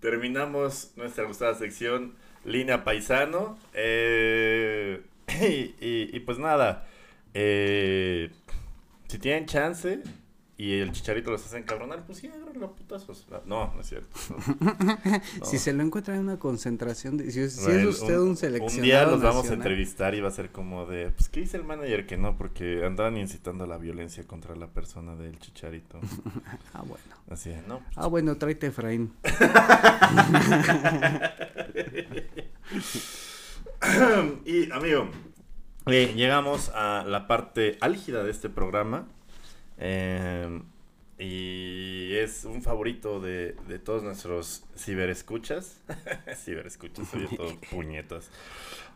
terminamos 0.00 0.92
nuestra 0.96 1.24
gustada 1.24 1.54
sección 1.54 2.14
Línea 2.44 2.82
Paisano. 2.84 3.58
Eh, 3.74 5.02
y, 5.40 5.44
y- 5.86 6.10
y 6.12 6.20
pues 6.20 6.38
nada, 6.38 6.86
eh, 7.34 8.30
si 9.08 9.18
tienen 9.18 9.46
chance, 9.46 10.00
y 10.60 10.80
el 10.80 10.90
chicharito 10.90 11.30
los 11.30 11.46
hace 11.46 11.56
encabronar, 11.56 12.04
pues 12.04 12.18
sí, 12.18 12.26
agarran 12.26 12.58
los 12.58 12.72
putazos. 12.72 13.28
No, 13.46 13.72
no 13.72 13.80
es 13.80 13.86
cierto. 13.86 14.08
Si 15.44 15.56
se 15.56 15.72
lo 15.72 15.84
encuentra 15.84 16.16
en 16.16 16.22
una 16.22 16.40
concentración, 16.40 17.16
de, 17.16 17.30
si, 17.30 17.38
es 17.40 17.64
usted 17.64 18.18
un, 18.18 18.36
seleccionado 18.36 18.76
Un 18.76 18.82
día 18.82 19.06
los 19.06 19.22
vamos 19.22 19.48
a 19.48 19.54
entrevistar 19.54 20.16
y 20.16 20.20
va 20.20 20.26
a 20.26 20.32
ser 20.32 20.50
como 20.50 20.84
de, 20.86 21.12
pues, 21.12 21.28
¿qué 21.28 21.38
dice 21.40 21.58
el 21.58 21.62
manager 21.62 22.08
que 22.08 22.16
no? 22.16 22.36
Porque 22.36 22.84
andaban 22.84 23.16
incitando 23.16 23.68
la 23.68 23.78
violencia 23.78 24.26
contra 24.26 24.56
la 24.56 24.66
persona 24.66 25.14
del 25.14 25.38
chicharito. 25.38 26.00
ah, 26.74 26.82
bueno. 26.82 27.04
Así 27.30 27.50
es, 27.50 27.64
¿no? 27.68 27.80
Ah, 27.94 28.08
bueno, 28.08 28.36
tráete 28.36 28.66
Efraín. 28.66 29.12
y, 34.44 34.72
amigo, 34.72 35.08
eh, 35.86 36.14
llegamos 36.16 36.70
a 36.70 37.04
la 37.06 37.28
parte 37.28 37.78
álgida 37.80 38.24
de 38.24 38.32
este 38.32 38.48
programa 38.48 39.06
Em, 39.78 40.64
y 41.18 42.14
es 42.16 42.44
un 42.44 42.62
favorito 42.62 43.20
de, 43.20 43.56
de 43.66 43.78
todos 43.78 44.02
nuestros 44.02 44.64
ciberescuchas. 44.76 45.80
ciberescuchas, 46.36 47.08
soy 47.08 47.26
todos 47.36 47.54
puñetas. 47.70 48.30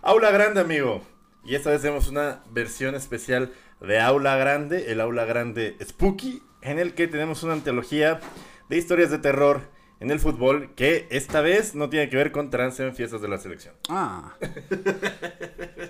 Aula 0.02 0.30
Grande, 0.30 0.60
amigo. 0.60 1.02
Y 1.44 1.56
esta 1.56 1.70
vez 1.70 1.82
tenemos 1.82 2.08
una 2.08 2.42
versión 2.50 2.94
especial 2.94 3.52
de 3.80 4.00
Aula 4.00 4.36
Grande, 4.36 4.92
el 4.92 5.00
Aula 5.00 5.24
Grande 5.24 5.76
Spooky, 5.82 6.42
en 6.60 6.78
el 6.78 6.94
que 6.94 7.08
tenemos 7.08 7.42
una 7.42 7.54
antología 7.54 8.20
de 8.68 8.76
historias 8.76 9.10
de 9.10 9.18
terror 9.18 9.62
en 10.02 10.10
el 10.10 10.18
fútbol 10.18 10.74
que 10.74 11.06
esta 11.10 11.42
vez 11.42 11.76
no 11.76 11.88
tiene 11.88 12.08
que 12.08 12.16
ver 12.16 12.32
con 12.32 12.50
trance 12.50 12.84
en 12.84 12.92
fiestas 12.92 13.22
de 13.22 13.28
la 13.28 13.38
selección. 13.38 13.72
Ah. 13.88 14.34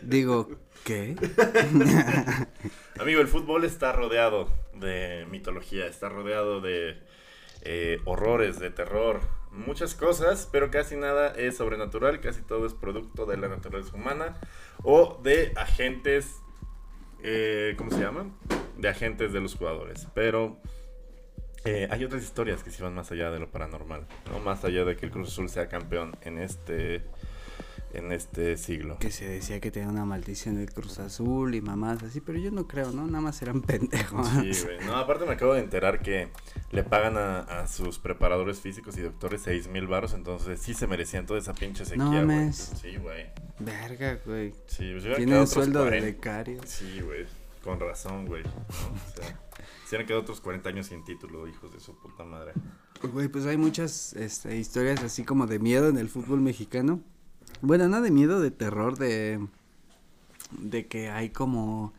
Digo, 0.02 0.50
¿qué? 0.84 1.16
Amigo, 3.00 3.22
el 3.22 3.28
fútbol 3.28 3.64
está 3.64 3.92
rodeado 3.92 4.48
de 4.74 5.26
mitología, 5.30 5.86
está 5.86 6.10
rodeado 6.10 6.60
de 6.60 6.98
eh, 7.62 8.00
horrores, 8.04 8.58
de 8.58 8.68
terror, 8.68 9.22
muchas 9.50 9.94
cosas, 9.94 10.46
pero 10.52 10.70
casi 10.70 10.94
nada 10.94 11.28
es 11.28 11.56
sobrenatural, 11.56 12.20
casi 12.20 12.42
todo 12.42 12.66
es 12.66 12.74
producto 12.74 13.24
de 13.24 13.38
la 13.38 13.48
naturaleza 13.48 13.96
humana 13.96 14.36
o 14.82 15.18
de 15.22 15.54
agentes, 15.56 16.42
eh, 17.22 17.76
¿cómo 17.78 17.90
se 17.90 18.00
llaman? 18.00 18.34
De 18.76 18.90
agentes 18.90 19.32
de 19.32 19.40
los 19.40 19.54
jugadores. 19.54 20.06
Pero 20.12 20.58
eh, 21.64 21.88
hay 21.90 22.04
otras 22.04 22.22
historias 22.22 22.62
que 22.62 22.70
se 22.70 22.82
van 22.82 22.94
más 22.94 23.10
allá 23.12 23.30
de 23.30 23.38
lo 23.38 23.50
paranormal, 23.50 24.06
no 24.30 24.40
más 24.40 24.64
allá 24.64 24.84
de 24.84 24.96
que 24.96 25.06
el 25.06 25.12
Cruz 25.12 25.28
Azul 25.28 25.48
sea 25.48 25.68
campeón 25.68 26.16
en 26.22 26.38
este 26.38 27.02
en 27.92 28.10
este 28.12 28.56
siglo. 28.56 28.98
Que 28.98 29.10
se 29.10 29.28
decía 29.28 29.60
que 29.60 29.70
tenía 29.70 29.88
una 29.88 30.04
maldición 30.04 30.56
del 30.56 30.72
Cruz 30.72 30.98
Azul 30.98 31.54
y 31.54 31.60
mamás 31.60 32.02
así, 32.02 32.20
pero 32.20 32.38
yo 32.38 32.50
no 32.50 32.66
creo, 32.66 32.90
¿no? 32.90 33.06
Nada 33.06 33.20
más 33.20 33.40
eran 33.42 33.60
pendejos. 33.62 34.28
Sí, 34.28 34.64
güey. 34.64 34.78
No, 34.86 34.96
aparte 34.96 35.26
me 35.26 35.32
acabo 35.32 35.54
de 35.54 35.60
enterar 35.60 36.00
que 36.00 36.28
le 36.70 36.82
pagan 36.84 37.16
a, 37.16 37.66
sus 37.66 37.98
preparadores 37.98 38.60
físicos 38.60 38.96
y 38.96 39.02
doctores 39.02 39.42
seis 39.42 39.68
mil 39.68 39.86
baros, 39.86 40.14
entonces 40.14 40.60
sí 40.60 40.74
se 40.74 40.86
merecían 40.86 41.26
toda 41.26 41.38
esa 41.38 41.54
pinche 41.54 41.84
sequía, 41.84 42.04
no, 42.04 42.24
güey. 42.24 42.52
Sí, 42.52 42.96
güey. 42.96 43.26
Verga, 43.58 44.18
güey. 44.24 44.52
Sí, 44.66 44.92
pues 44.92 45.16
Tienen 45.16 45.46
sueldo 45.46 45.84
de 45.84 46.00
becario. 46.00 46.60
Sí, 46.64 47.00
güey. 47.00 47.26
Con 47.62 47.78
razón, 47.78 48.26
güey. 48.26 48.42
O 48.42 49.20
sea, 49.20 49.38
se 49.92 49.98
han 49.98 50.06
quedado 50.06 50.22
otros 50.22 50.40
40 50.40 50.70
años 50.70 50.86
sin 50.86 51.04
título, 51.04 51.46
hijos 51.46 51.70
de 51.70 51.78
su 51.78 51.94
puta 51.94 52.24
madre. 52.24 52.52
Güey, 53.12 53.28
pues 53.28 53.44
hay 53.44 53.58
muchas 53.58 54.14
este, 54.14 54.56
historias 54.56 55.02
así 55.02 55.22
como 55.22 55.46
de 55.46 55.58
miedo 55.58 55.90
en 55.90 55.98
el 55.98 56.08
fútbol 56.08 56.40
mexicano. 56.40 57.02
Bueno, 57.60 57.86
nada 57.88 58.02
de 58.02 58.10
miedo, 58.10 58.40
de 58.40 58.50
terror, 58.50 58.96
de. 58.96 59.46
de 60.58 60.86
que 60.86 61.10
hay 61.10 61.28
como 61.28 61.92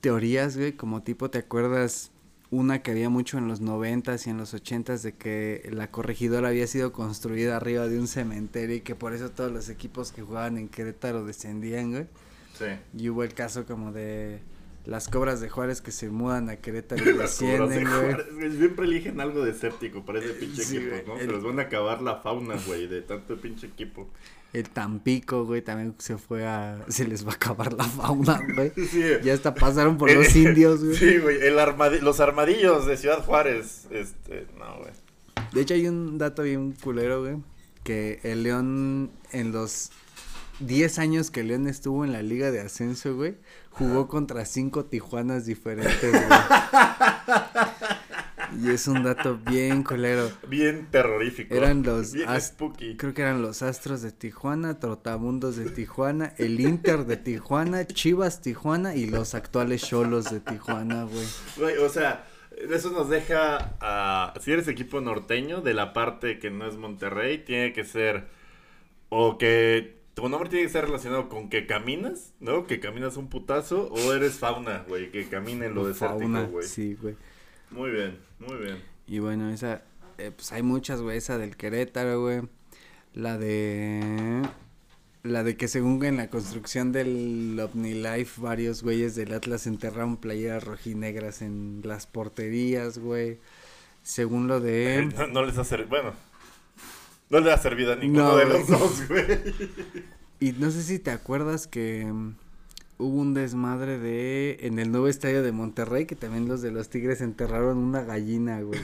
teorías, 0.00 0.56
güey, 0.56 0.76
como 0.76 1.02
tipo, 1.02 1.30
¿te 1.30 1.38
acuerdas? 1.38 2.12
Una 2.52 2.80
que 2.80 2.92
había 2.92 3.10
mucho 3.10 3.38
en 3.38 3.48
los 3.48 3.60
noventas 3.60 4.28
y 4.28 4.30
en 4.30 4.36
los 4.36 4.54
ochentas 4.54 5.02
de 5.02 5.16
que 5.16 5.68
la 5.72 5.90
corregidora 5.90 6.50
había 6.50 6.68
sido 6.68 6.92
construida 6.92 7.56
arriba 7.56 7.88
de 7.88 7.98
un 7.98 8.06
cementerio 8.06 8.76
y 8.76 8.82
que 8.82 8.94
por 8.94 9.14
eso 9.14 9.32
todos 9.32 9.50
los 9.50 9.68
equipos 9.68 10.12
que 10.12 10.22
jugaban 10.22 10.58
en 10.58 10.68
Querétaro 10.68 11.24
descendían, 11.24 11.90
güey. 11.90 12.06
Sí. 12.56 12.66
Y 12.96 13.08
hubo 13.08 13.24
el 13.24 13.34
caso 13.34 13.66
como 13.66 13.90
de 13.90 14.42
las 14.84 15.08
cobras 15.08 15.40
de 15.40 15.48
Juárez 15.48 15.80
que 15.80 15.90
se 15.90 16.08
mudan 16.08 16.48
a 16.48 16.56
Querétaro 16.56 17.08
y 17.08 17.12
descienden, 17.18 17.84
güey. 17.84 18.50
Siempre 18.56 18.86
eligen 18.86 19.20
algo 19.20 19.44
desértico 19.44 20.04
para 20.04 20.20
ese 20.20 20.30
pinche 20.30 20.62
equipo, 20.62 20.96
¿no? 21.06 21.18
Se 21.18 21.26
los 21.26 21.42
van 21.42 21.58
a 21.58 21.62
acabar 21.62 22.02
la 22.02 22.16
fauna, 22.16 22.56
güey, 22.66 22.86
de 22.86 23.02
tanto 23.02 23.36
pinche 23.36 23.66
equipo. 23.66 24.08
El 24.52 24.68
Tampico, 24.68 25.44
güey, 25.44 25.62
también 25.62 25.94
se 25.98 26.18
fue 26.18 26.44
a... 26.44 26.84
Se 26.88 27.06
les 27.06 27.24
va 27.24 27.32
a 27.32 27.34
acabar 27.34 27.72
la 27.72 27.84
fauna, 27.84 28.42
güey. 28.54 28.72
Sí. 28.88 29.02
Ya 29.22 29.34
hasta 29.34 29.54
pasaron 29.54 29.96
por 29.96 30.10
los 30.12 30.34
indios, 30.36 30.84
güey. 30.84 30.96
Sí, 30.96 31.18
güey. 31.18 31.36
El 31.40 31.56
los 32.02 32.18
armadillos 32.18 32.86
de 32.86 32.96
Ciudad 32.96 33.24
Juárez. 33.24 33.86
Este, 33.90 34.46
no, 34.58 34.78
güey. 34.78 34.90
De 35.52 35.60
hecho, 35.60 35.74
hay 35.74 35.86
un 35.86 36.18
dato 36.18 36.42
bien 36.42 36.72
culero, 36.72 37.20
güey. 37.20 37.36
Que 37.84 38.18
el 38.24 38.42
León 38.42 39.12
en 39.30 39.52
los 39.52 39.92
10 40.60 40.98
años 40.98 41.30
que 41.30 41.42
León 41.42 41.66
estuvo 41.66 42.04
en 42.04 42.12
la 42.12 42.22
Liga 42.22 42.50
de 42.50 42.60
Ascenso, 42.60 43.16
güey, 43.16 43.36
jugó 43.70 44.08
contra 44.08 44.44
cinco 44.44 44.84
Tijuanas 44.84 45.46
diferentes, 45.46 46.12
güey. 46.12 46.38
Y 48.58 48.70
es 48.70 48.88
un 48.88 49.04
dato 49.04 49.38
bien 49.38 49.82
colero. 49.82 50.30
Bien 50.48 50.88
terrorífico. 50.90 51.54
Eran 51.54 51.82
los 51.82 52.14
spooky. 52.40 52.96
Creo 52.96 53.14
que 53.14 53.22
eran 53.22 53.42
los 53.42 53.62
Astros 53.62 54.02
de 54.02 54.10
Tijuana, 54.12 54.78
Trotamundos 54.78 55.56
de 55.56 55.70
Tijuana, 55.70 56.34
el 56.36 56.60
Inter 56.60 57.06
de 57.06 57.16
Tijuana, 57.16 57.86
Chivas 57.86 58.40
Tijuana 58.40 58.94
y 58.96 59.06
los 59.06 59.34
actuales 59.34 59.82
Cholos 59.82 60.30
de 60.30 60.40
Tijuana, 60.40 61.04
güey. 61.04 61.26
Güey, 61.56 61.78
o 61.78 61.88
sea, 61.88 62.26
eso 62.70 62.90
nos 62.90 63.08
deja 63.08 63.76
a 63.80 64.34
si 64.40 64.52
eres 64.52 64.68
equipo 64.68 65.00
norteño 65.00 65.60
de 65.60 65.74
la 65.74 65.92
parte 65.92 66.38
que 66.38 66.50
no 66.50 66.66
es 66.66 66.76
Monterrey, 66.76 67.38
tiene 67.44 67.72
que 67.72 67.84
ser 67.84 68.28
o 69.08 69.38
que 69.38 69.99
tu 70.20 70.28
nombre 70.28 70.48
tiene 70.50 70.66
que 70.66 70.72
ser 70.72 70.84
relacionado 70.84 71.28
con 71.28 71.48
que 71.48 71.66
caminas, 71.66 72.34
¿no? 72.40 72.66
Que 72.66 72.80
caminas 72.80 73.16
un 73.16 73.28
putazo 73.28 73.88
o 73.88 74.12
eres 74.12 74.34
fauna, 74.34 74.84
güey, 74.88 75.10
que 75.10 75.28
camina 75.28 75.66
en 75.66 75.74
lo 75.74 75.86
desértico, 75.86 76.46
güey. 76.48 76.66
Sí, 76.66 76.96
güey. 77.00 77.16
Muy 77.70 77.90
bien, 77.90 78.18
muy 78.38 78.56
bien. 78.56 78.82
Y 79.06 79.18
bueno, 79.18 79.50
esa, 79.50 79.82
eh, 80.18 80.30
pues 80.34 80.52
hay 80.52 80.62
muchas, 80.62 81.00
güey, 81.00 81.18
esa 81.18 81.38
del 81.38 81.56
Querétaro, 81.56 82.20
güey. 82.20 82.42
La 83.14 83.38
de... 83.38 84.42
La 85.22 85.44
de 85.44 85.56
que 85.56 85.68
según 85.68 86.02
en 86.04 86.16
la 86.16 86.30
construcción 86.30 86.92
del 86.92 87.60
OmniLife 87.60 88.40
varios 88.40 88.82
güeyes 88.82 89.14
del 89.14 89.34
Atlas 89.34 89.66
enterraron 89.66 90.16
playeras 90.16 90.64
rojinegras 90.64 91.42
en 91.42 91.82
las 91.84 92.06
porterías, 92.06 92.98
güey. 92.98 93.38
Según 94.02 94.48
lo 94.48 94.60
de... 94.60 95.12
No, 95.32 95.44
les 95.44 95.58
ha 95.58 95.64
servido, 95.64 95.90
bueno, 95.90 96.14
no 97.30 97.40
le 97.40 97.52
ha 97.52 97.58
servido 97.58 97.92
a 97.92 97.96
ninguno 97.96 98.36
de 98.36 98.44
los 98.44 98.66
dos, 98.66 99.08
güey. 99.08 99.24
Y 100.40 100.52
no 100.52 100.70
sé 100.70 100.82
si 100.82 100.98
te 100.98 101.10
acuerdas 101.10 101.66
que 101.66 102.12
hubo 102.98 103.20
un 103.20 103.34
desmadre 103.34 103.98
de 103.98 104.58
en 104.60 104.78
el 104.78 104.90
nuevo 104.90 105.08
estadio 105.08 105.42
de 105.42 105.52
Monterrey 105.52 106.06
que 106.06 106.16
también 106.16 106.48
los 106.48 106.60
de 106.60 106.70
los 106.70 106.88
Tigres 106.90 107.20
enterraron 107.20 107.78
una 107.78 108.02
gallina, 108.02 108.60
güey. 108.60 108.80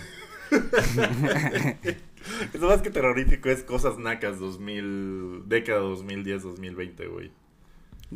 Eso 2.53 2.69
más 2.69 2.83
que 2.83 2.91
terrorífico 2.91 3.49
es 3.49 3.63
cosas 3.63 3.99
nacas 3.99 4.39
2000, 4.39 5.45
década 5.49 5.81
2010, 5.81 6.43
2020, 6.43 7.07
güey. 7.07 7.31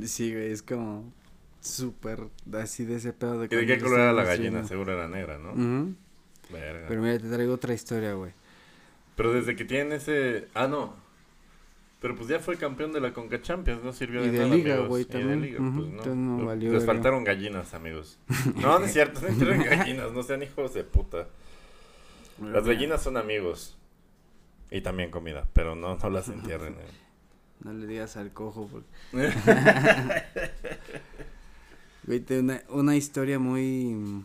Sí, 0.04 0.32
güey, 0.32 0.50
es 0.50 0.62
como 0.62 1.12
súper 1.60 2.28
así 2.52 2.84
de 2.84 2.96
ese 2.96 3.12
pedo 3.12 3.38
de 3.40 3.48
¿De 3.48 3.66
qué 3.66 3.78
color 3.78 4.00
era 4.00 4.12
la 4.12 4.24
gallina? 4.24 4.66
Seguro 4.66 4.92
era 4.92 5.08
negra, 5.08 5.38
¿no? 5.38 5.94
Pero 6.50 7.02
mira, 7.02 7.18
te 7.18 7.28
traigo 7.28 7.54
otra 7.54 7.74
historia, 7.74 8.14
güey. 8.14 8.32
Pero 9.20 9.34
desde 9.34 9.54
que 9.54 9.66
tienen 9.66 9.92
ese... 9.92 10.48
Ah, 10.54 10.66
no. 10.66 10.94
Pero 12.00 12.16
pues 12.16 12.26
ya 12.26 12.38
fue 12.38 12.56
campeón 12.56 12.90
de 12.90 13.02
la 13.02 13.12
Conca 13.12 13.42
Champions, 13.42 13.84
no 13.84 13.92
sirvió 13.92 14.22
de, 14.22 14.30
de 14.30 14.38
nada, 14.38 14.54
Liga, 14.54 14.78
güey, 14.78 15.04
también. 15.04 15.40
Y 15.40 15.42
de 15.42 15.46
Liga, 15.48 15.58
pues 15.58 16.16
no. 16.16 16.54
Les 16.54 16.86
faltaron 16.86 17.22
gallinas, 17.22 17.74
amigos. 17.74 18.18
No, 18.56 18.78
no 18.78 18.86
es 18.86 18.94
cierto, 18.94 19.20
no 19.20 19.28
tienen 19.36 19.62
gallinas, 19.70 20.12
no 20.12 20.22
sean 20.22 20.42
hijos 20.42 20.72
de 20.72 20.84
puta. 20.84 21.28
Las 22.40 22.64
gallinas 22.64 23.02
son 23.02 23.18
amigos. 23.18 23.76
Y 24.70 24.80
también 24.80 25.10
comida, 25.10 25.46
pero 25.52 25.74
no, 25.74 25.98
no 25.98 26.08
las 26.08 26.30
entierren. 26.30 26.72
Eh. 26.72 26.86
No 27.62 27.74
le 27.74 27.86
digas 27.86 28.16
al 28.16 28.32
cojo. 28.32 28.70
Porque... 28.72 28.86
una, 32.38 32.62
una 32.70 32.96
historia 32.96 33.38
muy 33.38 34.24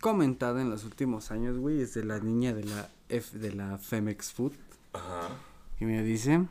comentada 0.00 0.60
en 0.60 0.68
los 0.68 0.82
últimos 0.82 1.30
años, 1.30 1.58
güey, 1.58 1.80
es 1.80 1.94
de 1.94 2.02
la 2.04 2.18
niña 2.18 2.52
de 2.52 2.64
la 2.64 2.88
F, 3.12 3.38
de 3.38 3.52
la 3.52 3.78
Femex 3.78 4.32
Food. 4.32 4.52
Ajá. 4.92 5.28
Y 5.80 5.84
me 5.84 6.02
dice, 6.02 6.46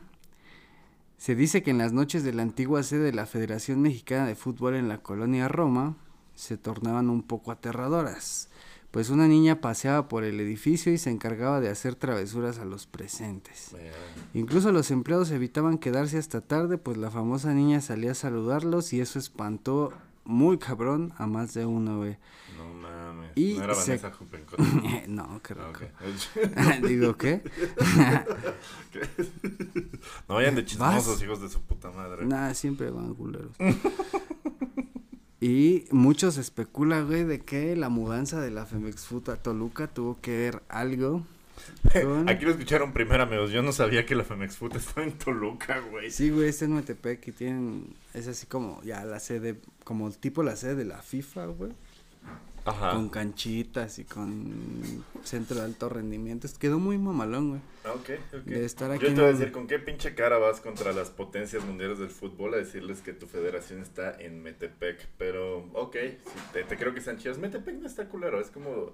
se 1.18 1.34
dice 1.34 1.62
que 1.62 1.70
en 1.70 1.78
las 1.78 1.92
noches 1.92 2.24
de 2.24 2.32
la 2.32 2.42
antigua 2.42 2.82
sede 2.82 3.04
de 3.04 3.12
la 3.12 3.26
Federación 3.26 3.80
Mexicana 3.80 4.26
de 4.26 4.34
Fútbol 4.34 4.74
en 4.74 4.88
la 4.88 4.98
colonia 4.98 5.48
Roma 5.48 5.96
se 6.34 6.56
tornaban 6.56 7.10
un 7.10 7.22
poco 7.22 7.52
aterradoras, 7.52 8.48
pues 8.90 9.08
una 9.08 9.28
niña 9.28 9.60
paseaba 9.60 10.08
por 10.08 10.24
el 10.24 10.40
edificio 10.40 10.92
y 10.92 10.98
se 10.98 11.10
encargaba 11.10 11.60
de 11.60 11.68
hacer 11.68 11.94
travesuras 11.94 12.58
a 12.58 12.64
los 12.64 12.86
presentes. 12.86 13.74
Incluso 14.34 14.72
los 14.72 14.90
empleados 14.90 15.30
evitaban 15.30 15.78
quedarse 15.78 16.18
hasta 16.18 16.40
tarde, 16.40 16.76
pues 16.76 16.96
la 16.98 17.10
famosa 17.10 17.54
niña 17.54 17.80
salía 17.80 18.10
a 18.10 18.14
saludarlos 18.14 18.92
y 18.92 19.00
eso 19.00 19.18
espantó 19.18 19.92
muy 20.24 20.58
cabrón 20.58 21.12
a 21.18 21.26
más 21.26 21.54
de 21.54 21.66
uno, 21.66 21.98
güey. 21.98 22.16
No 22.56 22.72
mames. 22.74 23.32
Y 23.34 23.54
no 23.54 23.64
era 23.64 23.74
se- 23.74 23.96
Vanessa 23.98 24.12
no, 25.08 25.40
creo. 25.42 25.64
Ah, 25.64 25.70
ok. 25.70 26.82
Digo, 26.86 27.16
¿qué? 27.16 27.42
no 30.28 30.34
vayan 30.36 30.54
de 30.54 30.64
chismosos, 30.64 31.14
¿Vas? 31.14 31.22
hijos 31.22 31.40
de 31.40 31.48
su 31.48 31.60
puta 31.62 31.90
madre. 31.90 32.24
Nada, 32.26 32.54
siempre 32.54 32.90
van 32.90 33.14
culeros. 33.14 33.56
y 35.40 35.84
muchos 35.90 36.36
especulan, 36.36 37.06
güey, 37.06 37.24
de 37.24 37.40
que 37.40 37.74
la 37.76 37.88
mudanza 37.88 38.40
de 38.40 38.50
la 38.50 38.66
Femex 38.66 39.06
Food 39.06 39.30
a 39.30 39.36
Toluca 39.36 39.88
tuvo 39.88 40.20
que 40.20 40.36
ver 40.36 40.62
algo. 40.68 41.24
Aquí 42.26 42.44
lo 42.44 42.52
escucharon 42.52 42.92
primero, 42.92 43.22
amigos. 43.22 43.50
Yo 43.50 43.62
no 43.62 43.72
sabía 43.72 44.06
que 44.06 44.14
la 44.14 44.24
Femex 44.24 44.56
Food 44.56 44.76
estaba 44.76 45.04
en 45.06 45.12
Toluca, 45.12 45.80
güey. 45.80 46.10
Sí, 46.10 46.30
güey, 46.30 46.48
está 46.48 46.64
en 46.64 46.74
Metepec 46.74 47.26
y 47.28 47.32
tienen... 47.32 47.94
Es 48.14 48.28
así 48.28 48.46
como 48.46 48.82
ya 48.82 49.04
la 49.04 49.20
sede, 49.20 49.56
como 49.84 50.10
tipo 50.10 50.42
la 50.42 50.56
sede 50.56 50.76
de 50.76 50.84
la 50.84 51.02
FIFA, 51.02 51.46
güey. 51.46 51.72
Ajá. 52.64 52.92
Con 52.92 53.08
canchitas 53.08 53.98
y 53.98 54.04
con 54.04 55.04
centro 55.24 55.56
de 55.56 55.64
alto 55.64 55.88
rendimiento. 55.88 56.46
Quedó 56.60 56.78
muy 56.78 56.96
mamalón, 56.96 57.48
güey. 57.50 57.60
Ah, 57.84 57.92
ok, 57.92 58.10
ok. 58.32 58.44
De 58.44 58.64
estar 58.64 58.90
aquí 58.92 59.02
Yo 59.02 59.14
te 59.14 59.20
voy 59.20 59.30
a 59.30 59.32
decir, 59.32 59.50
¿con 59.50 59.66
qué 59.66 59.80
pinche 59.80 60.14
cara 60.14 60.38
vas 60.38 60.60
contra 60.60 60.92
las 60.92 61.10
potencias 61.10 61.64
mundiales 61.64 61.98
del 61.98 62.10
fútbol 62.10 62.54
a 62.54 62.58
decirles 62.58 63.00
que 63.00 63.12
tu 63.12 63.26
federación 63.26 63.80
está 63.80 64.14
en 64.20 64.42
Metepec? 64.42 65.08
Pero, 65.18 65.68
ok, 65.72 65.96
sí, 65.96 66.40
te, 66.52 66.62
te 66.62 66.76
creo 66.76 66.92
que 66.92 67.00
están 67.00 67.18
chidos. 67.18 67.38
Metepec 67.38 67.74
no 67.80 67.86
está 67.86 68.08
culero, 68.08 68.40
es 68.40 68.50
como 68.50 68.92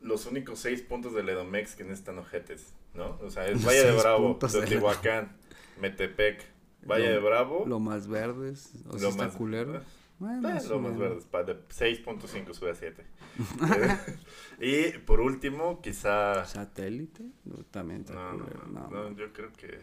los 0.00 0.26
únicos 0.26 0.58
seis 0.60 0.82
puntos 0.82 1.12
del 1.14 1.28
Edomex 1.28 1.74
que 1.74 1.84
no 1.84 1.92
están 1.92 2.18
ojetes, 2.18 2.72
¿no? 2.94 3.18
O 3.22 3.30
sea, 3.30 3.46
es 3.46 3.54
Los 3.54 3.66
Valle 3.66 3.84
de 3.84 3.92
Bravo, 3.92 4.36
Teotihuacán, 4.36 5.36
Metepec, 5.80 6.44
Valle 6.88 7.06
Lo- 7.06 7.12
de 7.12 7.18
Bravo. 7.18 7.64
Lo 7.66 7.80
más 7.80 8.06
verdes, 8.08 8.72
o 8.88 8.96
lo 8.98 9.08
está 9.08 9.24
más- 9.26 9.34
culero. 9.36 9.80
Bueno, 10.20 10.48
Eh, 10.50 10.60
lo 10.68 10.80
más 10.80 10.98
verdes, 10.98 11.26
de 11.30 11.56
6.5 11.68 12.52
sube 12.52 12.70
a 12.72 12.74
7. 12.74 13.04
y 14.60 14.98
por 14.98 15.20
último, 15.20 15.80
quizá... 15.80 16.44
¿Satélite? 16.44 17.22
No, 17.44 17.58
también 17.70 18.00
está 18.00 18.14
No, 18.14 18.32
no, 18.32 18.44
culero. 18.44 18.66
no, 18.66 18.80
No, 18.90 19.10
no, 19.10 19.16
yo 19.16 19.32
creo 19.32 19.52
que 19.52 19.78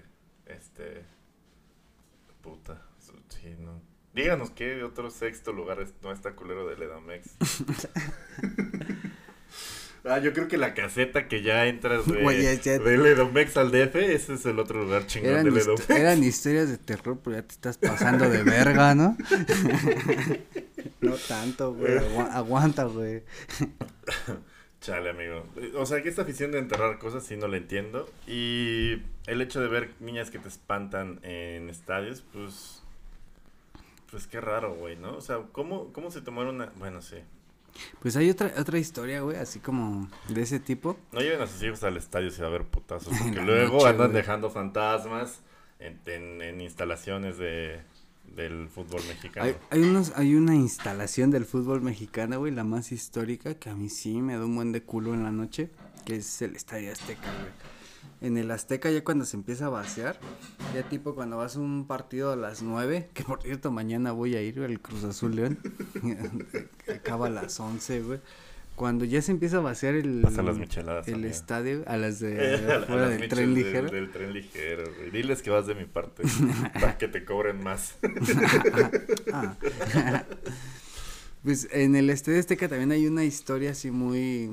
este 0.45 1.05
puta, 2.41 2.81
sí, 3.29 3.55
no. 3.59 3.81
Díganos 4.13 4.49
qué 4.51 4.83
otro 4.83 5.09
sexto 5.09 5.51
lugar 5.53 5.85
no 6.01 6.11
está 6.11 6.35
culero 6.35 6.67
del 6.67 6.81
Edomex. 6.83 7.29
ah, 10.07 10.19
yo 10.19 10.33
creo 10.33 10.47
que 10.47 10.57
la 10.57 10.73
caseta 10.73 11.27
que 11.27 11.41
ya 11.41 11.65
entras 11.65 12.05
de, 12.07 12.21
Güey, 12.21 12.43
ya- 12.43 12.53
ya- 12.53 12.79
del 12.79 13.05
Edomex 13.05 13.57
al 13.57 13.71
DF, 13.71 13.95
ese 14.13 14.33
es 14.35 14.45
el 14.45 14.59
otro 14.59 14.83
lugar 14.83 15.05
chingón 15.07 15.31
Eran, 15.31 15.45
del 15.45 15.53
hist- 15.55 15.63
Edomex. 15.63 15.89
eran 15.89 16.23
historias 16.23 16.69
de 16.69 16.77
terror, 16.77 17.19
pero 17.23 17.35
ya 17.37 17.41
te 17.43 17.53
estás 17.53 17.77
pasando 17.77 18.29
de 18.29 18.43
verga, 18.43 18.95
¿no? 18.95 19.17
no 21.01 21.15
tanto, 21.27 21.73
güey. 21.73 21.97
agua- 21.97 22.29
aguanta, 22.33 22.83
güey. 22.85 23.23
Chale, 24.81 25.09
amigo. 25.09 25.45
O 25.75 25.85
sea, 25.85 26.03
que 26.03 26.09
esta 26.09 26.21
afición 26.21 26.51
de 26.51 26.59
enterrar 26.59 26.99
cosas 26.99 27.25
sí 27.25 27.35
no 27.37 27.47
la 27.47 27.57
entiendo. 27.57 28.07
Y 28.27 29.01
el 29.25 29.41
hecho 29.41 29.59
de 29.59 29.67
ver 29.67 29.89
niñas 29.99 30.29
que 30.29 30.37
te 30.39 30.47
espantan 30.47 31.19
en 31.23 31.69
estadios, 31.69 32.23
pues. 32.33 32.81
Pues 34.11 34.27
qué 34.27 34.39
raro, 34.39 34.75
güey, 34.75 34.95
¿no? 34.95 35.17
O 35.17 35.21
sea, 35.21 35.39
¿cómo, 35.51 35.91
cómo 35.91 36.11
se 36.11 36.21
tomaron 36.21 36.55
una. 36.55 36.71
Bueno, 36.77 37.01
sí. 37.01 37.17
Pues 37.99 38.15
hay 38.15 38.29
otra 38.29 38.51
otra 38.57 38.77
historia, 38.79 39.21
güey, 39.21 39.37
así 39.37 39.59
como 39.59 40.09
de 40.29 40.41
ese 40.41 40.59
tipo. 40.59 40.97
No 41.11 41.19
lleven 41.19 41.41
a 41.41 41.47
sus 41.47 41.61
hijos 41.63 41.83
al 41.83 41.97
estadio 41.97 42.31
si 42.31 42.39
va 42.41 42.47
a 42.47 42.49
haber 42.49 42.63
putazos. 42.65 43.13
Porque 43.21 43.41
luego 43.41 43.75
noche, 43.77 43.87
andan 43.89 44.11
güey. 44.11 44.21
dejando 44.21 44.49
fantasmas 44.49 45.41
en, 45.79 45.99
en, 46.05 46.41
en 46.41 46.61
instalaciones 46.61 47.37
de, 47.37 47.81
del 48.35 48.69
fútbol 48.69 49.01
mexicano. 49.07 49.45
Hay, 49.45 49.55
hay, 49.69 49.81
unos, 49.81 50.13
hay 50.15 50.35
una 50.35 50.55
instalación 50.55 51.31
del 51.31 51.45
fútbol 51.45 51.81
mexicano, 51.81 52.39
güey, 52.39 52.51
la 52.53 52.63
más 52.63 52.91
histórica, 52.91 53.55
que 53.55 53.69
a 53.69 53.75
mí 53.75 53.89
sí 53.89 54.21
me 54.21 54.37
da 54.37 54.45
un 54.45 54.55
buen 54.55 54.71
de 54.71 54.81
culo 54.83 55.13
en 55.13 55.23
la 55.23 55.31
noche, 55.31 55.69
que 56.05 56.15
es 56.17 56.41
el 56.41 56.55
Estadio 56.55 56.91
Azteca, 56.91 57.31
güey. 57.39 57.74
En 58.21 58.37
el 58.37 58.49
Azteca 58.49 58.89
ya 58.89 59.03
cuando 59.03 59.25
se 59.25 59.35
empieza 59.35 59.65
a 59.65 59.69
vaciar, 59.69 60.17
ya 60.73 60.83
tipo 60.83 61.15
cuando 61.15 61.37
vas 61.37 61.57
a 61.57 61.59
un 61.59 61.85
partido 61.85 62.31
a 62.31 62.35
las 62.35 62.63
9, 62.63 63.09
que 63.13 63.23
por 63.23 63.41
cierto 63.41 63.71
mañana 63.71 64.13
voy 64.13 64.35
a 64.35 64.41
ir 64.41 64.59
al 64.61 64.79
Cruz 64.79 65.03
Azul 65.03 65.35
León, 65.35 65.59
acaba 66.93 67.27
a 67.27 67.29
las 67.29 67.59
11, 67.59 68.01
güey. 68.01 68.19
Cuando 68.75 69.05
ya 69.05 69.21
se 69.21 69.31
empieza 69.31 69.57
a 69.57 69.59
vaciar 69.61 69.95
el, 69.95 70.21
las 70.21 70.57
micheladas. 70.57 71.07
el 71.07 71.23
estadio, 71.23 71.83
a 71.87 71.95
las 71.95 72.19
de 72.19 72.35
Eh, 72.55 72.81
fuera 72.85 73.07
del 73.07 73.29
tren 73.29 73.53
ligero. 73.53 73.89
Del, 73.89 74.11
tren 74.11 74.33
ligero, 74.33 74.83
güey. 74.97 75.11
Diles 75.11 75.41
que 75.41 75.49
vas 75.49 75.65
de 75.65 75.75
mi 75.75 75.85
parte. 75.85 76.23
para 76.73 76.97
que 76.97 77.07
te 77.07 77.23
cobren 77.23 77.63
más. 77.63 77.95
Ah. 79.31 79.55
pues 81.43 81.69
en 81.71 81.95
el 81.95 82.09
Estadio 82.09 82.39
Azteca 82.39 82.67
también 82.67 82.91
hay 82.91 83.07
una 83.07 83.23
historia 83.23 83.71
así 83.71 83.91
muy 83.91 84.51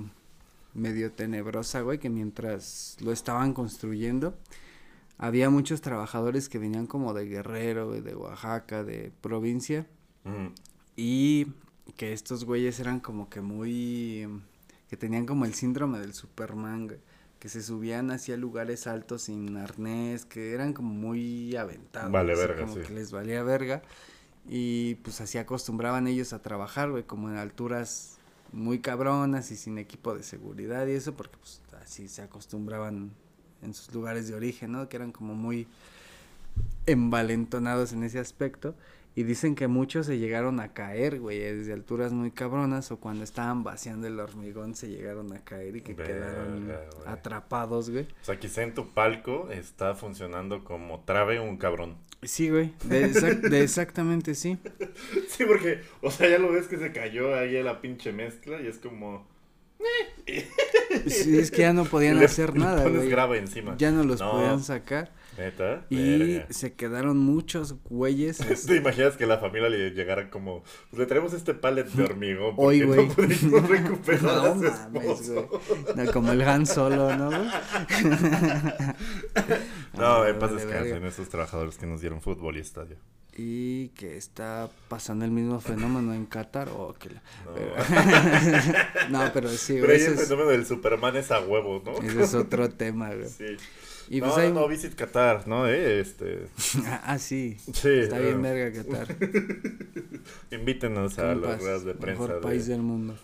medio 0.74 1.12
tenebrosa, 1.12 1.80
güey, 1.82 1.98
que 1.98 2.08
mientras 2.10 2.96
lo 3.00 3.12
estaban 3.12 3.52
construyendo, 3.54 4.36
había 5.18 5.50
muchos 5.50 5.80
trabajadores 5.80 6.48
que 6.48 6.58
venían 6.58 6.86
como 6.86 7.12
de 7.14 7.26
Guerrero, 7.26 7.88
güey, 7.88 8.00
de 8.00 8.14
Oaxaca, 8.14 8.84
de 8.84 9.12
provincia, 9.20 9.86
Mm. 10.24 10.48
y 10.96 11.46
que 11.96 12.12
estos 12.12 12.44
güeyes 12.44 12.78
eran 12.80 13.00
como 13.00 13.28
que 13.28 13.40
muy, 13.40 14.28
que 14.88 14.96
tenían 14.96 15.26
como 15.26 15.44
el 15.44 15.54
síndrome 15.54 15.98
del 15.98 16.14
Superman, 16.14 16.86
güey, 16.86 17.00
que 17.40 17.48
se 17.48 17.60
subían 17.60 18.12
hacia 18.12 18.36
lugares 18.36 18.86
altos 18.86 19.22
sin 19.22 19.56
arnés, 19.56 20.24
que 20.24 20.52
eran 20.52 20.72
como 20.74 20.94
muy 20.94 21.56
aventados. 21.56 22.12
Vale 22.12 22.32
así 22.34 22.40
verga, 22.40 22.60
como 22.62 22.74
sí. 22.76 22.80
que 22.82 22.92
les 22.94 23.10
valía 23.10 23.42
verga. 23.42 23.82
Y 24.48 24.94
pues 24.96 25.20
así 25.20 25.38
acostumbraban 25.38 26.06
ellos 26.06 26.32
a 26.32 26.40
trabajar, 26.42 26.90
güey, 26.92 27.02
como 27.04 27.28
en 27.28 27.36
alturas 27.36 28.18
muy 28.52 28.80
cabronas 28.80 29.50
y 29.50 29.56
sin 29.56 29.78
equipo 29.78 30.14
de 30.14 30.22
seguridad 30.22 30.86
y 30.86 30.92
eso, 30.92 31.14
porque 31.14 31.36
pues 31.38 31.60
así 31.82 32.08
se 32.08 32.22
acostumbraban 32.22 33.12
en 33.62 33.74
sus 33.74 33.94
lugares 33.94 34.28
de 34.28 34.34
origen, 34.34 34.72
¿no? 34.72 34.88
Que 34.88 34.96
eran 34.96 35.12
como 35.12 35.34
muy 35.34 35.66
envalentonados 36.86 37.92
en 37.92 38.02
ese 38.02 38.18
aspecto. 38.18 38.74
Y 39.14 39.24
dicen 39.24 39.54
que 39.54 39.68
muchos 39.68 40.06
se 40.06 40.18
llegaron 40.18 40.58
a 40.58 40.72
caer, 40.72 41.20
güey, 41.20 41.38
desde 41.38 41.74
alturas 41.74 42.12
muy 42.12 42.30
cabronas 42.30 42.90
o 42.92 42.96
cuando 42.98 43.24
estaban 43.24 43.62
vaciando 43.62 44.06
el 44.06 44.18
hormigón 44.18 44.74
se 44.74 44.88
llegaron 44.88 45.30
a 45.34 45.40
caer 45.44 45.76
y 45.76 45.80
que 45.82 45.94
quedaron 45.94 46.72
atrapados, 47.04 47.90
güey. 47.90 48.04
O 48.04 48.24
sea, 48.24 48.38
quizá 48.40 48.62
en 48.62 48.72
tu 48.72 48.88
palco 48.88 49.50
está 49.50 49.94
funcionando 49.94 50.64
como 50.64 51.00
trabe 51.04 51.40
un 51.40 51.58
cabrón. 51.58 51.96
Sí, 52.22 52.48
güey, 52.48 52.72
de, 52.84 53.10
exac- 53.12 53.40
de 53.40 53.62
exactamente 53.62 54.34
sí. 54.34 54.56
Sí, 55.28 55.44
porque, 55.44 55.80
o 56.00 56.10
sea, 56.10 56.28
ya 56.30 56.38
lo 56.38 56.50
ves 56.52 56.66
que 56.68 56.78
se 56.78 56.92
cayó 56.92 57.34
ahí 57.34 57.56
a 57.58 57.62
la 57.64 57.80
pinche 57.82 58.12
mezcla 58.12 58.62
y 58.62 58.66
es 58.68 58.78
como. 58.78 59.26
Sí, 61.06 61.38
es 61.38 61.50
que 61.50 61.62
ya 61.62 61.72
no 61.72 61.84
podían 61.84 62.18
le- 62.20 62.24
hacer 62.26 62.52
le 62.54 62.60
nada, 62.60 62.88
güey. 62.88 63.08
grave 63.08 63.38
encima. 63.38 63.76
Ya 63.76 63.90
no 63.90 64.04
los 64.04 64.20
No. 64.20 64.30
podían 64.32 64.62
sacar. 64.62 65.10
Neta. 65.38 65.86
Y 65.88 66.18
Verga. 66.18 66.46
se 66.52 66.74
quedaron 66.74 67.16
muchos 67.18 67.82
güeyes. 67.84 68.38
¿Te 68.66 68.76
imaginas 68.76 69.16
que 69.16 69.26
la 69.26 69.38
familia 69.38 69.68
le 69.70 69.90
llegara 69.90 70.28
como, 70.30 70.62
pues 70.90 71.00
le 71.00 71.06
traemos 71.06 71.32
este 71.32 71.54
pallet 71.54 71.84
de 71.84 72.02
hormigón 72.04 72.54
porque 72.56 72.66
Hoy, 72.66 72.82
güey. 72.82 73.06
no 73.08 73.14
pudimos 73.14 73.68
recuperar 73.68 74.22
No 74.22 74.30
a 74.30 74.54
su 74.54 74.60
mames, 74.62 75.02
esposo? 75.20 75.48
güey. 75.48 76.06
No, 76.06 76.12
como 76.12 76.32
el 76.32 76.42
Han 76.42 76.66
Solo, 76.66 77.16
¿no, 77.16 77.28
güey? 77.28 77.48
No, 79.96 80.22
Ah, 80.22 80.28
en 80.28 80.38
paz 80.38 80.50
vale, 80.50 80.64
descansen 80.64 80.92
verga. 80.94 81.08
esos 81.08 81.28
trabajadores 81.28 81.76
que 81.78 81.86
nos 81.86 82.00
dieron 82.00 82.20
fútbol 82.20 82.56
y 82.56 82.60
estadio. 82.60 82.96
Y 83.36 83.88
que 83.90 84.16
está 84.18 84.68
pasando 84.88 85.24
el 85.24 85.30
mismo 85.30 85.58
fenómeno 85.60 86.12
en 86.12 86.26
Qatar. 86.26 86.68
Oh, 86.68 86.92
que 86.98 87.10
la- 87.10 87.22
No. 87.46 87.54
pero- 87.54 89.08
no, 89.10 89.30
pero 89.32 89.48
sí, 89.48 89.74
Pero 89.74 89.86
güey, 89.86 89.96
ahí 89.96 90.02
ese 90.02 90.12
el 90.12 90.18
es, 90.18 90.24
fenómeno 90.28 90.50
del 90.50 90.66
Superman 90.66 91.16
es 91.16 91.30
a 91.30 91.40
huevo, 91.40 91.82
¿no? 91.84 91.92
ese 92.06 92.22
es 92.22 92.34
otro 92.34 92.68
tema, 92.70 93.08
güey. 93.14 93.28
Sí. 93.28 93.56
Y 94.12 94.20
no, 94.20 94.26
pues 94.26 94.36
no, 94.36 94.42
hay... 94.42 94.52
no, 94.52 94.68
Visit 94.68 94.94
Qatar, 94.94 95.48
¿no? 95.48 95.66
Eh, 95.66 95.98
este, 96.00 96.46
Ah, 97.04 97.18
sí. 97.18 97.56
sí. 97.72 97.88
Está 97.88 98.18
bien 98.18 98.42
verga 98.42 98.82
Qatar. 98.82 99.16
Invítenos 100.50 101.18
a 101.18 101.34
las 101.34 101.58
ruedas 101.62 101.82
de 101.86 101.94
prensa. 101.94 102.20
Mejor 102.20 102.34
de- 102.36 102.42
país 102.42 102.66
del 102.66 102.82
mundo. 102.82 103.16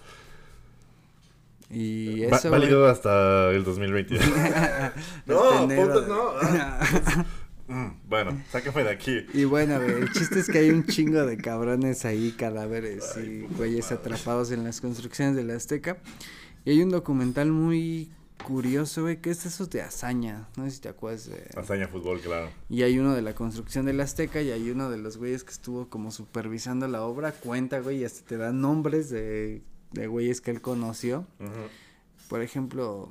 Y 1.68 2.24
güey. 2.24 2.30
válido 2.51 2.89
hasta 2.89 3.51
el 3.51 3.64
2022. 3.64 4.24
no, 5.26 5.68
puto, 5.68 6.01
de- 6.01 6.09
no. 6.09 6.30
ah. 6.41 7.26
Mm, 7.66 7.89
bueno, 8.09 8.43
sácame 8.51 8.82
de 8.84 8.89
aquí. 8.89 9.26
Y 9.34 9.45
bueno, 9.45 9.78
güey, 9.78 9.93
el 9.93 10.11
chiste 10.12 10.41
es 10.41 10.49
que 10.49 10.57
hay 10.57 10.70
un 10.70 10.86
chingo 10.86 11.26
de 11.26 11.36
cabrones 11.36 12.07
ahí, 12.07 12.32
cadáveres 12.32 13.14
y 13.22 13.41
güeyes 13.59 13.93
atrapados 13.93 14.51
en 14.53 14.64
las 14.64 14.80
construcciones 14.80 15.36
de 15.36 15.45
la 15.45 15.55
Azteca. 15.55 15.99
Y 16.64 16.70
hay 16.70 16.82
un 16.82 16.89
documental 16.89 17.53
muy 17.53 18.09
curioso, 18.45 19.03
güey, 19.03 19.20
que 19.20 19.30
es 19.30 19.45
eso 19.47 19.66
de 19.66 19.82
hazaña. 19.82 20.49
No 20.57 20.64
sé 20.64 20.70
si 20.72 20.80
te 20.80 20.89
acuerdas 20.89 21.28
de... 21.28 21.51
Hazaña 21.57 21.89
fútbol, 21.89 22.20
claro. 22.20 22.51
Y 22.68 22.82
hay 22.82 22.99
uno 22.99 23.14
de 23.14 23.22
la 23.22 23.34
construcción 23.34 23.86
de 23.86 23.93
la 23.93 24.05
Azteca 24.05 24.41
y 24.41 24.51
hay 24.51 24.70
uno 24.70 24.91
de 24.91 24.99
los 24.99 25.16
güeyes 25.16 25.45
que 25.45 25.51
estuvo 25.51 25.89
como 25.89 26.11
supervisando 26.11 26.89
la 26.89 27.03
obra. 27.03 27.32
Cuenta, 27.32 27.80
güey, 27.80 27.99
y 27.99 28.05
hasta 28.05 28.26
te 28.26 28.36
dan 28.36 28.61
nombres 28.61 29.11
de, 29.11 29.62
de 29.93 30.07
güeyes 30.07 30.41
que 30.41 30.51
él 30.51 30.61
conoció. 30.61 31.26
Por 32.28 32.43
ejemplo, 32.43 33.11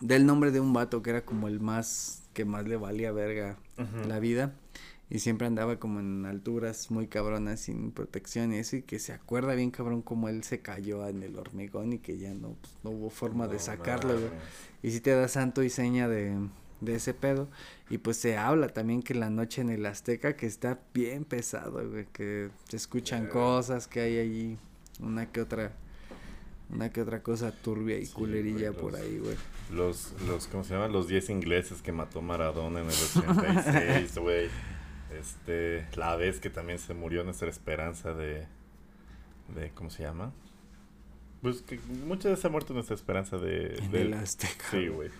del 0.00 0.26
nombre 0.26 0.50
de 0.50 0.60
un 0.60 0.72
vato 0.72 1.02
que 1.02 1.10
era 1.10 1.24
como 1.24 1.48
el 1.48 1.60
más, 1.60 2.22
que 2.32 2.44
más 2.44 2.66
le 2.66 2.76
valía 2.76 3.12
verga 3.12 3.58
la 4.06 4.18
vida. 4.18 4.54
Y 5.10 5.18
siempre 5.18 5.48
andaba 5.48 5.78
como 5.80 5.98
en 5.98 6.24
alturas 6.24 6.90
muy 6.90 7.08
cabronas 7.08 7.60
sin 7.60 7.90
protección 7.90 8.54
y 8.54 8.58
eso 8.58 8.76
y 8.76 8.82
que 8.82 9.00
se 9.00 9.12
acuerda 9.12 9.54
bien 9.54 9.72
cabrón 9.72 10.02
como 10.02 10.28
él 10.28 10.44
se 10.44 10.60
cayó 10.60 11.06
en 11.08 11.24
el 11.24 11.36
hormigón 11.36 11.92
y 11.92 11.98
que 11.98 12.16
ya 12.16 12.32
no, 12.32 12.56
pues, 12.60 12.72
no 12.84 12.90
hubo 12.90 13.10
forma 13.10 13.48
de 13.48 13.58
sacarlo. 13.58 14.14
Y 14.82 14.92
si 14.92 15.00
te 15.00 15.10
da 15.10 15.26
santo 15.26 15.64
y 15.64 15.70
seña 15.70 16.08
de, 16.08 16.38
de 16.80 16.94
ese 16.94 17.12
pedo. 17.12 17.48
Y 17.88 17.98
pues 17.98 18.16
se 18.18 18.36
habla 18.36 18.68
también 18.68 19.02
que 19.02 19.14
la 19.14 19.30
noche 19.30 19.62
en 19.62 19.70
el 19.70 19.84
Azteca 19.84 20.36
que 20.36 20.46
está 20.46 20.78
bien 20.94 21.24
pesado, 21.24 21.88
güey, 21.88 22.06
que 22.12 22.50
se 22.68 22.76
escuchan 22.76 23.26
cosas, 23.26 23.88
que 23.88 24.00
hay 24.00 24.16
ahí 24.18 24.58
una 25.00 25.30
que 25.30 25.40
otra 25.40 25.72
una 26.70 26.92
que 26.92 27.00
otra 27.02 27.20
cosa 27.20 27.50
turbia 27.50 27.98
y 27.98 28.06
culerilla 28.06 28.72
por 28.72 28.94
ahí, 28.94 29.18
güey. 29.18 29.34
Los, 29.72 30.14
los, 30.26 30.46
¿cómo 30.46 30.62
se 30.62 30.74
llaman? 30.74 30.92
Los 30.92 31.08
10 31.08 31.30
ingleses 31.30 31.82
que 31.82 31.90
mató 31.90 32.22
Maradona 32.22 32.80
en 32.80 32.86
el 32.86 32.92
86, 32.92 34.18
güey. 34.20 34.48
Este, 35.18 35.86
la 35.96 36.16
vez 36.16 36.40
que 36.40 36.50
también 36.50 36.78
se 36.78 36.94
murió 36.94 37.24
nuestra 37.24 37.48
esperanza 37.48 38.14
de, 38.14 38.46
de 39.54 39.70
¿cómo 39.74 39.90
se 39.90 40.02
llama? 40.04 40.32
Pues 41.42 41.62
que 41.62 41.80
muchas 42.06 42.32
veces 42.32 42.44
ha 42.44 42.48
muerto 42.50 42.74
nuestra 42.74 42.94
esperanza 42.94 43.38
de... 43.38 43.76
En 43.78 43.90
de- 43.90 44.02
el 44.02 44.14
Azteca. 44.14 44.66
Sí, 44.70 44.88
güey. 44.88 45.10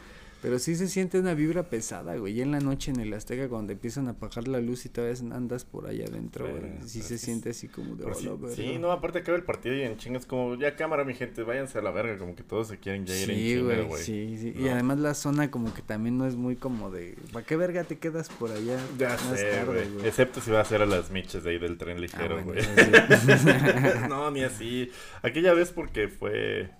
Pero 0.42 0.58
sí 0.58 0.74
se 0.74 0.88
siente 0.88 1.18
una 1.20 1.34
vibra 1.34 1.64
pesada, 1.68 2.16
güey. 2.16 2.32
Y 2.38 2.40
en 2.40 2.50
la 2.50 2.60
noche 2.60 2.90
en 2.90 2.98
el 3.00 3.12
Azteca, 3.12 3.48
cuando 3.50 3.72
empiezan 3.74 4.08
a 4.08 4.12
apagar 4.12 4.48
la 4.48 4.58
luz 4.60 4.86
y 4.86 4.88
todavía 4.88 5.14
andas 5.36 5.66
por 5.66 5.86
allá 5.86 6.06
adentro, 6.06 6.46
Pero, 6.46 6.60
güey. 6.60 6.88
Sí 6.88 7.02
se 7.02 7.18
sí 7.18 7.26
siente 7.26 7.50
así 7.50 7.68
como 7.68 7.94
de 7.94 8.04
sí, 8.14 8.26
"Hola, 8.26 8.48
sí, 8.54 8.62
verga". 8.62 8.78
no, 8.78 8.90
aparte 8.92 9.18
acaba 9.18 9.36
el 9.36 9.44
partido 9.44 9.74
y 9.76 9.82
en 9.82 9.98
chingas 9.98 10.24
como, 10.24 10.54
ya 10.54 10.76
cámara 10.76 11.04
mi 11.04 11.12
gente, 11.12 11.42
váyanse 11.42 11.78
a 11.78 11.82
la 11.82 11.90
verga, 11.90 12.16
como 12.16 12.34
que 12.34 12.42
todos 12.42 12.68
se 12.68 12.78
quieren 12.78 13.04
ya 13.04 13.14
ir 13.14 13.28
en 13.30 13.36
Sí, 13.36 13.48
chinga, 13.54 13.64
güey, 13.74 13.86
güey. 13.86 14.02
sí, 14.02 14.38
sí. 14.40 14.54
Y 14.56 14.62
No. 14.62 14.72
además 14.72 14.98
la 15.00 15.12
zona 15.14 15.50
como 15.50 15.74
que 15.74 15.82
también 15.82 16.16
no 16.16 16.26
es 16.26 16.36
muy 16.36 16.56
como 16.56 16.90
de... 16.90 17.16
¿Para 17.34 17.44
qué 17.44 17.56
verga 17.56 17.84
te 17.84 17.98
quedas 17.98 18.30
por 18.30 18.50
allá 18.50 18.78
Ya 18.98 19.10
más 19.10 19.38
sé, 19.38 19.50
tarde, 19.50 19.88
güey. 19.92 20.06
Excepto 20.08 20.40
si 20.40 20.50
va 20.50 20.60
a 20.62 20.64
ser 20.64 20.80
a 20.80 20.86
las 20.86 21.10
miches 21.10 21.44
de 21.44 21.50
ahí 21.50 21.58
del 21.58 21.76
tren 21.76 21.98
Ah, 21.98 22.00
ligero, 22.00 22.42
bueno, 22.42 22.62
güey. 22.62 22.64
no, 24.08 24.30
ni 24.30 24.42
así. 24.42 24.90
Aquella 25.22 25.52
vez 25.52 25.70
porque 25.70 26.08
fue 26.08 26.70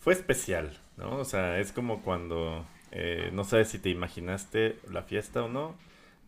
fue 0.00 0.12
especial, 0.14 0.78
¿no? 0.96 1.16
O 1.18 1.24
sea, 1.24 1.58
es 1.60 1.72
como 1.72 2.02
cuando 2.02 2.66
eh, 2.92 3.30
no 3.32 3.44
sabes 3.44 3.68
si 3.68 3.78
te 3.78 3.90
imaginaste 3.90 4.76
la 4.90 5.02
fiesta 5.02 5.44
o 5.44 5.48
no. 5.48 5.74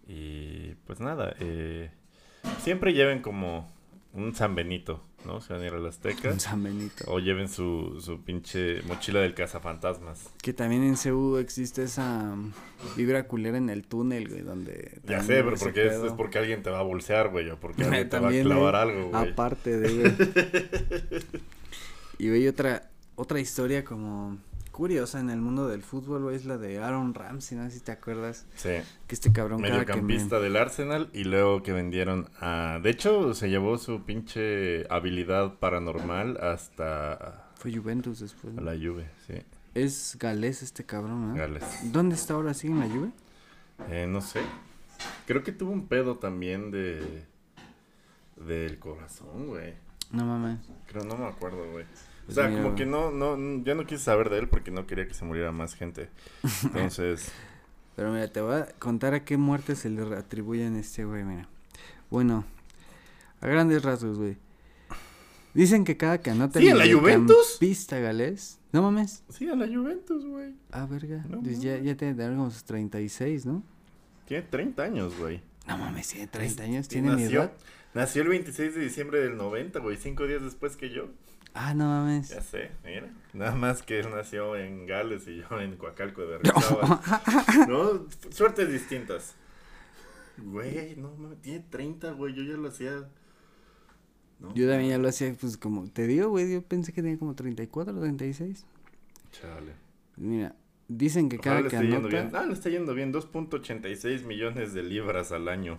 Y 0.07 0.75
pues 0.87 1.01
nada, 1.01 1.35
eh, 1.41 1.91
siempre 2.61 2.93
lleven 2.93 3.21
como 3.21 3.71
un 4.13 4.35
San 4.35 4.55
Benito, 4.55 5.03
¿no? 5.25 5.41
Se 5.41 5.53
van 5.53 5.63
a 5.63 5.67
ir 5.67 5.73
a 5.73 5.79
la 5.79 5.89
Azteca. 5.89 6.31
Un 6.31 6.41
San 6.41 6.63
Benito. 6.63 7.05
O 7.07 7.19
lleven 7.19 7.49
su, 7.49 7.99
su 8.01 8.21
pinche 8.23 8.83
mochila 8.83 9.21
del 9.21 9.35
cazafantasmas. 9.35 10.29
Que 10.43 10.53
también 10.53 10.83
en 10.83 10.97
CU 10.97 11.37
existe 11.39 11.85
esa 11.85 12.35
mm, 12.35 12.53
vibra 12.97 13.27
culera 13.27 13.57
en 13.57 13.71
el 13.71 13.85
túnel, 13.85 14.29
güey, 14.29 14.43
donde... 14.43 15.01
Ya 15.05 15.23
sé, 15.23 15.43
pero 15.43 15.57
porque 15.57 15.87
es, 15.87 15.95
es 15.95 16.13
porque 16.13 16.39
alguien 16.39 16.63
te 16.63 16.71
va 16.71 16.81
a 16.81 16.83
bolsear, 16.83 17.31
güey, 17.31 17.49
o 17.49 17.59
porque 17.59 17.85
alguien 17.85 18.09
te 18.09 18.19
va 18.19 18.29
a 18.29 18.33
clavar 18.33 18.87
güey, 18.87 18.97
algo, 18.97 19.11
güey. 19.11 19.31
Aparte 19.31 19.79
de, 19.79 21.23
y 22.19 22.29
güey, 22.29 22.49
otra, 22.49 22.91
otra 23.15 23.41
historia 23.41 23.85
como 23.85 24.39
curiosa 24.73 25.21
en 25.21 25.31
el 25.31 25.41
mundo 25.41 25.69
del 25.69 25.83
fútbol, 25.83 26.23
güey, 26.23 26.37
es 26.37 26.45
la 26.47 26.59
de 26.59 26.79
Aaron 26.79 27.15
Ramsey, 27.15 27.57
no 27.57 27.65
sé 27.65 27.77
si 27.77 27.81
te 27.81 27.93
acuerdas. 27.93 28.47
Sí. 28.57 28.71
Que 29.07 29.15
este 29.15 29.33
cabrón 29.33 29.61
me... 29.61 29.71
mediocampista 29.71 30.41
del 30.41 30.57
Arsenal 30.57 31.11
y 31.13 31.25
luego 31.25 31.63
que 31.63 31.73
vendieron 31.73 32.29
a... 32.41 32.81
De 32.83 32.91
hecho, 32.91 33.35
se 33.35 33.51
llevó 33.51 33.79
su 33.79 34.03
pinche 34.03 34.87
habilidad 34.91 35.59
paranormal 35.59 36.39
hasta 36.39 37.51
Fue 37.55 37.73
Juventus 37.73 38.21
después. 38.21 38.57
a 38.59 38.61
la 38.63 38.73
Juve, 38.73 39.09
sí. 39.27 39.35
Es 39.75 40.17
galés 40.19 40.63
este 40.63 40.85
cabrón, 40.85 41.29
¿no? 41.29 41.35
Gales. 41.35 41.93
¿Dónde 41.93 42.15
está 42.15 42.35
ahora? 42.35 42.53
¿Sigue 42.55 42.73
en 42.73 42.81
la 42.81 42.89
Juve? 42.89 43.11
Eh, 43.89 44.07
no 44.09 44.21
sé. 44.21 44.41
Creo 45.27 45.43
que 45.43 45.53
tuvo 45.53 45.71
un 45.71 45.87
pedo 45.87 46.17
también 46.17 46.71
de... 46.71 47.25
Del 48.37 48.79
corazón, 48.79 49.47
güey. 49.47 49.75
No 50.11 50.27
mames. 50.27 50.59
Creo, 50.93 51.05
no 51.05 51.17
me 51.17 51.27
acuerdo, 51.27 51.71
güey. 51.73 51.87
O 52.29 52.33
sea, 52.33 52.51
como 52.51 52.75
que 52.75 52.87
no, 52.87 53.11
no, 53.11 53.65
yo 53.65 53.75
no 53.75 53.85
quise 53.85 54.05
saber 54.05 54.31
de 54.31 54.39
él 54.39 54.49
porque 54.49 54.71
no 54.71 54.87
quería 54.87 55.09
que 55.09 55.15
se 55.15 55.25
muriera 55.25 55.53
más 55.53 55.75
gente. 55.75 56.09
Entonces, 56.65 57.33
Pero 57.97 58.13
mira, 58.13 58.29
te 58.29 58.41
voy 58.41 58.57
a 58.57 58.67
contar 58.79 59.15
a 59.15 59.25
qué 59.25 59.37
muerte 59.37 59.75
se 59.75 59.91
le 59.91 60.03
atribuyen 60.17 60.77
a 60.77 60.81
este 60.81 61.05
güey, 61.05 61.25
mira. 61.25 61.49
Bueno, 62.11 62.45
a 63.41 63.47
grandes 63.47 63.83
rasgos, 63.83 64.19
güey. 64.19 64.37
Dicen 65.55 65.85
que 65.85 65.97
cada 65.97 66.19
que 66.19 66.31
anota 66.31 66.61
¿Sí, 66.61 66.69
en 66.69 66.79
la 66.79 66.91
Juventus? 66.91 67.57
Pista 67.59 67.99
galés. 67.99 68.59
No 68.73 68.83
mames. 68.83 69.23
sí, 69.29 69.49
a 69.49 69.57
la 69.57 69.67
Juventus, 69.67 70.25
güey. 70.25 70.55
Ah, 70.71 70.87
verga. 70.87 71.25
No 71.29 71.43
pues 71.43 71.61
ya, 71.61 71.77
ya 71.79 71.95
tiene 71.95 72.15
de 72.15 72.25
algo 72.25 72.51
sus 72.51 72.65
36, 72.65 73.45
¿no? 73.45 73.63
Tiene 74.27 74.45
30 74.45 74.83
años, 74.83 75.19
güey. 75.19 75.43
No 75.67 75.77
mames, 75.77 76.09
tiene 76.09 76.27
30 76.27 76.63
años. 76.63 76.89
Tiene 76.89 77.15
mi 77.15 77.25
edad. 77.25 77.53
Nació 77.95 78.23
el 78.23 78.29
26 78.29 78.75
de 78.75 78.81
diciembre 78.81 79.21
del 79.21 79.37
90, 79.37 79.79
güey. 79.81 79.97
Cinco 79.97 80.27
días 80.27 80.43
después 80.43 80.77
que 80.77 80.91
yo. 80.91 81.09
Ah, 81.55 81.75
no 81.75 81.85
mames. 81.87 82.31
Ya 82.31 82.41
sé, 82.41 82.71
mira. 82.85 83.13
Nada 83.35 83.55
más 83.55 83.83
que 83.83 84.01
él 84.01 84.09
nació 84.11 84.57
en 84.57 84.87
Gales 84.87 85.29
y 85.29 85.37
yo 85.43 85.61
en 85.61 85.77
Coacalco 85.77 86.23
de 86.23 86.27
Berrizaba. 86.39 87.03
no, 87.69 88.07
suertes 88.31 88.73
distintas. 88.73 89.35
Güey, 90.39 90.97
no 90.97 91.15
mames, 91.17 91.43
tiene 91.43 91.61
30, 91.69 92.13
güey. 92.13 92.35
Yo 92.35 92.43
ya 92.43 92.57
lo 92.57 92.69
hacía. 92.69 93.07
No, 94.41 94.55
Yo 94.55 94.67
también 94.69 94.91
ya 94.91 94.99
lo 94.99 95.09
hacía, 95.09 95.33
pues 95.39 95.57
como 95.59 95.89
te 95.91 96.07
digo, 96.07 96.31
güey, 96.31 96.53
yo 96.53 96.63
pensé 96.63 96.93
que 96.93 97.03
tenía 97.03 97.19
como 97.19 97.35
34 97.35 97.95
o 97.97 98.01
36. 98.01 98.65
Chale. 99.31 99.73
Mira, 100.17 100.57
dicen 100.89 101.29
que 101.29 101.37
Ojalá 101.37 101.57
cada 101.57 101.63
le 101.63 101.69
que 101.69 101.77
yendo 101.93 102.09
anota... 102.09 102.23
bien. 102.23 102.31
Ah, 102.35 102.47
le 102.47 102.53
está 102.55 102.71
yendo 102.71 102.95
bien. 102.95 103.13
2.86 103.13 104.25
millones 104.25 104.73
de 104.73 104.83
libras 104.83 105.31
al 105.33 105.49
año. 105.49 105.79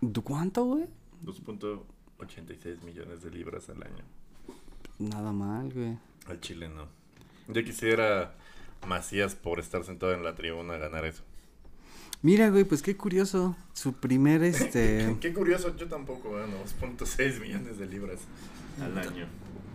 ¿Du 0.00 0.22
¿Cuánto, 0.22 0.64
güey? 0.64 0.86
2.86 1.24 2.82
millones 2.82 3.22
de 3.22 3.30
libras 3.30 3.68
al 3.70 3.82
año. 3.82 4.04
Nada 4.98 5.32
mal, 5.32 5.72
güey. 5.72 5.98
Al 6.26 6.40
Chile 6.40 6.68
no. 6.68 6.86
Yo 7.48 7.64
quisiera 7.64 8.34
Macías 8.86 9.34
por 9.34 9.60
estar 9.60 9.84
sentado 9.84 10.12
en 10.12 10.22
la 10.22 10.34
tribuna 10.34 10.76
ganar 10.76 11.04
eso. 11.04 11.22
Mira, 12.22 12.48
güey, 12.50 12.64
pues 12.64 12.82
qué 12.82 12.96
curioso. 12.96 13.56
Su 13.72 13.94
primer, 13.94 14.42
este... 14.44 15.16
Qué 15.20 15.32
curioso, 15.32 15.74
yo 15.76 15.88
tampoco 15.88 16.32
gano 16.32 16.54
2.6 16.80 17.40
millones 17.40 17.78
de 17.78 17.86
libras 17.86 18.20
al 18.80 18.98
año. 18.98 19.26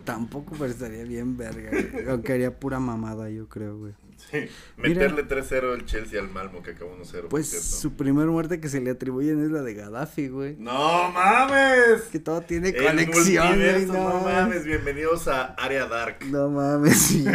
Tampoco, 0.03 0.55
pero 0.57 0.71
estaría 0.71 1.03
bien 1.03 1.37
verga, 1.37 1.69
güey. 1.69 2.09
Aunque 2.09 2.33
haría 2.33 2.59
pura 2.59 2.79
mamada, 2.79 3.29
yo 3.29 3.47
creo, 3.47 3.77
güey. 3.77 3.93
Sí, 4.29 4.47
meterle 4.77 5.27
3-0 5.27 5.73
al 5.73 5.85
Chelsea 5.85 6.19
al 6.19 6.29
Malmo 6.29 6.61
que 6.61 6.71
acabó 6.71 6.95
1-0. 6.95 7.21
por 7.21 7.29
Pues 7.29 7.49
su 7.49 7.93
primer 7.93 8.27
muerte 8.27 8.59
que 8.59 8.69
se 8.69 8.79
le 8.79 8.91
atribuyen 8.91 9.43
es 9.43 9.51
la 9.51 9.61
de 9.61 9.73
Gaddafi, 9.73 10.27
güey. 10.27 10.55
¡No 10.57 11.11
mames! 11.11 12.03
Que 12.11 12.19
todo 12.19 12.41
tiene 12.41 12.69
El 12.69 12.85
conexión, 12.85 13.55
güey. 13.57 13.85
No, 13.85 13.93
no 13.93 14.19
mames, 14.21 14.65
bienvenidos 14.65 15.27
a 15.27 15.53
Área 15.55 15.87
Dark. 15.87 16.19
No 16.29 16.49
mames, 16.49 16.97
sí. 16.97 17.25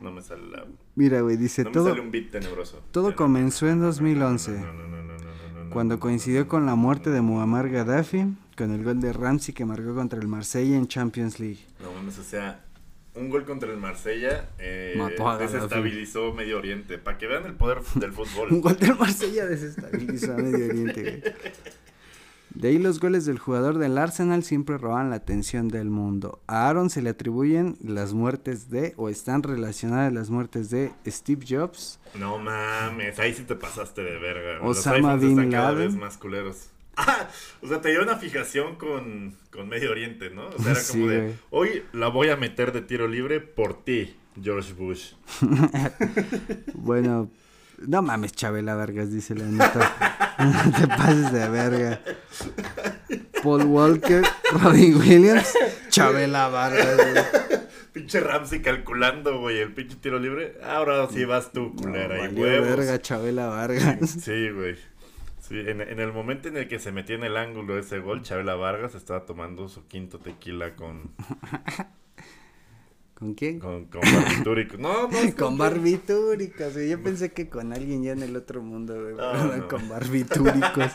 No 0.00 0.10
me 0.10 0.22
sale 0.22 0.46
la... 0.50 0.66
Mira, 0.94 1.20
güey, 1.20 1.36
dice 1.36 1.62
No 1.64 1.70
me 1.70 1.74
todo... 1.74 1.88
sale 1.90 2.00
un 2.00 2.10
beat 2.10 2.30
tenebroso. 2.30 2.82
todo 2.90 3.10
Ya, 3.10 3.16
comenzó 3.16 3.68
en 3.68 3.80
2011. 3.80 4.50
No, 4.52 4.58
no, 4.58 4.72
no, 4.72 4.72
no, 4.72 4.88
no, 4.88 5.02
no, 5.02 5.14
no, 5.54 5.64
no, 5.64 5.70
Cuando 5.70 5.94
no, 5.96 6.00
coincidió 6.00 6.40
no, 6.42 6.48
con 6.48 6.66
la 6.66 6.72
no, 6.72 6.76
muerte 6.78 7.10
no, 7.10 7.14
de 7.16 7.22
no. 7.22 7.28
Muammar 7.28 7.68
Gaddafi, 7.70 8.26
con 8.56 8.72
el 8.72 8.82
gol 8.84 9.00
de 9.00 9.12
Ramsey 9.12 9.54
que 9.54 9.64
marcó 9.64 9.94
contra 9.94 10.18
el 10.18 10.28
Marsella 10.28 10.76
en 10.76 10.86
Champions 10.88 11.38
League. 11.38 11.60
No 11.80 11.92
mames, 11.92 12.18
o 12.18 12.22
sea, 12.24 12.64
un 13.14 13.28
gol 13.30 13.44
contra 13.44 13.70
el 13.70 13.76
Marsella 13.78 14.48
eh, 14.58 14.94
Mató 14.96 15.28
a 15.28 15.36
Gaddafi. 15.36 15.54
desestabilizó 15.54 16.32
Medio 16.32 16.58
Oriente. 16.58 16.98
Para 16.98 17.18
que 17.18 17.26
vean 17.26 17.44
el 17.46 17.54
poder 17.54 17.82
del 17.96 18.10
Un 18.16 18.16
fútbol. 18.26 18.60
gol 18.60 18.76
del 18.78 18.96
Marsella 18.96 19.46
desestabilizó 19.46 20.32
a 20.32 20.36
Medio 20.36 20.66
Oriente, 20.66 21.02
güey. 21.02 21.34
De 22.54 22.68
ahí 22.68 22.76
los 22.78 23.00
goles 23.00 23.24
del 23.24 23.38
jugador 23.38 23.78
del 23.78 23.96
Arsenal 23.96 24.44
siempre 24.44 24.76
roban 24.76 25.08
la 25.08 25.16
atención 25.16 25.68
del 25.68 25.88
mundo. 25.88 26.38
A 26.46 26.68
Aaron 26.68 26.90
se 26.90 27.00
le 27.00 27.08
atribuyen 27.08 27.78
las 27.82 28.12
muertes 28.12 28.68
de, 28.68 28.92
o 28.98 29.08
están 29.08 29.42
relacionadas 29.42 30.12
las 30.12 30.28
muertes 30.28 30.68
de 30.68 30.92
Steve 31.06 31.46
Jobs, 31.48 31.98
No 32.18 32.36
mames, 32.38 33.18
ahí 33.18 33.32
sí 33.32 33.44
te 33.44 33.54
pasaste 33.54 34.02
de 34.02 34.18
verga. 34.18 34.58
Los 34.62 34.78
Osama 34.80 34.96
iPhones 35.14 35.20
Bin 35.22 35.30
están 35.30 35.50
cada 35.50 35.72
Laden. 35.72 35.88
vez 35.88 35.96
más 35.96 36.18
culeros. 36.18 36.68
Ah, 36.96 37.28
o 37.62 37.68
sea, 37.68 37.80
te 37.80 37.90
dio 37.90 38.02
una 38.02 38.16
fijación 38.16 38.76
con, 38.76 39.36
con 39.50 39.68
Medio 39.68 39.90
Oriente, 39.90 40.30
¿no? 40.30 40.48
O 40.48 40.58
sea, 40.62 40.72
era 40.72 40.80
Sí, 40.80 40.92
como 41.00 41.10
de, 41.10 41.20
güey. 41.20 41.34
hoy 41.50 41.82
la 41.92 42.08
voy 42.08 42.28
a 42.30 42.36
meter 42.36 42.72
de 42.72 42.82
tiro 42.82 43.08
libre 43.08 43.40
por 43.40 43.82
ti, 43.84 44.16
George 44.42 44.72
Bush. 44.74 45.12
Bueno, 46.74 47.30
no 47.86 48.02
mames, 48.02 48.32
Chabela 48.32 48.74
Vargas, 48.74 49.10
dice 49.12 49.34
la 49.34 49.44
neta. 49.44 50.18
No 50.42 50.72
te 50.72 50.86
pases 50.88 51.30
de 51.32 51.48
verga. 51.50 52.00
Paul 53.44 53.64
Walker, 53.66 54.22
Robin 54.60 54.96
Williams, 54.96 55.52
Chabela 55.90 56.48
Vargas. 56.48 56.96
güey. 56.96 57.24
Pinche 57.92 58.18
Ramsey 58.18 58.60
calculando, 58.62 59.38
güey, 59.40 59.58
el 59.60 59.72
pinche 59.74 59.96
tiro 59.96 60.18
libre. 60.18 60.56
Ahora 60.64 61.06
sí 61.10 61.24
vas 61.26 61.52
tú, 61.52 61.76
culera, 61.76 62.16
No, 62.16 62.32
y 62.32 62.42
huevos. 62.42 62.68
verga, 62.68 62.98
Chabela 63.00 63.46
Vargas. 63.48 64.10
Sí, 64.22 64.48
güey. 64.50 64.76
Sí, 65.52 65.60
en, 65.60 65.82
en 65.82 66.00
el 66.00 66.12
momento 66.12 66.48
en 66.48 66.56
el 66.56 66.66
que 66.66 66.78
se 66.78 66.92
metió 66.92 67.14
en 67.14 67.24
el 67.24 67.36
ángulo 67.36 67.78
ese 67.78 67.98
gol, 67.98 68.22
Chabela 68.22 68.54
Vargas 68.54 68.94
estaba 68.94 69.26
tomando 69.26 69.68
su 69.68 69.86
quinto 69.86 70.18
tequila 70.18 70.74
con, 70.76 71.10
¿Con 73.22 73.34
quién? 73.34 73.60
Con, 73.60 73.84
con 73.84 74.00
barbitúricos. 74.00 74.80
No, 74.80 75.08
no. 75.08 75.36
con 75.38 75.56
barbitúricos. 75.56 76.74
Yo 76.74 77.00
pensé 77.02 77.32
que 77.32 77.48
con 77.48 77.72
alguien 77.72 78.02
ya 78.02 78.10
en 78.10 78.22
el 78.24 78.34
otro 78.34 78.62
mundo, 78.62 79.00
güey. 79.00 79.14
No, 79.14 79.56
no. 79.58 79.68
Con 79.68 79.88
barbitúricos. 79.88 80.90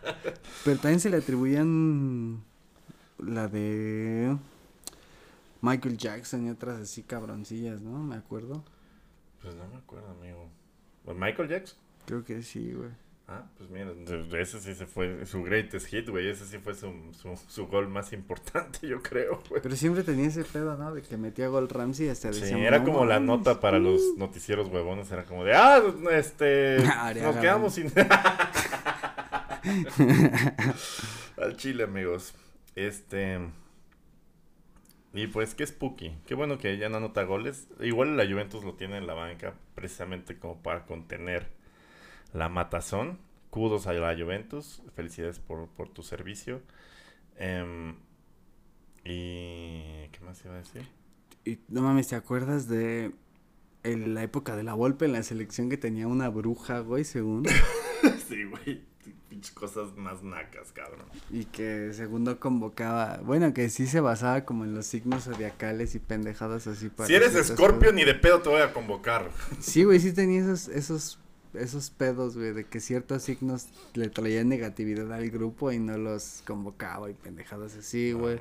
Pero 0.64 0.78
también 0.78 1.00
se 1.00 1.08
le 1.08 1.16
atribuían 1.16 2.42
la 3.18 3.48
de 3.48 4.36
Michael 5.62 5.96
Jackson 5.96 6.46
y 6.46 6.50
otras 6.50 6.78
así 6.78 7.04
cabroncillas, 7.04 7.80
¿no? 7.80 8.02
Me 8.02 8.16
acuerdo. 8.16 8.64
Pues 9.40 9.54
no 9.54 9.66
me 9.68 9.76
acuerdo, 9.76 10.10
amigo. 10.10 10.50
¿Michael 11.06 11.48
Jackson? 11.48 11.78
Creo 12.04 12.22
que 12.22 12.42
sí, 12.42 12.72
güey. 12.72 12.90
Ah, 13.34 13.46
pues 13.56 13.70
mira, 13.70 13.90
ese 14.40 14.60
sí 14.60 14.74
se 14.74 14.84
fue 14.86 15.24
su 15.24 15.42
greatest 15.42 15.86
hit, 15.86 16.08
güey. 16.08 16.28
Ese 16.28 16.44
sí 16.44 16.58
fue 16.58 16.74
su, 16.74 16.92
su, 17.12 17.34
su 17.48 17.66
gol 17.66 17.88
más 17.88 18.12
importante, 18.12 18.86
yo 18.88 19.02
creo, 19.02 19.42
güey. 19.48 19.62
Pero 19.62 19.74
siempre 19.74 20.02
tenía 20.04 20.26
ese 20.26 20.44
pedo, 20.44 20.76
¿no? 20.76 20.92
De 20.94 21.00
que 21.02 21.16
metía 21.16 21.48
gol 21.48 21.68
Ramsey 21.68 22.08
hasta 22.10 22.32
Sí, 22.32 22.52
era 22.54 22.78
"No 22.80 22.84
como 22.84 23.04
la 23.06 23.20
mames". 23.20 23.26
nota 23.38 23.60
para 23.60 23.78
los 23.78 24.00
noticieros 24.18 24.68
huevones. 24.68 25.10
Era 25.10 25.24
como 25.24 25.44
de, 25.44 25.54
ah, 25.54 25.80
este. 26.10 26.78
Nos 27.22 27.36
quedamos 27.36 27.74
sin. 27.74 27.90
Al 31.38 31.56
chile, 31.56 31.84
amigos. 31.84 32.34
Este. 32.74 33.38
Y 35.14 35.26
pues, 35.26 35.54
qué 35.54 35.66
spooky. 35.66 36.14
Qué 36.26 36.34
bueno 36.34 36.58
que 36.58 36.76
ya 36.78 36.88
no 36.88 36.96
anota 36.98 37.22
goles. 37.24 37.68
Igual 37.80 38.16
la 38.16 38.26
Juventus 38.26 38.64
lo 38.64 38.74
tiene 38.74 38.96
en 38.98 39.06
la 39.06 39.14
banca, 39.14 39.54
precisamente 39.74 40.38
como 40.38 40.62
para 40.62 40.84
contener 40.86 41.48
la 42.32 42.48
matazón. 42.48 43.18
Kudos 43.50 43.86
a 43.86 43.92
la 43.92 44.16
Juventus. 44.16 44.82
Felicidades 44.94 45.38
por, 45.38 45.68
por 45.68 45.88
tu 45.88 46.02
servicio. 46.02 46.62
Em, 47.36 47.96
y. 49.04 50.08
¿Qué 50.12 50.18
más 50.24 50.44
iba 50.44 50.54
a 50.54 50.58
decir? 50.58 50.82
Y 51.44 51.58
no 51.68 51.82
mames, 51.82 52.08
¿te 52.08 52.16
acuerdas 52.16 52.68
de 52.68 53.12
en 53.82 54.14
la 54.14 54.22
época 54.22 54.54
de 54.56 54.62
la 54.62 54.74
Volpe 54.74 55.06
en 55.06 55.12
la 55.12 55.22
selección 55.24 55.68
que 55.68 55.76
tenía 55.76 56.06
una 56.06 56.28
bruja, 56.28 56.80
güey, 56.80 57.04
según? 57.04 57.44
Sí, 58.28 58.44
güey. 58.44 58.82
Pinches 59.28 59.52
cosas 59.52 59.96
más 59.96 60.22
nacas, 60.22 60.72
cabrón. 60.72 61.06
Y 61.30 61.44
que 61.44 61.92
segundo 61.92 62.38
convocaba, 62.40 63.20
bueno, 63.24 63.52
que 63.54 63.68
sí 63.68 63.86
se 63.86 64.00
basaba 64.00 64.44
como 64.44 64.64
en 64.64 64.74
los 64.74 64.86
signos 64.86 65.24
zodiacales 65.24 65.94
y 65.94 65.98
pendejadas 66.00 66.66
así 66.66 66.88
para 66.88 67.06
Si 67.06 67.14
eres 67.14 67.30
ciertas 67.32 67.52
Scorpio, 67.52 67.78
cosas. 67.90 67.94
ni 67.94 68.04
de 68.04 68.14
pedo 68.14 68.40
te 68.42 68.48
voy 68.48 68.60
a 68.62 68.72
convocar. 68.72 69.30
Sí, 69.60 69.84
güey, 69.84 70.00
sí 70.00 70.12
tenía 70.12 70.40
esos, 70.40 70.68
esos, 70.68 71.18
esos 71.54 71.90
pedos, 71.90 72.36
güey, 72.36 72.52
de 72.52 72.64
que 72.64 72.80
ciertos 72.80 73.22
signos 73.22 73.66
le 73.94 74.08
traían 74.08 74.48
negatividad 74.48 75.12
al 75.12 75.30
grupo 75.30 75.70
y 75.72 75.78
no 75.78 75.96
los 75.98 76.42
convocaba 76.46 77.10
y 77.10 77.14
pendejadas 77.14 77.76
así, 77.76 78.12
güey. 78.12 78.38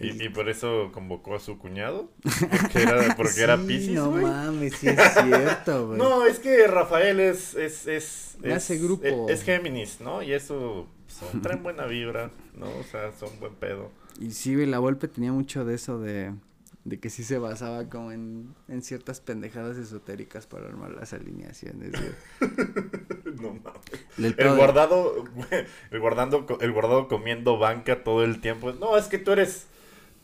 ¿Y, 0.00 0.24
y 0.24 0.28
por 0.30 0.48
eso 0.48 0.90
convocó 0.92 1.34
a 1.36 1.40
su 1.40 1.58
cuñado. 1.58 2.10
Porque 2.50 2.82
era, 2.82 3.16
porque 3.16 3.40
era 3.42 3.56
Pisces, 3.56 3.94
no 3.94 4.10
mames, 4.10 4.74
sí 4.74 4.88
es 4.88 5.12
cierto, 5.12 5.86
güey. 5.88 5.98
No, 5.98 6.26
es 6.26 6.40
que 6.40 6.66
Rafael 6.66 7.20
es. 7.20 7.54
es, 7.54 7.86
es, 7.86 8.36
Le 8.42 8.54
hace 8.54 8.74
es- 8.74 8.82
grupo. 8.82 9.28
Es, 9.28 9.42
Géminis, 9.44 10.00
¿no? 10.00 10.22
Y 10.22 10.32
eso. 10.32 10.88
Son, 11.06 11.42
traen 11.42 11.62
buena 11.62 11.86
vibra, 11.86 12.32
¿no? 12.56 12.66
O 12.76 12.82
sea, 12.82 13.12
son 13.12 13.28
buen 13.38 13.54
pedo. 13.54 13.90
Y 14.18 14.32
sí, 14.32 14.54
güey, 14.54 14.66
la 14.66 14.80
Volpe 14.80 15.06
tenía 15.06 15.30
mucho 15.32 15.64
de 15.64 15.74
eso 15.74 16.00
de, 16.00 16.32
de 16.84 17.00
que 17.00 17.08
sí 17.08 17.24
se 17.24 17.38
basaba 17.38 17.88
como 17.88 18.12
en, 18.12 18.54
en 18.68 18.82
ciertas 18.82 19.20
pendejadas 19.20 19.78
esotéricas 19.78 20.46
para 20.46 20.66
armar 20.66 20.90
las 20.90 21.12
alineaciones. 21.12 21.92
No 23.34 23.52
mames. 23.52 24.38
El 24.38 24.56
guardado, 24.56 25.24
el 25.90 26.00
guardando, 26.00 26.46
el 26.60 26.72
guardado 26.72 27.08
comiendo 27.08 27.58
banca 27.58 28.04
todo 28.04 28.22
el 28.22 28.40
tiempo. 28.40 28.72
No, 28.72 28.96
es 28.96 29.06
que 29.06 29.18
tú 29.18 29.32
eres, 29.32 29.66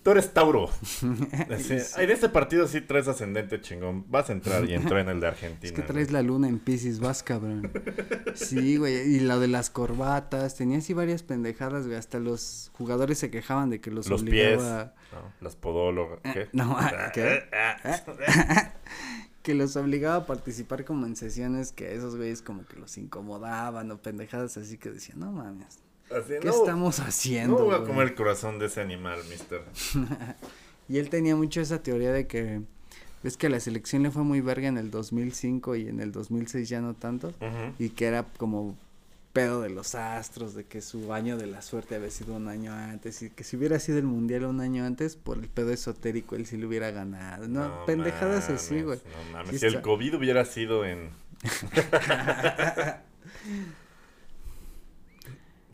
tú 0.02 0.10
eres 0.10 0.32
Tauro. 0.32 0.68
Así, 1.50 1.76
Ay, 1.96 2.06
de 2.06 2.12
este 2.12 2.28
partido 2.28 2.66
sí 2.66 2.80
traes 2.80 3.08
ascendente 3.08 3.60
chingón. 3.60 4.04
Vas 4.10 4.30
a 4.30 4.32
entrar 4.32 4.64
y 4.64 4.74
entró 4.74 4.98
en 4.98 5.08
el 5.08 5.20
de 5.20 5.28
Argentina. 5.28 5.66
Es 5.66 5.72
que 5.72 5.82
güey. 5.82 5.88
traes 5.88 6.10
la 6.10 6.22
luna 6.22 6.48
en 6.48 6.58
Pisces, 6.58 7.00
vas 7.00 7.22
cabrón. 7.22 7.70
Sí, 8.34 8.76
güey, 8.76 9.16
y 9.16 9.20
lo 9.20 9.38
de 9.40 9.48
las 9.48 9.70
corbatas, 9.70 10.56
tenía 10.56 10.78
así 10.78 10.94
varias 10.94 11.22
pendejadas, 11.22 11.86
güey, 11.86 11.98
hasta 11.98 12.18
los 12.18 12.70
jugadores 12.74 13.18
se 13.18 13.30
quejaban 13.30 13.70
de 13.70 13.80
que 13.80 13.90
los, 13.90 14.08
Los 14.08 14.22
pies, 14.22 14.58
obligaba... 14.58 14.94
¿no? 15.12 15.32
Las 15.40 15.56
podólogas. 15.56 16.20
Eh, 16.24 16.32
¿Qué? 16.32 16.48
no, 16.52 16.76
ah, 16.78 17.10
¿qué? 17.14 17.42
Ah, 17.52 18.74
que 19.42 19.54
los 19.54 19.76
obligaba 19.76 20.16
a 20.16 20.26
participar 20.26 20.84
como 20.84 21.06
en 21.06 21.16
sesiones 21.16 21.72
que 21.72 21.94
esos 21.94 22.16
güeyes 22.16 22.42
como 22.42 22.66
que 22.66 22.78
los 22.78 22.98
incomodaban 22.98 23.90
o 23.90 23.98
pendejadas 24.00 24.56
así 24.56 24.76
que 24.76 24.90
decían, 24.90 25.20
no 25.20 25.32
mames, 25.32 25.78
Así, 26.10 26.34
¿qué 26.40 26.46
no, 26.46 26.52
estamos 26.52 26.98
No 26.98 27.04
haciendo? 27.04 27.64
voy 27.64 27.74
a 27.74 27.78
güey?" 27.78 27.88
comer 27.88 28.08
el 28.08 28.14
corazón 28.14 28.58
de 28.58 28.66
ese 28.66 28.80
animal, 28.80 29.20
mister. 29.28 29.62
Y 30.88 30.98
él 30.98 31.08
tenía 31.08 31.36
mucho 31.36 31.60
esa 31.60 31.82
teoría 31.84 32.10
de 32.12 32.26
que 32.26 32.62
ves 33.22 33.36
que 33.36 33.46
a 33.46 33.50
la 33.50 33.60
selección 33.60 34.02
le 34.02 34.10
fue 34.10 34.24
muy 34.24 34.40
verga 34.40 34.66
en 34.66 34.76
el 34.76 34.90
2005 34.90 35.76
y 35.76 35.86
en 35.86 36.00
el 36.00 36.10
2006 36.10 36.68
ya 36.68 36.80
no 36.80 36.94
tanto 36.94 37.32
y 37.78 37.90
que 37.90 38.06
era 38.06 38.24
como 38.38 38.76
pedo 39.32 39.60
de 39.60 39.70
los 39.70 39.94
astros, 39.94 40.54
de 40.54 40.64
que 40.64 40.80
su 40.80 41.12
año 41.12 41.36
de 41.36 41.46
la 41.46 41.62
suerte 41.62 41.94
había 41.94 42.10
sido 42.10 42.34
un 42.34 42.48
año 42.48 42.72
antes 42.72 43.22
y 43.22 43.30
que 43.30 43.44
si 43.44 43.56
hubiera 43.56 43.78
sido 43.78 43.98
el 43.98 44.04
mundial 44.04 44.46
un 44.46 44.60
año 44.60 44.84
antes 44.84 45.14
por 45.14 45.38
el 45.38 45.46
pedo 45.46 45.70
esotérico 45.70 46.34
él 46.34 46.44
sí 46.46 46.56
lo 46.56 46.66
hubiera 46.66 46.90
ganado. 46.90 47.46
No, 47.46 47.84
pendejadas 47.86 48.50
así, 48.50 48.74
mames, 48.82 48.86
güey. 48.86 48.98
No 48.98 49.32
mames, 49.32 49.60
si 49.60 49.66
el 49.66 49.80
COVID 49.82 50.16
hubiera 50.16 50.44
sido 50.44 50.84
en. 50.84 51.10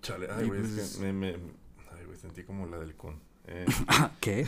Chale, 0.07 0.29
ay, 0.31 0.47
güey, 0.47 0.61
es 0.61 0.99
que 0.99 1.01
me, 1.01 1.13
me. 1.13 1.29
Ay, 1.31 2.05
güey, 2.05 2.17
sentí 2.17 2.45
como 2.45 2.65
la 2.67 2.79
del 2.79 2.95
con. 2.95 3.19
Eh, 3.49 3.67
¿Qué? 4.21 4.47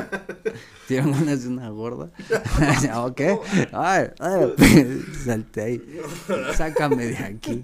¿Tienen 0.88 1.12
ganas 1.12 1.44
de 1.44 1.48
una 1.50 1.68
gorda? 1.70 2.10
¿O 2.96 3.14
qué? 3.14 3.38
Ay, 3.72 4.08
ay, 4.18 5.04
salte 5.24 5.62
ahí. 5.62 6.00
Sácame 6.54 7.06
de 7.06 7.16
aquí. 7.16 7.62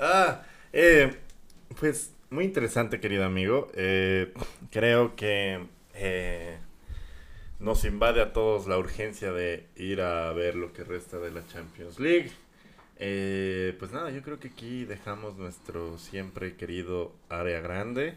ah, 0.00 0.42
eh, 0.72 1.16
pues 1.78 2.10
muy 2.30 2.44
interesante, 2.44 2.98
querido 2.98 3.24
amigo. 3.24 3.70
Eh, 3.74 4.34
creo 4.72 5.14
que 5.14 5.68
eh, 5.94 6.58
nos 7.60 7.84
invade 7.84 8.22
a 8.22 8.32
todos 8.32 8.66
la 8.66 8.76
urgencia 8.76 9.30
de 9.32 9.68
ir 9.76 10.00
a 10.00 10.32
ver 10.32 10.56
lo 10.56 10.72
que 10.72 10.82
resta 10.82 11.18
de 11.18 11.30
la 11.30 11.46
Champions 11.46 12.00
League. 12.00 12.32
Eh, 13.00 13.76
pues 13.78 13.92
nada, 13.92 14.10
yo 14.10 14.22
creo 14.22 14.40
que 14.40 14.48
aquí 14.48 14.84
dejamos 14.84 15.36
nuestro 15.36 15.98
siempre 15.98 16.56
querido 16.56 17.14
área 17.28 17.60
grande. 17.60 18.16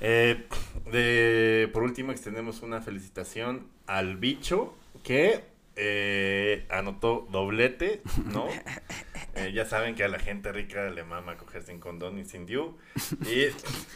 Eh, 0.00 0.44
de, 0.90 1.70
por 1.72 1.82
último, 1.82 2.12
extendemos 2.12 2.60
una 2.62 2.82
felicitación 2.82 3.66
al 3.86 4.18
bicho 4.18 4.74
que 5.02 5.44
eh, 5.76 6.66
anotó 6.70 7.26
doblete, 7.30 8.02
¿no? 8.32 8.46
Eh, 9.34 9.50
ya 9.50 9.64
saben 9.64 9.94
que 9.94 10.04
a 10.04 10.08
la 10.08 10.18
gente 10.18 10.52
rica 10.52 10.90
le 10.90 11.04
mama 11.04 11.38
coger 11.38 11.62
sin 11.62 11.80
condón 11.80 12.18
y 12.18 12.26
sin 12.26 12.44
diu. 12.44 12.76
Y 13.24 13.46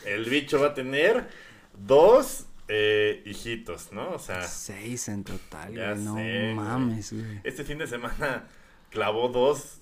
el 0.09 0.25
bicho 0.31 0.59
va 0.59 0.69
a 0.69 0.75
tener 0.75 1.29
dos 1.77 2.47
eh, 2.69 3.23
hijitos, 3.27 3.93
¿no? 3.93 4.13
O 4.13 4.19
sea, 4.19 4.41
Seis 4.41 5.09
en 5.09 5.25
total, 5.25 5.75
güey. 5.75 5.99
No 5.99 6.15
sé, 6.15 6.55
mames, 6.57 7.13
güey. 7.13 7.41
este 7.45 7.65
fin 7.65 7.77
de 7.77 7.87
semana 7.87 8.45
clavó 8.91 9.29
dos, 9.29 9.81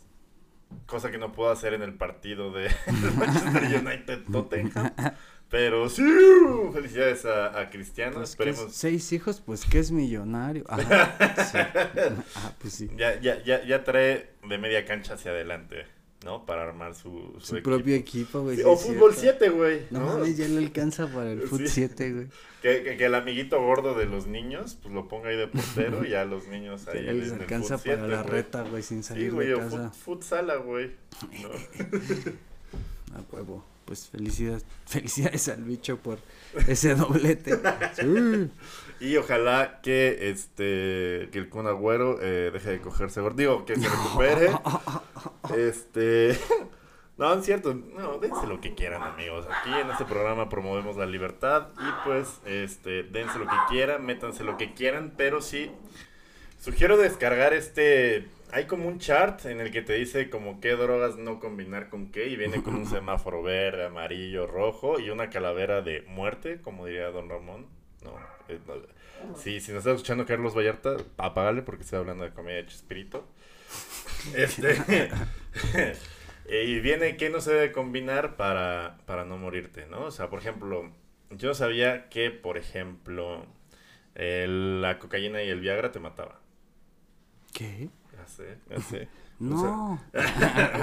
cosa 0.87 1.11
que 1.11 1.19
no 1.19 1.33
puedo 1.33 1.51
hacer 1.51 1.75
en 1.75 1.83
el 1.83 1.95
partido 1.95 2.53
de 2.53 2.69
Manchester 3.17 3.85
United 3.85 4.23
Tottenham. 4.31 4.93
Pero 5.51 5.89
sí, 5.89 6.03
felicidades 6.73 7.25
a, 7.27 7.61
a 7.61 7.71
Cristiano, 7.71 8.25
Pues. 8.37 8.67
Seis 8.71 9.13
hijos, 9.13 9.41
pues 9.41 9.65
que 9.67 9.79
es 9.79 9.93
millonario. 9.93 10.65
Ajá, 10.69 11.17
sí. 11.45 11.59
Ah, 12.37 12.53
pues 12.59 12.73
sí. 12.75 12.91
Ya, 12.97 13.21
ya, 13.21 13.41
ya, 13.45 13.65
ya 13.65 13.85
trae 13.85 14.31
de 14.49 14.59
media 14.59 14.85
cancha 14.85 15.15
hacia 15.15 15.31
adelante, 15.31 15.87
¿no? 16.25 16.45
Para 16.47 16.63
armar 16.65 16.95
su, 16.95 17.35
su, 17.39 17.41
Su 17.47 17.57
equipo. 17.57 17.71
propio 17.71 17.95
equipo, 17.95 18.41
güey. 18.43 18.57
Sí, 18.57 18.63
sí 18.63 18.69
o 18.69 18.77
fútbol 18.77 19.15
cierto. 19.15 19.45
7, 19.45 19.49
güey. 19.51 19.83
No, 19.91 20.01
¿no? 20.01 20.07
mames, 20.19 20.37
ya 20.37 20.49
le 20.49 20.59
alcanza 20.59 21.07
para 21.07 21.31
el 21.33 21.43
Foot 21.43 21.61
Sí. 21.61 21.69
7, 21.69 22.13
güey. 22.13 22.27
Que, 22.63 22.83
que, 22.83 22.97
que 22.97 23.05
el 23.05 23.15
amiguito 23.15 23.61
gordo 23.63 23.95
de 23.95 24.07
los 24.07 24.27
niños, 24.27 24.79
pues 24.83 24.93
lo 24.95 25.07
ponga 25.07 25.29
ahí 25.29 25.37
de 25.37 25.49
portero 25.49 26.05
y 26.05 26.11
ya 26.11 26.25
los 26.25 26.49
niños 26.49 26.89
ahí 26.89 27.07
en 27.07 27.21
les 27.21 27.33
el 27.33 27.41
alcanza 27.43 27.77
para 27.79 27.97
7, 27.97 28.09
la 28.09 28.23
güey. 28.23 28.31
reta, 28.33 28.63
güey, 28.63 28.83
sin 28.83 29.03
Sí, 29.03 29.09
salir 29.11 29.33
güey, 29.33 29.49
de 29.49 29.55
o 29.55 29.59
casa. 29.59 29.91
fut, 29.91 30.03
futsala, 30.23 30.57
güey. 30.57 30.91
¿no? 31.43 31.49
A 33.19 33.23
huevo. 33.33 33.65
Pues 33.85 34.09
felicidades, 34.09 34.65
felicidades 34.87 35.47
al 35.51 35.63
bicho 35.63 35.99
por 35.99 36.19
ese 36.67 36.95
doblete. 36.95 37.53
Sí. 37.95 38.51
Y 39.05 39.19
ojalá 39.19 39.81
que 39.83 40.31
este 40.31 41.29
que 41.31 41.39
el 41.39 41.51
Kun 41.51 41.67
Agüero 41.67 42.19
eh, 42.23 42.51
deje 42.51 42.71
de 42.71 42.81
cogerse 42.81 43.21
gordo. 43.21 43.37
Digo, 43.37 43.67
que 43.67 43.77
se 43.77 43.87
recupere. 43.87 44.51
este. 45.57 46.39
No, 47.17 47.33
es 47.33 47.45
cierto. 47.45 47.75
No, 47.75 48.19
dense 48.19 48.45
lo 48.49 48.61
que 48.61 48.75
quieran, 48.75 49.05
amigos. 49.05 49.47
Aquí 49.49 49.71
en 49.73 49.89
este 49.89 50.05
programa 50.05 50.49
promovemos 50.49 50.97
la 50.97 51.07
libertad. 51.07 51.69
Y 51.79 52.05
pues, 52.05 52.41
este, 52.45 53.05
dense 53.05 53.39
lo 53.39 53.45
que 53.45 53.55
quieran, 53.69 54.05
métanse 54.05 54.43
lo 54.43 54.57
que 54.57 54.75
quieran. 54.75 55.13
Pero 55.17 55.41
sí, 55.41 55.71
sugiero 56.59 56.97
descargar 56.97 57.55
este. 57.55 58.27
Hay 58.51 58.67
como 58.67 58.89
un 58.89 58.99
chart 58.99 59.45
en 59.47 59.61
el 59.61 59.71
que 59.71 59.81
te 59.83 59.93
dice 59.93 60.29
como 60.29 60.61
qué 60.61 60.73
drogas 60.73 61.17
no 61.17 61.39
combinar 61.39 61.89
con 61.89 62.11
qué. 62.11 62.27
Y 62.27 62.35
viene 62.35 62.65
con 62.65 62.75
un 62.75 62.87
semáforo 62.91 63.45
verde, 63.45 63.87
amarillo, 63.87 64.49
rojo. 64.49 64.99
Y 64.99 65.11
una 65.11 65.31
calavera 65.31 65.83
de 65.83 66.03
muerte, 66.09 66.61
como 66.63 66.87
diría 66.87 67.13
Don 67.13 67.29
Ramón. 67.29 67.67
No, 68.05 68.17
eh, 68.49 68.61
no. 68.67 68.75
Sí, 69.37 69.61
si 69.61 69.73
nos 69.73 69.79
está 69.79 69.93
escuchando 69.93 70.27
Carlos 70.27 70.55
Vallarta, 70.57 70.97
apágale 71.17 71.63
porque 71.63 71.83
estoy 71.83 71.99
hablando 72.01 72.25
de 72.25 72.33
comedia 72.33 72.59
de 72.59 72.67
Chespirito. 72.67 73.27
Este. 74.35 75.11
y 76.49 76.81
viene 76.81 77.17
que 77.17 77.31
no 77.31 77.41
se 77.41 77.53
debe 77.53 77.73
combinar 77.73 78.37
para, 78.37 78.99
para 79.07 79.25
no 79.25 79.37
morirte, 79.39 79.87
¿no? 79.87 80.05
O 80.05 80.11
sea, 80.11 80.31
por 80.31 80.39
ejemplo, 80.41 80.91
yo 81.31 81.55
sabía 81.55 82.09
que, 82.09 82.31
por 82.31 82.57
ejemplo, 82.59 83.47
el- 84.15 84.83
la 84.83 84.99
cocaína 84.99 85.43
y 85.43 85.49
el 85.51 85.61
Viagra 85.61 85.93
te 85.93 86.01
mataba. 86.01 86.41
¿Qué? 87.53 87.89
Ya 88.17 88.27
sé, 88.27 88.59
ya 88.71 88.81
sé. 88.81 89.09
No. 89.41 90.01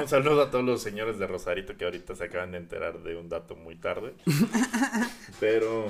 Un 0.02 0.08
saludo 0.10 0.42
a 0.44 0.52
todos 0.52 0.66
los 0.66 0.84
señores 0.84 1.18
de 1.18 1.26
Rosarito 1.26 1.78
que 1.78 1.86
ahorita 1.86 2.16
se 2.16 2.26
acaban 2.26 2.52
de 2.52 2.58
enterar 2.58 3.00
de 3.02 3.16
un 3.16 3.30
dato 3.30 3.56
muy 3.56 3.78
tarde. 3.78 4.14
Pero. 5.40 5.88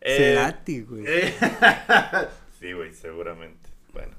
Eh, 0.00 0.16
Cerati, 0.16 0.82
güey. 0.82 1.04
eh, 1.06 1.34
sí, 2.60 2.72
güey, 2.72 2.92
seguramente. 2.94 3.68
Bueno. 3.92 4.12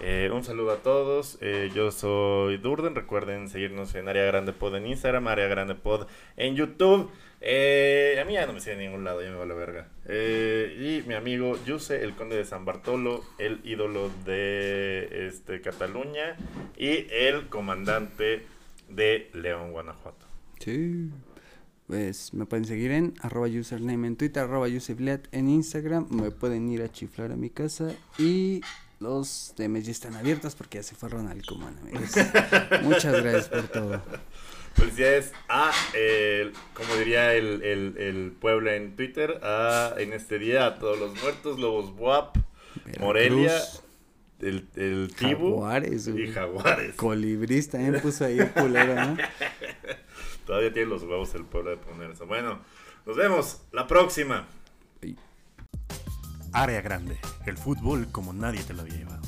Eh, 0.00 0.30
un 0.32 0.42
saludo 0.44 0.72
a 0.72 0.76
todos. 0.78 1.36
Eh, 1.42 1.70
yo 1.74 1.90
soy 1.90 2.56
Durden. 2.56 2.94
Recuerden 2.94 3.48
seguirnos 3.48 3.94
en 3.94 4.08
Área 4.08 4.24
Grande 4.24 4.52
Pod 4.52 4.74
en 4.76 4.86
Instagram, 4.86 5.28
Área 5.28 5.46
Grande 5.46 5.74
Pod 5.74 6.06
en 6.36 6.56
YouTube. 6.56 7.10
Eh, 7.42 8.18
a 8.20 8.24
mí 8.24 8.34
ya 8.34 8.46
no 8.46 8.52
me 8.52 8.60
sigue 8.60 8.72
en 8.74 8.80
ningún 8.80 9.04
lado, 9.04 9.22
ya 9.22 9.30
me 9.30 9.36
va 9.36 9.46
la 9.46 9.54
verga. 9.54 9.88
Y 10.06 11.02
mi 11.06 11.14
amigo 11.14 11.58
Yuse, 11.64 12.02
el 12.02 12.14
conde 12.14 12.36
de 12.36 12.44
San 12.44 12.64
Bartolo, 12.64 13.24
el 13.38 13.60
ídolo 13.64 14.10
de 14.24 15.26
este, 15.26 15.60
Cataluña 15.60 16.36
y 16.76 17.06
el 17.10 17.48
comandante 17.48 18.46
de 18.88 19.30
León, 19.32 19.72
Guanajuato. 19.72 20.26
Sí. 20.58 21.10
Pues 21.90 22.32
me 22.34 22.46
pueden 22.46 22.66
seguir 22.66 22.92
en 22.92 23.14
arroba 23.20 23.48
username 23.48 24.06
en 24.06 24.14
Twitter, 24.16 24.44
arroba 24.44 24.68
usebliat 24.68 25.26
en 25.32 25.48
Instagram. 25.48 26.06
Me 26.10 26.30
pueden 26.30 26.68
ir 26.68 26.82
a 26.82 26.88
chiflar 26.92 27.32
a 27.32 27.36
mi 27.36 27.50
casa. 27.50 27.90
Y 28.16 28.60
los 29.00 29.54
DMs 29.56 29.86
ya 29.86 29.90
están 29.90 30.14
abiertos 30.14 30.54
porque 30.54 30.78
ya 30.78 30.84
se 30.84 30.94
fue 30.94 31.08
Ronald 31.08 31.44
Koeman, 31.44 31.76
amigos. 31.78 32.10
Muchas 32.84 33.20
gracias 33.20 33.48
por 33.48 33.62
todo. 33.66 34.02
Felicidades 34.74 35.32
a, 35.48 35.72
el- 35.94 36.52
como 36.74 36.94
diría 36.94 37.34
el, 37.34 37.60
el, 37.64 37.96
el 37.98 38.32
pueblo 38.40 38.70
en 38.70 38.94
Twitter, 38.94 39.40
a, 39.42 39.94
en 39.98 40.12
este 40.12 40.38
día 40.38 40.66
a 40.66 40.78
todos 40.78 40.96
los 40.96 41.20
muertos, 41.20 41.58
Lobos 41.58 41.92
Buap, 41.96 42.36
Veracruz, 42.84 43.00
Morelia, 43.04 43.58
el, 44.38 44.68
el 44.76 45.12
Tibu 45.18 45.54
Jaguares, 45.56 46.06
y. 46.06 46.28
Jaguares. 46.28 46.94
Colibrís 46.94 47.68
también 47.68 48.00
puso 48.00 48.26
ahí 48.26 48.38
el 48.38 48.50
culero, 48.52 48.94
¿no? 48.94 49.16
Todavía 50.50 50.72
tiene 50.72 50.88
los 50.88 51.04
huevos 51.04 51.32
el 51.36 51.44
pueblo 51.44 51.70
de 51.70 51.76
poner 51.76 52.10
eso. 52.10 52.26
Bueno, 52.26 52.58
nos 53.06 53.16
vemos 53.16 53.62
la 53.70 53.86
próxima. 53.86 54.48
Área 56.52 56.80
grande, 56.80 57.20
el 57.46 57.56
fútbol 57.56 58.08
como 58.10 58.32
nadie 58.32 58.60
te 58.64 58.74
lo 58.74 58.82
había 58.82 58.96
llevado. 58.96 59.22